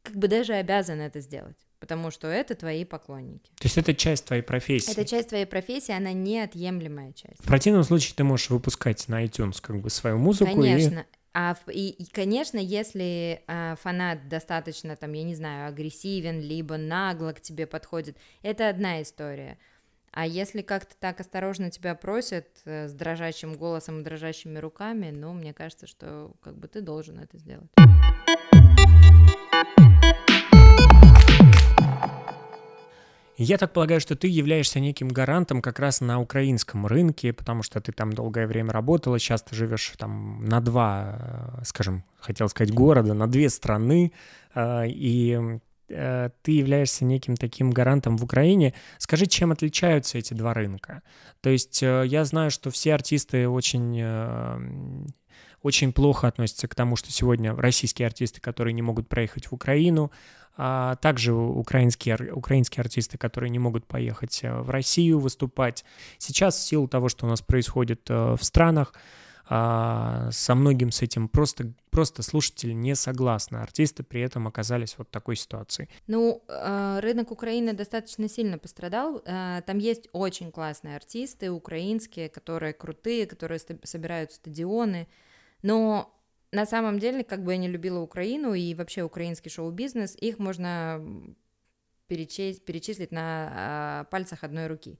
как 0.10 0.18
бы 0.18 0.28
даже 0.28 0.53
обязан 0.53 1.01
это 1.01 1.20
сделать, 1.20 1.55
потому 1.80 2.10
что 2.10 2.28
это 2.28 2.55
твои 2.55 2.84
поклонники. 2.84 3.51
То 3.60 3.66
есть 3.66 3.78
это 3.78 3.93
часть 3.93 4.26
твоей 4.26 4.41
профессии? 4.41 4.91
Это 4.91 5.05
часть 5.05 5.30
твоей 5.30 5.45
профессии, 5.45 5.91
она 5.91 6.14
неотъемлемая 6.14 7.14
часть. 7.14 7.39
В 7.39 7.47
противном 7.47 7.84
случае 7.84 8.16
ты 8.16 8.24
можешь 8.24 8.49
выпускать 8.49 9.07
на 9.07 9.24
iTunes 9.24 9.57
как 9.62 9.80
бы 9.80 9.91
свою 9.91 10.18
музыку 10.18 10.55
Конечно. 10.55 10.99
И... 10.99 11.18
А, 11.36 11.55
и, 11.72 11.89
и, 11.89 12.10
конечно, 12.10 12.57
если 12.57 13.43
а, 13.45 13.76
фанат 13.76 14.28
достаточно, 14.28 14.95
там, 14.95 15.14
я 15.14 15.24
не 15.24 15.36
знаю, 15.36 15.70
агрессивен, 15.70 16.41
либо 16.41 16.78
нагло 16.78 17.34
к 17.34 17.39
тебе 17.39 17.68
подходит, 17.68 18.18
это 18.41 18.68
одна 18.68 19.03
история. 19.03 19.60
А 20.12 20.26
если 20.26 20.64
как-то 20.64 20.95
так 20.99 21.20
осторожно 21.20 21.70
тебя 21.70 21.93
просят 21.93 22.47
э, 22.66 22.88
с 22.88 22.93
дрожащим 22.93 23.53
голосом 23.53 24.01
и 24.01 24.03
дрожащими 24.03 24.57
руками, 24.57 25.12
ну, 25.12 25.34
мне 25.34 25.53
кажется, 25.53 25.86
что 25.86 26.32
как 26.41 26.57
бы 26.57 26.68
ты 26.68 26.82
должен 26.82 27.20
это 27.20 27.38
сделать. 27.38 27.70
Я 33.42 33.58
так 33.58 33.72
полагаю, 33.72 34.02
что 34.02 34.18
ты 34.18 34.28
являешься 34.28 34.82
неким 34.82 35.08
гарантом 35.08 35.62
как 35.62 35.80
раз 35.80 36.02
на 36.02 36.20
украинском 36.20 36.86
рынке, 36.86 37.32
потому 37.32 37.64
что 37.64 37.80
ты 37.80 37.94
там 37.94 38.12
долгое 38.12 38.48
время 38.48 38.74
работала, 38.74 39.18
сейчас 39.18 39.44
ты 39.44 39.56
живешь 39.56 39.94
там 39.98 40.44
на 40.44 40.60
два, 40.60 41.56
э, 41.62 41.64
скажем, 41.64 42.04
хотел 42.20 42.50
сказать 42.50 42.74
города, 42.74 43.14
на 43.14 43.28
две 43.28 43.50
страны, 43.50 44.12
э, 44.56 44.90
и 44.90 45.58
э, 45.88 46.30
ты 46.42 46.52
являешься 46.52 47.06
неким 47.06 47.38
таким 47.38 47.72
гарантом 47.72 48.18
в 48.18 48.26
Украине. 48.26 48.74
Скажи, 48.98 49.26
чем 49.26 49.54
отличаются 49.54 50.18
эти 50.18 50.34
два 50.34 50.54
рынка? 50.54 51.02
То 51.40 51.50
есть 51.50 51.82
я 51.82 52.26
знаю, 52.26 52.52
что 52.52 52.72
все 52.72 52.94
артисты 52.94 53.48
очень 53.48 55.08
очень 55.62 55.92
плохо 55.92 56.28
относятся 56.28 56.68
к 56.68 56.76
тому, 56.76 56.96
что 56.96 57.12
сегодня 57.12 57.54
российские 57.54 58.08
артисты, 58.08 58.40
которые 58.40 58.74
не 58.74 58.82
могут 58.82 59.10
проехать 59.10 59.48
в 59.48 59.54
Украину, 59.54 60.10
а 60.62 60.97
также 60.97 61.34
украинские, 61.34 62.34
украинские 62.34 62.82
артисты, 62.82 63.18
которые 63.18 63.49
не 63.49 63.60
могут 63.60 63.86
поехать 63.88 64.41
э, 64.43 64.60
в 64.60 64.70
Россию 64.70 65.20
выступать. 65.20 65.86
Сейчас 66.18 66.57
в 66.57 66.68
силу 66.68 66.89
того, 66.89 67.07
что 67.07 67.26
у 67.26 67.30
нас 67.30 67.41
происходит 67.41 68.10
э, 68.10 68.36
в 68.38 68.43
странах, 68.43 68.93
а, 69.51 70.30
со 70.32 70.55
многим 70.55 70.91
с 70.91 71.01
этим 71.01 71.30
просто, 71.30 71.72
просто 71.91 72.24
слушатели 72.24 72.74
не 72.74 72.93
согласны. 72.93 73.57
Артисты 73.57 74.03
при 74.03 74.20
этом 74.20 74.47
оказались 74.47 74.95
вот 74.97 75.07
в 75.07 75.12
такой 75.12 75.38
ситуации. 75.38 75.88
Ну, 76.07 76.43
э, 76.49 76.99
рынок 76.99 77.32
Украины 77.32 77.72
достаточно 77.72 78.28
сильно 78.28 78.57
пострадал. 78.57 79.24
Там 79.66 79.78
есть 79.78 80.10
очень 80.12 80.51
классные 80.51 80.97
артисты 80.97 81.51
украинские, 81.51 82.28
которые 82.28 82.74
крутые, 82.74 83.26
которые 83.26 83.60
собирают 83.86 84.34
стадионы. 84.34 85.07
Но 85.62 86.14
на 86.52 86.66
самом 86.66 87.00
деле, 87.00 87.24
как 87.24 87.43
бы 87.43 87.54
я 87.54 87.58
не 87.58 87.68
любила 87.68 88.00
Украину 88.00 88.54
и 88.54 88.74
вообще 88.74 89.04
украинский 89.04 89.52
шоу-бизнес, 89.52 90.16
их 90.16 90.39
можно 90.39 91.04
перечесть, 92.08 92.66
перечислить 92.66 93.12
на 93.12 93.52
а, 93.52 94.04
пальцах 94.06 94.43
одной 94.43 94.68
руки. 94.68 95.00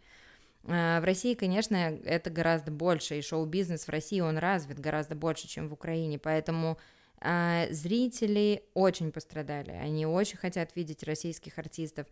А, 0.66 1.02
в 1.02 1.04
России, 1.04 1.34
конечно, 1.34 1.76
это 1.76 2.30
гораздо 2.30 2.72
больше, 2.72 3.18
и 3.18 3.22
шоу-бизнес 3.22 3.86
в 3.86 3.90
России, 3.90 4.20
он 4.20 4.38
развит 4.38 4.80
гораздо 4.80 5.16
больше, 5.16 5.48
чем 5.48 5.68
в 5.68 5.74
Украине, 5.74 6.20
поэтому 6.20 6.78
а, 7.20 7.66
зрители 7.72 8.64
очень 8.76 9.12
пострадали, 9.12 9.72
они 9.72 10.06
очень 10.06 10.38
хотят 10.38 10.76
видеть 10.76 11.04
российских 11.04 11.58
артистов, 11.58 12.08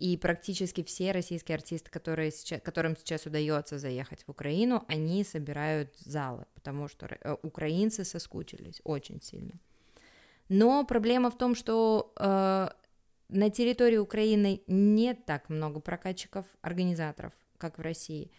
и 0.00 0.16
практически 0.16 0.82
все 0.82 1.12
российские 1.12 1.56
артисты, 1.56 1.90
которые 1.90 2.30
сейчас, 2.30 2.62
которым 2.62 2.96
сейчас 2.96 3.26
удается 3.26 3.78
заехать 3.78 4.24
в 4.24 4.30
Украину, 4.30 4.82
они 4.88 5.24
собирают 5.24 5.94
залы, 5.98 6.46
потому 6.54 6.88
что 6.88 7.06
э, 7.06 7.36
украинцы 7.42 8.04
соскучились 8.04 8.80
очень 8.82 9.20
сильно. 9.20 9.52
Но 10.48 10.84
проблема 10.86 11.30
в 11.30 11.36
том, 11.36 11.54
что 11.54 12.14
э, 12.16 12.68
на 13.28 13.50
территории 13.50 13.98
Украины 13.98 14.62
нет 14.66 15.26
так 15.26 15.50
много 15.50 15.80
прокатчиков, 15.80 16.46
организаторов, 16.62 17.34
как 17.58 17.76
в 17.76 17.82
России. 17.82 18.30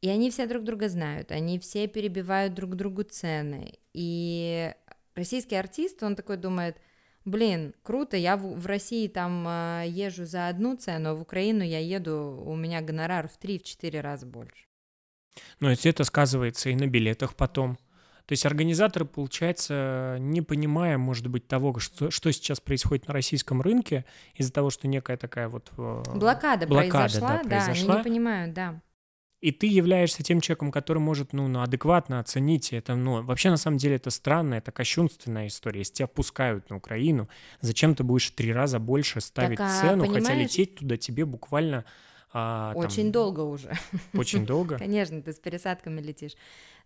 И 0.00 0.08
они 0.08 0.30
все 0.30 0.46
друг 0.46 0.64
друга 0.64 0.88
знают, 0.88 1.32
они 1.32 1.58
все 1.58 1.86
перебивают 1.86 2.54
друг 2.54 2.76
другу 2.76 3.02
цены. 3.02 3.74
И 3.92 4.72
российский 5.14 5.56
артист, 5.56 6.02
он 6.02 6.16
такой 6.16 6.38
думает– 6.38 6.78
блин, 7.24 7.74
круто, 7.82 8.16
я 8.16 8.36
в, 8.36 8.58
в 8.58 8.66
России 8.66 9.08
там 9.08 9.46
э, 9.46 9.84
езжу 9.88 10.24
за 10.24 10.48
одну 10.48 10.76
цену, 10.76 11.10
а 11.10 11.14
в 11.14 11.22
Украину 11.22 11.62
я 11.62 11.78
еду, 11.78 12.42
у 12.44 12.54
меня 12.54 12.80
гонорар 12.80 13.28
в 13.28 13.38
3-4 13.38 14.00
раза 14.00 14.26
больше. 14.26 14.66
Ну, 15.60 15.68
если 15.68 15.90
это 15.90 16.04
сказывается 16.04 16.70
и 16.70 16.74
на 16.74 16.86
билетах 16.86 17.34
потом. 17.34 17.76
То 18.26 18.32
есть 18.32 18.46
организаторы, 18.46 19.04
получается, 19.04 20.16
не 20.18 20.40
понимая, 20.40 20.96
может 20.96 21.26
быть, 21.26 21.46
того, 21.46 21.78
что, 21.78 22.10
что 22.10 22.32
сейчас 22.32 22.58
происходит 22.58 23.06
на 23.06 23.14
российском 23.14 23.60
рынке, 23.60 24.06
из-за 24.34 24.52
того, 24.52 24.70
что 24.70 24.88
некая 24.88 25.16
такая 25.16 25.48
вот... 25.48 25.70
Э, 25.76 26.02
блокада, 26.14 26.66
блокада 26.66 27.18
произошла, 27.18 27.28
да, 27.28 27.48
произошла, 27.48 27.86
да, 27.86 27.92
они 27.92 27.98
не 27.98 28.04
понимают, 28.04 28.54
да 28.54 28.80
и 29.44 29.52
ты 29.52 29.66
являешься 29.66 30.22
тем 30.22 30.40
человеком, 30.40 30.72
который 30.72 31.00
может, 31.00 31.34
ну, 31.34 31.48
ну, 31.48 31.60
адекватно 31.60 32.18
оценить 32.18 32.72
это, 32.72 32.94
ну, 32.94 33.22
вообще, 33.22 33.50
на 33.50 33.58
самом 33.58 33.76
деле, 33.76 33.96
это 33.96 34.08
странная, 34.08 34.56
это 34.56 34.72
кощунственная 34.72 35.48
история. 35.48 35.80
Если 35.80 35.96
тебя 35.96 36.06
пускают 36.06 36.70
на 36.70 36.76
Украину, 36.76 37.28
зачем 37.60 37.94
ты 37.94 38.04
будешь 38.04 38.30
три 38.30 38.54
раза 38.54 38.78
больше 38.78 39.20
ставить 39.20 39.58
так, 39.58 39.70
а, 39.70 39.80
цену, 39.82 40.04
понимаешь? 40.04 40.24
хотя 40.24 40.34
лететь 40.34 40.76
туда 40.76 40.96
тебе 40.96 41.26
буквально... 41.26 41.84
А, 42.32 42.72
очень 42.74 43.02
там... 43.02 43.12
долго 43.12 43.40
уже. 43.40 43.74
Очень 44.14 44.46
долго? 44.46 44.78
Конечно, 44.78 45.20
ты 45.20 45.34
с 45.34 45.38
пересадками 45.38 46.00
летишь. 46.00 46.36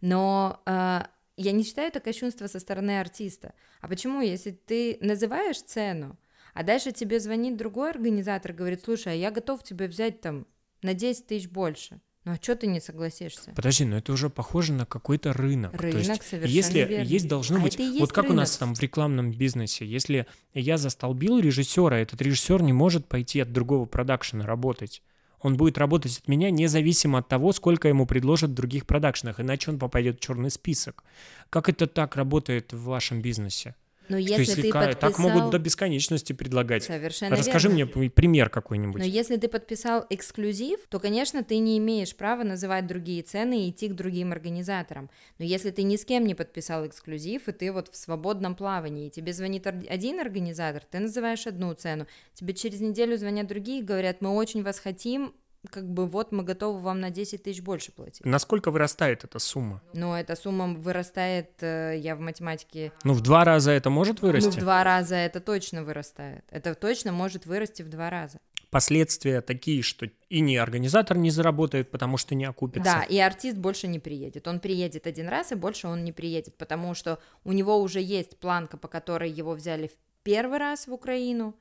Но 0.01 0.61
а, 0.67 1.11
я 1.37 1.53
не 1.53 1.63
считаю 1.63 1.87
это 1.87 2.01
кощунство 2.01 2.49
со 2.49 2.59
стороны 2.59 2.99
артиста. 2.99 3.55
А 3.81 3.87
почему? 3.87 4.21
Если 4.21 4.51
ты 4.51 4.99
называешь 5.01 5.63
цену, 5.63 6.19
а 6.55 6.65
дальше 6.65 6.91
тебе 6.91 7.21
звонит 7.21 7.57
другой 7.57 7.91
организатор, 7.91 8.53
говорит, 8.53 8.83
слушай, 8.85 9.13
а 9.13 9.17
я 9.17 9.31
готов 9.31 9.63
тебе 9.63 9.87
взять 9.87 10.21
там 10.21 10.45
на 10.83 10.93
10 10.93 11.29
тысяч 11.29 11.49
больше. 11.49 12.01
Ну 12.29 12.35
а 12.35 12.39
что 12.43 12.57
ты 12.57 12.67
не 12.67 12.79
согласишься? 12.79 13.53
Подожди, 13.57 13.87
но 13.87 13.97
это 13.97 14.13
уже 14.13 14.29
похоже 14.29 14.75
на 14.75 14.85
какой-то 14.85 15.33
рынок. 15.33 15.73
Рынок, 15.73 15.93
То 15.93 15.99
есть, 16.11 16.23
совершенно 16.29 16.57
если 16.57 16.79
верно. 16.81 17.05
есть 17.05 17.27
должно 17.27 17.57
а 17.57 17.61
быть, 17.63 17.79
вот 17.79 18.13
как 18.13 18.25
рынок. 18.25 18.31
у 18.31 18.37
нас 18.37 18.55
там 18.59 18.75
в 18.75 18.81
рекламном 18.83 19.31
бизнесе, 19.31 19.87
если 19.87 20.27
я 20.53 20.77
застолбил 20.77 21.39
режиссера, 21.39 21.99
этот 21.99 22.21
режиссер 22.21 22.61
не 22.61 22.75
может 22.75 23.07
пойти 23.07 23.41
от 23.41 23.51
другого 23.51 23.87
продакшена 23.87 24.45
работать. 24.45 25.03
Он 25.41 25.57
будет 25.57 25.79
работать 25.79 26.19
от 26.19 26.29
меня 26.29 26.51
независимо 26.51 27.21
от 27.21 27.29
того, 27.29 27.51
сколько 27.53 27.89
ему 27.89 28.05
предложат 28.05 28.51
в 28.51 28.55
других 28.55 28.87
продакшенах, 28.87 29.41
иначе 29.41 29.71
он 29.71 29.79
попадет 29.79 30.19
в 30.19 30.21
черный 30.21 30.51
список. 30.51 31.05
Как 31.49 31.71
это 31.71 31.87
так 31.87 32.15
работает 32.17 32.75
в 32.75 32.83
вашем 32.83 33.23
бизнесе? 33.23 33.75
Но 34.09 34.17
если, 34.17 34.41
если 34.41 34.63
ты 34.63 34.73
подписал... 34.73 35.11
Так 35.11 35.19
могут 35.19 35.51
до 35.51 35.59
бесконечности 35.59 36.33
предлагать. 36.33 36.85
Совершенно 36.85 37.37
Расскажи 37.37 37.69
верно. 37.69 37.91
мне 37.97 38.11
пример 38.11 38.51
какой-нибудь. 38.51 39.01
Но 39.01 39.07
если 39.07 39.37
ты 39.37 39.49
подписал 39.49 40.07
эксклюзив, 40.11 40.81
то, 40.89 40.99
конечно, 40.99 41.43
ты 41.45 41.59
не 41.59 41.79
имеешь 41.79 42.15
права 42.17 42.43
называть 42.43 42.87
другие 42.87 43.23
цены 43.23 43.67
и 43.67 43.71
идти 43.71 43.89
к 43.89 43.95
другим 43.95 44.33
организаторам. 44.33 45.11
Но 45.39 45.45
если 45.45 45.71
ты 45.71 45.83
ни 45.83 45.97
с 45.97 46.05
кем 46.05 46.27
не 46.27 46.35
подписал 46.35 46.87
эксклюзив, 46.87 47.49
и 47.49 47.53
ты 47.53 47.73
вот 47.73 47.89
в 47.89 47.97
свободном 47.97 48.55
плавании, 48.55 49.09
и 49.09 49.11
тебе 49.11 49.33
звонит 49.33 49.67
один 49.67 50.21
организатор, 50.21 50.83
ты 50.91 50.99
называешь 50.99 51.47
одну 51.47 51.75
цену, 51.75 52.07
тебе 52.35 52.55
через 52.55 52.81
неделю 52.81 53.17
звонят 53.17 53.47
другие 53.47 53.81
и 53.81 53.85
говорят, 53.85 54.21
мы 54.21 54.31
очень 54.31 54.63
вас 54.63 54.79
хотим, 54.79 55.35
как 55.71 55.89
бы 55.89 56.07
вот 56.07 56.33
мы 56.33 56.45
готовы 56.45 56.81
вам 56.81 57.01
на 57.01 57.11
10 57.11 57.43
тысяч 57.43 57.63
больше 57.63 57.93
платить. 57.93 58.25
Насколько 58.25 58.71
вырастает 58.71 59.25
эта 59.25 59.39
сумма? 59.39 59.83
Ну, 59.93 60.15
эта 60.15 60.37
сумма 60.37 60.75
вырастает, 60.75 61.51
э, 61.61 61.99
я 61.99 62.17
в 62.17 62.21
математике... 62.21 62.93
Ну, 63.05 63.13
в 63.13 63.21
два 63.21 63.45
раза 63.45 63.73
это 63.73 63.91
может 63.91 64.23
вырасти? 64.23 64.47
Ну, 64.47 64.53
в 64.53 64.57
два 64.59 64.85
раза 64.85 65.17
это 65.17 65.41
точно 65.41 65.85
вырастает. 65.85 66.45
Это 66.51 66.75
точно 66.75 67.13
может 67.13 67.47
вырасти 67.47 67.83
в 67.83 67.89
два 67.89 68.11
раза. 68.11 68.39
Последствия 68.71 69.41
такие, 69.41 69.83
что 69.83 70.11
и 70.29 70.41
не 70.41 70.59
организатор 70.59 71.17
не 71.17 71.31
заработает, 71.31 71.91
потому 71.91 72.19
что 72.19 72.35
не 72.35 72.45
окупится. 72.45 72.85
Да, 72.85 73.03
и 73.03 73.19
артист 73.19 73.57
больше 73.57 73.89
не 73.89 73.99
приедет. 73.99 74.47
Он 74.47 74.61
приедет 74.61 75.07
один 75.07 75.29
раз, 75.29 75.53
и 75.53 75.55
больше 75.55 75.89
он 75.89 76.05
не 76.05 76.13
приедет, 76.13 76.55
потому 76.59 76.93
что 76.93 77.19
у 77.45 77.53
него 77.53 77.79
уже 77.81 78.01
есть 78.01 78.39
планка, 78.39 78.77
по 78.77 78.87
которой 78.87 79.31
его 79.31 79.55
взяли 79.55 79.89
в 79.89 79.93
первый 80.23 80.59
раз 80.59 80.87
в 80.87 80.93
Украину, 80.93 81.55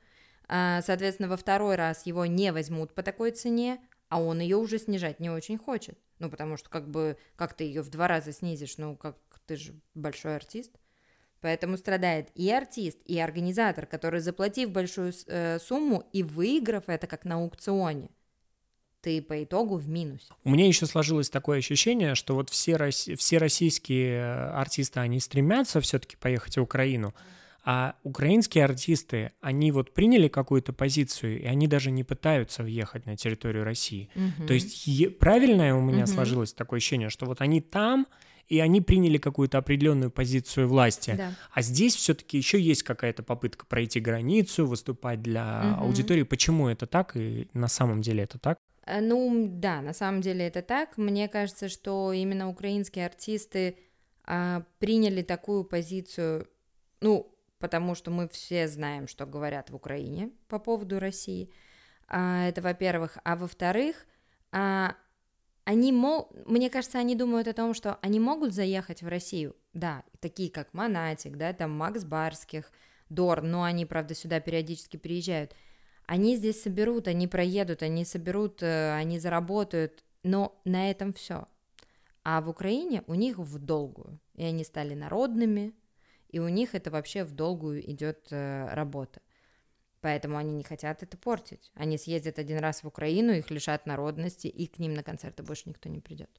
соответственно, 0.47 1.29
во 1.29 1.37
второй 1.37 1.75
раз 1.75 2.05
его 2.05 2.25
не 2.25 2.51
возьмут 2.51 2.93
по 2.93 3.03
такой 3.03 3.31
цене, 3.31 3.79
а 4.09 4.21
он 4.21 4.39
ее 4.39 4.57
уже 4.57 4.79
снижать 4.79 5.19
не 5.19 5.29
очень 5.29 5.57
хочет. 5.57 5.97
Ну, 6.19 6.29
потому 6.29 6.57
что 6.57 6.69
как 6.69 6.89
бы, 6.89 7.17
как 7.35 7.53
ты 7.53 7.65
ее 7.65 7.81
в 7.81 7.89
два 7.89 8.07
раза 8.07 8.31
снизишь, 8.31 8.77
ну, 8.77 8.95
как 8.95 9.17
ты 9.45 9.55
же 9.55 9.73
большой 9.93 10.35
артист. 10.35 10.71
Поэтому 11.41 11.77
страдает 11.77 12.29
и 12.33 12.49
артист, 12.51 12.97
и 13.05 13.19
организатор, 13.19 13.85
который, 13.85 14.21
заплатив 14.21 14.71
большую 14.71 15.13
э, 15.27 15.59
сумму 15.59 16.03
и 16.11 16.23
выиграв 16.23 16.85
это 16.87 17.05
как 17.05 17.25
на 17.25 17.35
аукционе, 17.35 18.09
ты 19.01 19.21
по 19.21 19.43
итогу 19.43 19.77
в 19.77 19.87
минус. 19.87 20.29
У 20.43 20.49
меня 20.49 20.65
еще 20.65 20.87
сложилось 20.87 21.29
такое 21.29 21.59
ощущение, 21.59 22.15
что 22.15 22.33
вот 22.33 22.49
все, 22.49 22.89
все 22.89 23.37
российские 23.37 24.23
артисты, 24.49 24.99
они 24.99 25.19
стремятся 25.19 25.79
все-таки 25.79 26.15
поехать 26.17 26.57
в 26.57 26.61
Украину, 26.61 27.13
а 27.69 27.95
украинские 28.03 28.63
артисты, 28.63 29.33
они 29.41 29.73
вот 29.73 29.93
приняли 29.93 30.29
какую-то 30.29 30.71
позицию, 30.71 31.41
и 31.41 31.45
они 31.47 31.67
даже 31.67 31.91
не 31.91 32.05
пытаются 32.05 32.63
въехать 32.63 33.05
на 33.05 33.17
территорию 33.17 33.65
России. 33.65 34.09
Угу. 34.15 34.47
То 34.47 34.53
есть 34.53 34.87
е- 34.87 35.09
правильное 35.09 35.75
у 35.75 35.81
меня 35.81 36.05
угу. 36.05 36.13
сложилось 36.13 36.53
такое 36.53 36.77
ощущение, 36.77 37.09
что 37.09 37.25
вот 37.25 37.41
они 37.41 37.59
там, 37.59 38.07
и 38.47 38.61
они 38.61 38.79
приняли 38.79 39.17
какую-то 39.17 39.57
определенную 39.57 40.11
позицию 40.11 40.69
власти. 40.69 41.15
Да. 41.17 41.33
А 41.51 41.61
здесь 41.61 41.97
все-таки 41.97 42.37
еще 42.37 42.57
есть 42.57 42.83
какая-то 42.83 43.21
попытка 43.21 43.65
пройти 43.65 43.99
границу, 43.99 44.65
выступать 44.65 45.21
для 45.21 45.73
угу. 45.73 45.87
аудитории. 45.87 46.23
Почему 46.23 46.69
это 46.69 46.87
так 46.87 47.17
и 47.17 47.49
на 47.51 47.67
самом 47.67 48.01
деле 48.01 48.23
это 48.23 48.39
так? 48.39 48.59
Э, 48.85 49.01
ну 49.01 49.45
да, 49.51 49.81
на 49.81 49.91
самом 49.91 50.21
деле 50.21 50.47
это 50.47 50.61
так. 50.61 50.97
Мне 50.97 51.27
кажется, 51.27 51.67
что 51.67 52.13
именно 52.13 52.47
украинские 52.47 53.05
артисты 53.05 53.75
а, 54.23 54.63
приняли 54.79 55.21
такую 55.21 55.65
позицию, 55.65 56.47
ну 57.01 57.33
потому 57.59 57.95
что 57.95 58.11
мы 58.11 58.27
все 58.27 58.67
знаем, 58.67 59.07
что 59.07 59.25
говорят 59.25 59.69
в 59.69 59.75
Украине 59.75 60.31
по 60.47 60.59
поводу 60.59 60.99
России. 60.99 61.51
А, 62.07 62.47
это 62.47 62.61
во-первых. 62.61 63.17
А 63.23 63.35
во-вторых, 63.35 64.05
а, 64.51 64.95
они 65.65 65.91
мог, 65.91 66.31
мне 66.45 66.69
кажется, 66.69 66.99
они 66.99 67.15
думают 67.15 67.47
о 67.47 67.53
том, 67.53 67.73
что 67.73 67.97
они 68.01 68.19
могут 68.19 68.53
заехать 68.53 69.01
в 69.01 69.07
Россию, 69.07 69.55
да, 69.73 70.03
такие 70.19 70.49
как 70.49 70.73
Монатик, 70.73 71.35
да, 71.35 71.51
там 71.53 71.71
Макс 71.71 72.03
Барских, 72.03 72.71
Дорн, 73.09 73.51
но 73.51 73.63
они, 73.63 73.85
правда, 73.85 74.15
сюда 74.15 74.39
периодически 74.39 74.97
приезжают. 74.97 75.53
Они 76.05 76.37
здесь 76.37 76.61
соберут, 76.61 77.07
они 77.07 77.27
проедут, 77.27 77.83
они 77.83 78.05
соберут, 78.05 78.63
э, 78.63 78.93
они 78.93 79.19
заработают, 79.19 80.03
но 80.23 80.59
на 80.63 80.89
этом 80.89 81.13
все. 81.13 81.47
А 82.23 82.41
в 82.41 82.49
Украине 82.49 83.03
у 83.07 83.13
них 83.13 83.37
в 83.37 83.59
долгую, 83.59 84.19
и 84.35 84.43
они 84.43 84.63
стали 84.63 84.93
народными, 84.93 85.73
и 86.29 86.39
у 86.39 86.47
них 86.47 86.75
это 86.75 86.91
вообще 86.91 87.23
в 87.23 87.31
долгую 87.31 87.89
идет 87.89 88.27
э, 88.31 88.67
работа. 88.73 89.21
Поэтому 90.01 90.37
они 90.37 90.53
не 90.53 90.63
хотят 90.63 91.03
это 91.03 91.17
портить. 91.17 91.71
Они 91.75 91.97
съездят 91.97 92.39
один 92.39 92.59
раз 92.59 92.83
в 92.83 92.87
Украину, 92.87 93.31
их 93.33 93.49
лишат 93.51 93.85
народности, 93.87 94.47
и 94.47 94.67
к 94.67 94.79
ним 94.79 94.93
на 94.93 95.03
концерты 95.03 95.43
больше 95.43 95.63
никто 95.65 95.89
не 95.89 95.99
придет. 95.99 96.29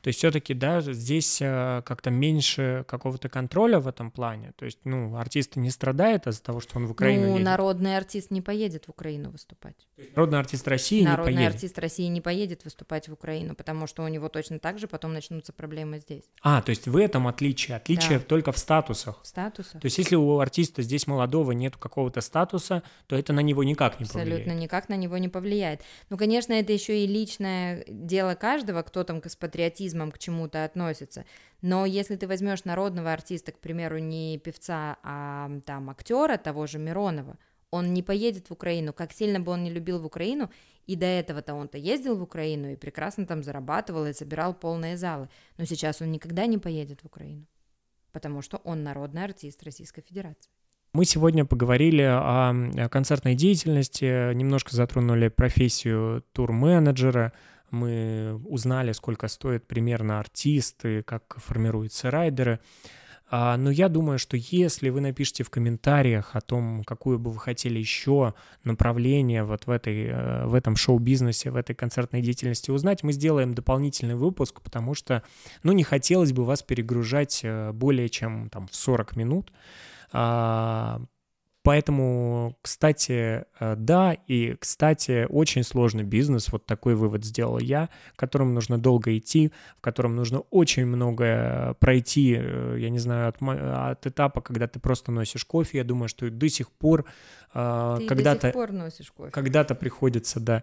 То 0.00 0.08
есть 0.08 0.18
все-таки, 0.18 0.54
да, 0.54 0.80
здесь 0.80 1.38
э, 1.42 1.82
как-то 1.84 2.08
меньше 2.10 2.84
какого-то 2.88 3.28
контроля 3.28 3.78
в 3.78 3.86
этом 3.86 4.10
плане. 4.10 4.52
То 4.56 4.64
есть, 4.64 4.78
ну, 4.84 5.16
артист 5.16 5.56
не 5.56 5.70
страдает 5.70 6.26
из-за 6.26 6.42
того, 6.42 6.60
что 6.60 6.78
он 6.78 6.86
в 6.86 6.92
Украину 6.92 7.26
Ну, 7.26 7.32
едет. 7.34 7.44
народный 7.44 7.96
артист 7.98 8.30
не 8.30 8.40
поедет 8.40 8.86
в 8.86 8.88
Украину 8.90 9.30
выступать. 9.30 9.86
Народный 10.14 10.38
артист 10.38 10.66
России 10.66 11.04
Народный 11.04 11.32
не 11.32 11.36
поедет. 11.38 11.54
артист 11.56 11.78
России 11.78 12.06
не 12.06 12.22
поедет 12.22 12.64
выступать 12.64 13.08
в 13.08 13.12
Украину, 13.12 13.54
потому 13.54 13.86
что 13.86 14.02
у 14.02 14.08
него 14.08 14.30
точно 14.30 14.58
так 14.58 14.78
же 14.78 14.88
потом 14.88 15.12
начнутся 15.12 15.52
проблемы 15.52 15.98
здесь. 15.98 16.24
А, 16.42 16.62
то 16.62 16.70
есть 16.70 16.86
в 16.88 16.96
этом 16.96 17.28
отличие. 17.28 17.76
Отличие 17.76 18.18
Да. 18.18 18.24
только 18.24 18.52
в 18.52 18.58
статусах. 18.58 19.20
Статуса. 19.24 19.78
То 19.78 19.84
есть 19.86 19.98
если 19.98 20.16
у 20.16 20.38
артиста 20.38 20.80
здесь 20.80 21.06
молодого 21.06 21.52
нет 21.52 21.76
какого-то 21.76 22.22
статуса, 22.22 22.82
то 23.06 23.16
это 23.16 23.32
на 23.32 23.40
него 23.40 23.62
никак 23.62 24.00
не 24.00 24.04
Абсолютно 24.04 24.36
повлияет. 24.36 24.60
никак 24.60 24.88
на 24.88 24.96
него 24.96 25.16
не 25.18 25.28
повлияет. 25.28 25.82
Ну, 26.10 26.16
конечно, 26.16 26.52
это 26.52 26.72
еще 26.72 27.04
и 27.04 27.06
личное 27.06 27.84
дело 27.88 28.34
каждого, 28.34 28.82
кто 28.82 29.04
там 29.04 29.22
с 29.24 29.36
патриотизмом 29.36 30.10
к 30.10 30.18
чему-то 30.18 30.64
относится. 30.64 31.24
Но 31.62 31.86
если 31.86 32.16
ты 32.16 32.26
возьмешь 32.26 32.64
народного 32.64 33.12
артиста, 33.12 33.52
к 33.52 33.58
примеру, 33.58 33.98
не 33.98 34.38
певца, 34.38 34.98
а 35.02 35.50
там 35.64 35.90
актера 35.90 36.36
того 36.36 36.66
же 36.66 36.78
Миронова, 36.78 37.38
он 37.70 37.92
не 37.92 38.02
поедет 38.02 38.48
в 38.48 38.52
Украину, 38.52 38.92
как 38.92 39.12
сильно 39.12 39.40
бы 39.40 39.52
он 39.52 39.62
не 39.62 39.70
любил 39.70 40.00
в 40.00 40.06
Украину, 40.06 40.50
и 40.86 40.96
до 40.96 41.06
этого-то 41.06 41.54
он-то 41.54 41.78
ездил 41.78 42.16
в 42.16 42.22
Украину 42.22 42.72
и 42.72 42.76
прекрасно 42.76 43.26
там 43.26 43.42
зарабатывал 43.42 44.06
и 44.06 44.12
собирал 44.12 44.54
полные 44.54 44.96
залы. 44.96 45.28
Но 45.58 45.64
сейчас 45.64 46.00
он 46.00 46.10
никогда 46.12 46.46
не 46.46 46.58
поедет 46.58 47.02
в 47.02 47.06
Украину, 47.06 47.46
потому 48.12 48.40
что 48.42 48.58
он 48.58 48.82
народный 48.84 49.24
артист 49.24 49.62
Российской 49.64 50.02
Федерации. 50.02 50.50
Мы 50.96 51.04
сегодня 51.04 51.44
поговорили 51.44 52.00
о 52.00 52.54
о 52.78 52.88
концертной 52.88 53.34
деятельности, 53.34 54.32
немножко 54.32 54.74
затронули 54.74 55.28
профессию 55.28 56.24
тур-менеджера, 56.32 57.34
мы 57.70 58.40
узнали, 58.46 58.92
сколько 58.92 59.28
стоит 59.28 59.66
примерно 59.66 60.20
артисты, 60.20 61.02
как 61.02 61.36
формируются 61.36 62.10
райдеры. 62.10 62.60
А, 63.28 63.58
Но 63.58 63.70
я 63.70 63.90
думаю, 63.90 64.18
что 64.18 64.38
если 64.38 64.88
вы 64.88 65.02
напишите 65.02 65.44
в 65.44 65.50
комментариях 65.50 66.34
о 66.34 66.40
том, 66.40 66.82
какую 66.82 67.18
бы 67.18 67.30
вы 67.30 67.40
хотели 67.40 67.78
еще 67.78 68.32
направление 68.64 69.44
вот 69.44 69.66
в, 69.66 69.70
этой, 69.70 70.06
э, 70.06 70.46
в 70.46 70.54
этом 70.54 70.76
шоу-бизнесе, 70.76 71.50
в 71.50 71.56
этой 71.56 71.74
концертной 71.74 72.22
деятельности 72.22 72.70
узнать, 72.70 73.02
мы 73.02 73.12
сделаем 73.12 73.52
дополнительный 73.52 74.14
выпуск, 74.14 74.62
потому 74.62 74.94
что, 74.94 75.22
ну, 75.62 75.72
не 75.72 75.84
хотелось 75.84 76.32
бы 76.32 76.46
вас 76.46 76.62
перегружать 76.62 77.40
э, 77.42 77.72
более 77.72 78.08
чем 78.08 78.48
там 78.48 78.66
в 78.68 78.74
40 78.74 79.14
минут. 79.16 79.52
А, 80.18 81.00
Поэтому, 81.66 82.56
кстати, 82.62 83.44
э, 83.58 83.74
да, 83.76 84.12
и, 84.12 84.54
кстати, 84.54 85.26
очень 85.28 85.64
сложный 85.64 86.04
бизнес, 86.04 86.52
вот 86.52 86.64
такой 86.64 86.94
вывод 86.94 87.24
сделал 87.24 87.58
я, 87.58 87.88
к 88.14 88.20
которому 88.20 88.52
нужно 88.52 88.78
долго 88.78 89.18
идти, 89.18 89.50
в 89.76 89.80
котором 89.80 90.14
нужно 90.14 90.42
очень 90.50 90.86
многое 90.86 91.74
пройти, 91.80 92.36
э, 92.38 92.76
я 92.78 92.88
не 92.88 93.00
знаю, 93.00 93.30
от, 93.30 93.42
от 93.42 94.06
этапа, 94.06 94.42
когда 94.42 94.68
ты 94.68 94.78
просто 94.78 95.10
носишь 95.10 95.44
кофе, 95.44 95.78
я 95.78 95.84
думаю, 95.84 96.06
что 96.08 96.30
до 96.30 96.48
сих 96.48 96.70
пор 96.70 97.00
э, 97.00 97.45
Ты 97.56 98.02
до 98.02 98.08
когда-то 98.08 98.48
сих 98.48 98.52
пор 98.52 98.72
носишь 98.72 99.10
кофе. 99.10 99.30
когда-то 99.30 99.74
приходится, 99.74 100.40
да. 100.40 100.62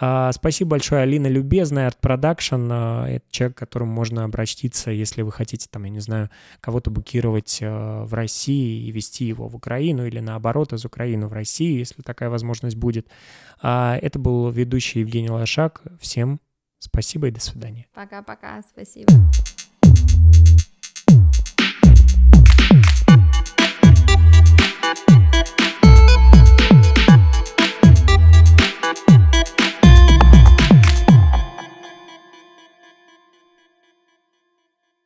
А, 0.00 0.32
спасибо 0.32 0.70
большое, 0.70 1.02
Алина 1.02 1.28
Любезная, 1.28 1.88
Art 1.88 1.98
Production. 2.00 2.68
а, 2.72 3.06
это 3.08 3.24
человек, 3.30 3.56
к 3.56 3.58
которому 3.60 3.92
можно 3.92 4.24
обратиться, 4.24 4.90
если 4.90 5.22
вы 5.22 5.30
хотите, 5.30 5.68
там, 5.70 5.84
я 5.84 5.90
не 5.90 6.00
знаю, 6.00 6.30
кого-то 6.60 6.90
букировать 6.90 7.60
а, 7.62 8.04
в 8.04 8.14
России 8.14 8.86
и 8.86 8.90
вести 8.90 9.24
его 9.24 9.46
в 9.46 9.54
Украину, 9.54 10.06
или 10.06 10.18
наоборот, 10.18 10.72
из 10.72 10.84
Украины 10.84 11.28
в 11.28 11.32
Россию, 11.32 11.78
если 11.78 12.02
такая 12.02 12.30
возможность 12.30 12.76
будет. 12.76 13.08
А, 13.60 13.96
это 14.00 14.18
был 14.18 14.50
ведущий 14.50 15.00
Евгений 15.00 15.30
Лошак. 15.30 15.82
Всем 16.00 16.40
спасибо 16.78 17.28
и 17.28 17.30
до 17.30 17.40
свидания. 17.40 17.86
Пока-пока, 17.94 18.62
спасибо. 18.62 19.12